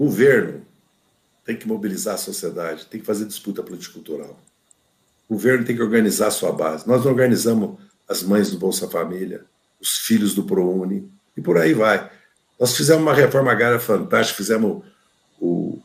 governo 0.00 0.62
tem 1.44 1.56
que 1.56 1.68
mobilizar 1.68 2.14
a 2.14 2.18
sociedade, 2.18 2.86
tem 2.86 3.00
que 3.00 3.06
fazer 3.06 3.26
disputa 3.26 3.62
político-cultural. 3.62 4.38
O 5.28 5.34
governo 5.34 5.64
tem 5.64 5.76
que 5.76 5.82
organizar 5.82 6.28
a 6.28 6.30
sua 6.30 6.52
base. 6.52 6.88
Nós 6.88 7.04
organizamos 7.04 7.78
as 8.08 8.22
mães 8.22 8.50
do 8.50 8.58
Bolsa 8.58 8.88
Família, 8.88 9.44
os 9.80 9.98
filhos 9.98 10.34
do 10.34 10.44
ProUni, 10.44 11.10
e 11.36 11.40
por 11.40 11.58
aí 11.58 11.74
vai. 11.74 12.10
Nós 12.58 12.76
fizemos 12.76 13.02
uma 13.02 13.12
reforma 13.12 13.52
agrária 13.52 13.78
fantástica, 13.78 14.38
fizemos 14.38 14.82
o 15.38 15.78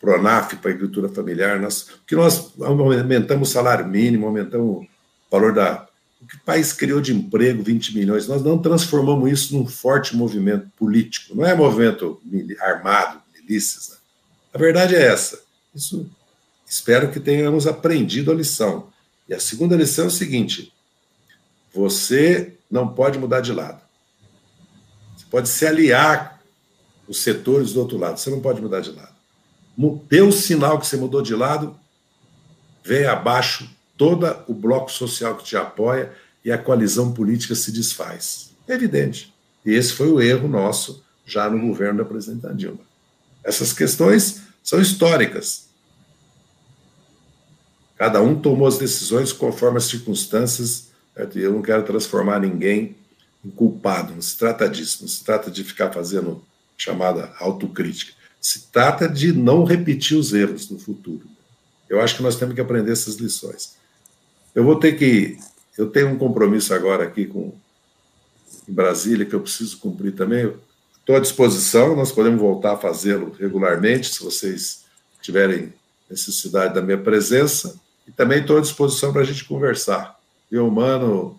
Pronaf 0.00 0.56
para 0.56 0.70
a 0.70 0.74
agricultura 0.74 1.08
familiar, 1.08 1.60
nós, 1.60 1.86
que 2.06 2.16
nós 2.16 2.52
aumentamos 2.60 3.48
o 3.48 3.52
salário 3.52 3.86
mínimo, 3.86 4.26
aumentamos 4.26 4.86
valor 5.30 5.52
da. 5.52 5.86
O 6.20 6.26
que 6.26 6.36
o 6.36 6.40
país 6.40 6.72
criou 6.72 7.00
de 7.00 7.14
emprego, 7.14 7.62
20 7.62 7.96
milhões, 7.96 8.28
nós 8.28 8.42
não 8.42 8.58
transformamos 8.58 9.30
isso 9.30 9.56
num 9.56 9.66
forte 9.66 10.14
movimento 10.14 10.68
político. 10.76 11.34
Não 11.34 11.46
é 11.46 11.54
movimento 11.54 12.20
armado, 12.60 13.22
milícias. 13.34 13.88
Né? 13.88 13.96
A 14.52 14.58
verdade 14.58 14.94
é 14.94 15.02
essa. 15.02 15.40
Isso 15.74 16.06
espero 16.66 17.10
que 17.10 17.18
tenhamos 17.18 17.66
aprendido 17.66 18.30
a 18.30 18.34
lição. 18.34 18.88
E 19.26 19.32
a 19.32 19.40
segunda 19.40 19.76
lição 19.76 20.04
é 20.04 20.08
o 20.08 20.10
seguinte: 20.10 20.72
Você 21.72 22.54
não 22.70 22.86
pode 22.86 23.18
mudar 23.18 23.40
de 23.40 23.52
lado. 23.52 23.80
Você 25.16 25.24
pode 25.30 25.48
se 25.48 25.66
aliar 25.66 26.40
os 27.08 27.22
setores 27.22 27.72
do 27.72 27.80
outro 27.80 27.96
lado. 27.96 28.18
Você 28.18 28.28
não 28.28 28.40
pode 28.40 28.60
mudar 28.60 28.80
de 28.80 28.90
lado. 28.90 29.14
Deu 30.08 30.28
o 30.28 30.32
sinal 30.32 30.78
que 30.78 30.86
você 30.86 30.96
mudou 30.96 31.22
de 31.22 31.34
lado, 31.34 31.74
vem 32.84 33.06
abaixo 33.06 33.68
todo 34.00 34.34
o 34.48 34.54
bloco 34.54 34.90
social 34.90 35.36
que 35.36 35.44
te 35.44 35.58
apoia 35.58 36.10
e 36.42 36.50
a 36.50 36.56
coalizão 36.56 37.12
política 37.12 37.54
se 37.54 37.70
desfaz. 37.70 38.48
Evidente. 38.66 39.30
E 39.62 39.74
esse 39.74 39.92
foi 39.92 40.08
o 40.10 40.22
erro 40.22 40.48
nosso 40.48 41.04
já 41.26 41.50
no 41.50 41.60
governo 41.60 41.98
da 41.98 42.04
presidenta 42.06 42.54
Dilma. 42.54 42.80
Essas 43.44 43.74
questões 43.74 44.40
são 44.62 44.80
históricas. 44.80 45.66
Cada 47.94 48.22
um 48.22 48.40
tomou 48.40 48.66
as 48.66 48.78
decisões 48.78 49.34
conforme 49.34 49.76
as 49.76 49.84
circunstâncias. 49.84 50.88
Eu 51.34 51.52
não 51.52 51.60
quero 51.60 51.82
transformar 51.82 52.40
ninguém 52.40 52.96
em 53.44 53.50
culpado. 53.50 54.14
Não 54.14 54.22
se 54.22 54.38
trata 54.38 54.66
disso. 54.66 55.02
Não 55.02 55.08
se 55.08 55.22
trata 55.22 55.50
de 55.50 55.62
ficar 55.62 55.92
fazendo 55.92 56.42
chamada 56.74 57.34
autocrítica. 57.38 58.14
Se 58.40 58.60
trata 58.72 59.06
de 59.06 59.30
não 59.30 59.62
repetir 59.62 60.16
os 60.16 60.32
erros 60.32 60.70
no 60.70 60.78
futuro. 60.78 61.28
Eu 61.86 62.00
acho 62.00 62.16
que 62.16 62.22
nós 62.22 62.36
temos 62.36 62.54
que 62.54 62.62
aprender 62.62 62.92
essas 62.92 63.16
lições. 63.16 63.78
Eu 64.54 64.64
vou 64.64 64.76
ter 64.76 64.92
que. 64.92 65.38
Eu 65.76 65.88
tenho 65.88 66.08
um 66.08 66.18
compromisso 66.18 66.74
agora 66.74 67.04
aqui 67.04 67.26
com 67.26 67.52
em 68.68 68.72
Brasília 68.72 69.26
que 69.26 69.34
eu 69.34 69.40
preciso 69.40 69.78
cumprir 69.78 70.12
também. 70.12 70.52
Estou 70.98 71.16
à 71.16 71.20
disposição, 71.20 71.96
nós 71.96 72.12
podemos 72.12 72.40
voltar 72.40 72.74
a 72.74 72.76
fazê-lo 72.76 73.34
regularmente, 73.38 74.14
se 74.14 74.22
vocês 74.22 74.84
tiverem 75.20 75.72
necessidade 76.08 76.74
da 76.74 76.82
minha 76.82 76.98
presença. 76.98 77.74
E 78.06 78.12
também 78.12 78.40
estou 78.40 78.58
à 78.58 78.60
disposição 78.60 79.12
para 79.12 79.22
a 79.22 79.24
gente 79.24 79.44
conversar. 79.44 80.18
Eu, 80.50 80.70
mano, 80.70 81.38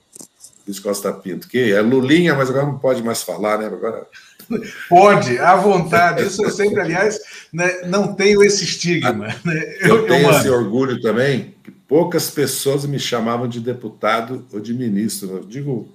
Luiz 0.65 0.79
Costa 0.79 1.11
Pinto, 1.13 1.47
que 1.47 1.71
é 1.71 1.81
Lulinha, 1.81 2.35
mas 2.35 2.49
agora 2.49 2.65
não 2.65 2.79
pode 2.79 3.03
mais 3.03 3.23
falar, 3.23 3.57
né? 3.57 3.65
Agora 3.65 4.07
Pode, 4.89 5.37
à 5.39 5.55
vontade. 5.55 6.23
Isso 6.23 6.43
eu 6.43 6.51
sempre, 6.51 6.81
aliás, 6.81 7.19
né, 7.51 7.81
não 7.85 8.13
tenho 8.13 8.43
esse 8.43 8.63
estigma. 8.63 9.27
Né? 9.43 9.75
Eu, 9.81 9.97
eu 9.97 10.07
tenho 10.07 10.29
eu, 10.29 10.31
esse 10.31 10.49
orgulho 10.49 11.01
também, 11.01 11.55
poucas 11.91 12.29
pessoas 12.29 12.85
me 12.85 12.97
chamavam 12.97 13.49
de 13.49 13.59
deputado 13.59 14.47
ou 14.53 14.61
de 14.61 14.73
ministro. 14.73 15.29
Eu 15.29 15.43
digo 15.43 15.89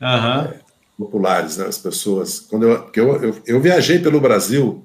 uhum. 0.00 0.40
é, 0.40 0.58
populares, 0.98 1.58
né, 1.58 1.66
as 1.66 1.78
pessoas. 1.78 2.40
Quando 2.40 2.64
eu, 2.64 2.90
eu, 2.92 3.22
eu, 3.22 3.42
eu 3.46 3.60
viajei 3.60 4.00
pelo 4.00 4.20
Brasil, 4.20 4.84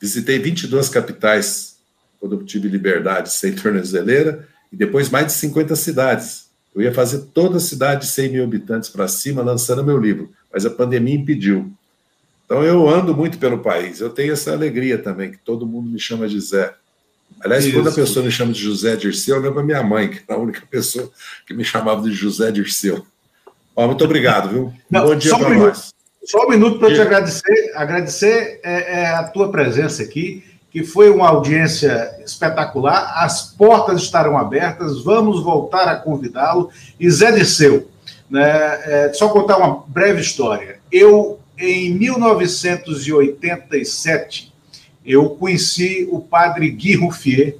visitei 0.00 0.38
22 0.38 0.88
capitais 0.88 1.76
quando 2.18 2.36
eu 2.36 2.42
tive 2.42 2.68
liberdade 2.68 3.30
sem 3.30 3.52
tornozeleira, 3.54 4.48
e 4.72 4.76
depois 4.76 5.10
mais 5.10 5.26
de 5.26 5.32
50 5.32 5.76
cidades. 5.76 6.46
Eu 6.74 6.80
ia 6.80 6.94
fazer 6.94 7.26
toda 7.34 7.58
a 7.58 7.60
cidade 7.60 8.06
de 8.06 8.12
100 8.12 8.30
mil 8.30 8.44
habitantes 8.44 8.88
para 8.88 9.06
cima, 9.06 9.42
lançando 9.42 9.84
meu 9.84 9.98
livro, 9.98 10.32
mas 10.50 10.64
a 10.64 10.70
pandemia 10.70 11.16
impediu. 11.16 11.70
Então 12.46 12.64
eu 12.64 12.88
ando 12.88 13.14
muito 13.14 13.36
pelo 13.36 13.58
país. 13.58 14.00
Eu 14.00 14.08
tenho 14.08 14.32
essa 14.32 14.52
alegria 14.52 14.96
também, 14.96 15.32
que 15.32 15.38
todo 15.38 15.66
mundo 15.66 15.90
me 15.90 16.00
chama 16.00 16.26
de 16.26 16.40
Zé. 16.40 16.74
Aliás, 17.40 17.64
Isso. 17.64 17.74
quando 17.74 17.88
a 17.88 17.92
pessoa 17.92 18.24
me 18.24 18.30
chama 18.30 18.52
de 18.52 18.60
José 18.60 18.96
Dirceu, 18.96 19.36
eu 19.36 19.42
lembro 19.42 19.60
a 19.60 19.64
minha 19.64 19.82
mãe, 19.82 20.08
que 20.08 20.20
era 20.28 20.38
a 20.38 20.42
única 20.42 20.62
pessoa 20.70 21.10
que 21.46 21.54
me 21.54 21.64
chamava 21.64 22.02
de 22.02 22.12
José 22.12 22.50
Dirceu. 22.50 23.04
Ó, 23.74 23.86
muito 23.86 24.04
obrigado, 24.04 24.48
viu? 24.48 24.72
Não, 24.90 25.06
Bom 25.06 25.16
dia 25.16 25.36
para 25.36 25.48
um 25.48 25.58
nós. 25.58 25.92
Só 26.24 26.46
um 26.46 26.50
minuto 26.50 26.78
para 26.78 26.94
te 26.94 27.00
agradecer. 27.00 27.72
Agradecer 27.74 28.60
é, 28.62 29.00
é, 29.00 29.06
a 29.08 29.24
tua 29.24 29.50
presença 29.50 30.02
aqui, 30.02 30.44
que 30.70 30.84
foi 30.84 31.10
uma 31.10 31.28
audiência 31.28 32.16
espetacular. 32.24 33.12
As 33.16 33.52
portas 33.52 34.02
estarão 34.02 34.38
abertas. 34.38 35.02
Vamos 35.02 35.42
voltar 35.42 35.88
a 35.88 35.96
convidá-lo. 35.96 36.70
E 37.00 37.10
Zé 37.10 37.32
Dirceu, 37.32 37.88
né, 38.30 38.80
é, 38.84 39.12
só 39.12 39.30
contar 39.30 39.56
uma 39.56 39.82
breve 39.88 40.20
história. 40.20 40.78
Eu 40.90 41.40
em 41.58 41.92
1987, 41.94 44.51
eu 45.04 45.30
conheci 45.30 46.08
o 46.10 46.20
padre 46.20 46.70
Guy 46.70 46.96
Ruffier, 46.96 47.56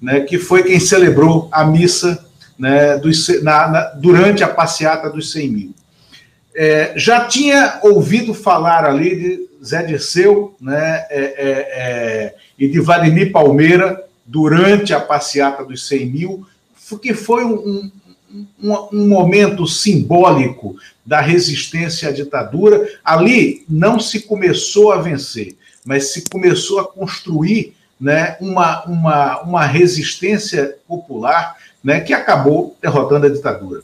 né, 0.00 0.20
que 0.20 0.38
foi 0.38 0.62
quem 0.62 0.80
celebrou 0.80 1.48
a 1.50 1.64
missa 1.64 2.24
né, 2.58 2.96
dos, 2.96 3.42
na, 3.42 3.68
na, 3.68 3.80
durante 3.90 4.42
a 4.42 4.48
passeata 4.48 5.10
dos 5.10 5.32
100 5.32 5.48
mil. 5.48 5.74
É, 6.54 6.94
já 6.96 7.26
tinha 7.26 7.80
ouvido 7.82 8.32
falar 8.32 8.84
ali 8.84 9.14
de 9.14 9.48
Zé 9.64 9.82
Dirceu 9.82 10.54
né, 10.60 11.04
é, 11.10 11.20
é, 11.20 11.50
é 12.28 12.34
e 12.58 12.68
de 12.68 12.80
Vladimir 12.80 13.30
Palmeira 13.30 14.02
durante 14.24 14.94
a 14.94 15.00
passeata 15.00 15.64
dos 15.64 15.86
100 15.86 16.06
mil, 16.06 16.46
que 17.02 17.12
foi 17.12 17.44
um, 17.44 17.90
um, 18.62 18.88
um 18.92 19.08
momento 19.08 19.66
simbólico 19.66 20.76
da 21.04 21.20
resistência 21.20 22.08
à 22.08 22.12
ditadura. 22.12 22.88
Ali 23.04 23.64
não 23.68 24.00
se 24.00 24.20
começou 24.20 24.92
a 24.92 25.00
vencer, 25.00 25.56
mas 25.86 26.12
se 26.12 26.24
começou 26.28 26.80
a 26.80 26.84
construir 26.84 27.74
né, 27.98 28.36
uma, 28.40 28.84
uma, 28.84 29.40
uma 29.42 29.64
resistência 29.64 30.76
popular 30.86 31.56
né, 31.82 32.00
que 32.00 32.12
acabou 32.12 32.76
derrotando 32.82 33.26
a 33.26 33.30
ditadura. 33.30 33.82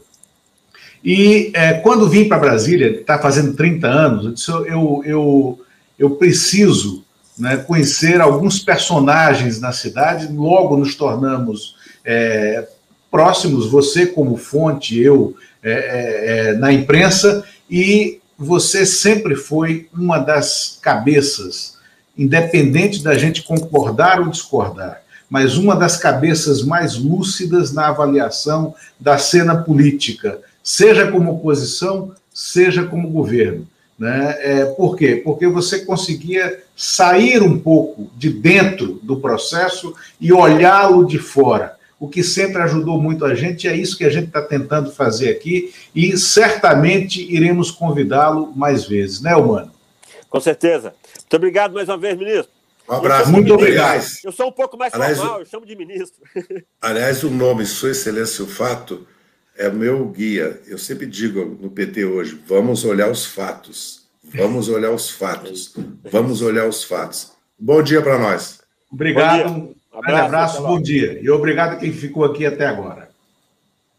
E 1.04 1.50
é, 1.54 1.74
quando 1.74 2.08
vim 2.08 2.28
para 2.28 2.38
Brasília, 2.38 2.90
está 2.90 3.18
fazendo 3.18 3.54
30 3.54 3.86
anos, 3.88 4.24
eu, 4.24 4.32
disse, 4.32 4.50
eu, 4.50 5.02
eu, 5.04 5.60
eu 5.98 6.10
preciso 6.10 7.04
né, 7.38 7.56
conhecer 7.56 8.20
alguns 8.20 8.58
personagens 8.58 9.60
na 9.60 9.72
cidade, 9.72 10.32
logo 10.32 10.76
nos 10.76 10.94
tornamos 10.94 11.76
é, 12.04 12.68
próximos, 13.10 13.70
você 13.70 14.06
como 14.06 14.36
fonte, 14.36 14.98
eu 14.98 15.34
é, 15.62 15.72
é, 15.72 16.50
é, 16.50 16.52
na 16.54 16.72
imprensa, 16.72 17.44
e 17.70 18.20
você 18.36 18.84
sempre 18.84 19.36
foi 19.36 19.88
uma 19.92 20.18
das 20.18 20.78
cabeças, 20.82 21.78
independente 22.16 23.02
da 23.02 23.14
gente 23.14 23.42
concordar 23.42 24.20
ou 24.20 24.28
discordar, 24.28 25.02
mas 25.28 25.56
uma 25.56 25.74
das 25.74 25.96
cabeças 25.96 26.62
mais 26.62 26.96
lúcidas 26.96 27.72
na 27.72 27.88
avaliação 27.88 28.74
da 29.00 29.16
cena 29.16 29.56
política, 29.56 30.38
seja 30.62 31.10
como 31.10 31.32
oposição, 31.32 32.12
seja 32.32 32.84
como 32.84 33.10
governo. 33.10 33.66
Né? 33.98 34.36
É, 34.40 34.64
por 34.64 34.96
quê? 34.96 35.20
Porque 35.24 35.46
você 35.46 35.84
conseguia 35.84 36.60
sair 36.76 37.42
um 37.42 37.58
pouco 37.58 38.10
de 38.16 38.30
dentro 38.30 38.98
do 39.02 39.20
processo 39.20 39.94
e 40.20 40.32
olhá-lo 40.32 41.06
de 41.06 41.18
fora 41.18 41.76
o 42.02 42.08
que 42.08 42.24
sempre 42.24 42.60
ajudou 42.60 43.00
muito 43.00 43.24
a 43.24 43.32
gente, 43.32 43.68
é 43.68 43.76
isso 43.76 43.96
que 43.96 44.04
a 44.04 44.10
gente 44.10 44.26
está 44.26 44.42
tentando 44.42 44.90
fazer 44.90 45.30
aqui, 45.30 45.72
e 45.94 46.18
certamente 46.18 47.22
iremos 47.32 47.70
convidá-lo 47.70 48.52
mais 48.56 48.84
vezes, 48.84 49.20
né, 49.20 49.36
Humano? 49.36 49.70
Com 50.28 50.40
certeza. 50.40 50.92
Muito 51.32 51.36
obrigado 51.36 51.72
mais 51.72 51.88
uma 51.88 51.96
vez, 51.96 52.18
ministro. 52.18 52.52
Um 52.86 52.92
abraço. 52.92 53.30
Muito 53.30 53.54
obrigado. 53.54 54.04
Eu 54.22 54.32
sou 54.32 54.48
um 54.48 54.52
pouco 54.52 54.76
mais 54.76 54.92
aliás, 54.92 55.16
formal, 55.16 55.40
eu 55.40 55.46
chamo 55.46 55.64
de 55.64 55.74
ministro. 55.74 56.22
Aliás, 56.78 57.24
o 57.24 57.30
nome 57.30 57.64
Sua 57.64 57.92
Excelência 57.92 58.44
o 58.44 58.46
Fato 58.46 59.06
é 59.56 59.70
meu 59.70 60.06
guia. 60.10 60.60
Eu 60.66 60.76
sempre 60.76 61.06
digo 61.06 61.56
no 61.58 61.70
PT 61.70 62.04
hoje: 62.04 62.38
vamos 62.46 62.84
olhar 62.84 63.10
os 63.10 63.24
fatos. 63.24 64.02
Vamos 64.22 64.68
olhar 64.68 64.90
os 64.90 65.10
fatos. 65.10 65.74
Vamos 66.10 66.42
olhar 66.42 66.68
os 66.68 66.84
fatos. 66.84 67.32
Bom 67.58 67.82
dia 67.82 68.02
para 68.02 68.18
nós. 68.18 68.60
Obrigado. 68.92 69.48
Um 69.50 69.74
abraço, 69.94 70.24
abraço 70.26 70.62
bom 70.62 70.82
dia. 70.82 71.18
E 71.18 71.30
obrigado 71.30 71.74
a 71.74 71.76
quem 71.76 71.92
ficou 71.94 72.26
aqui 72.26 72.44
até 72.44 72.66
agora. 72.66 73.01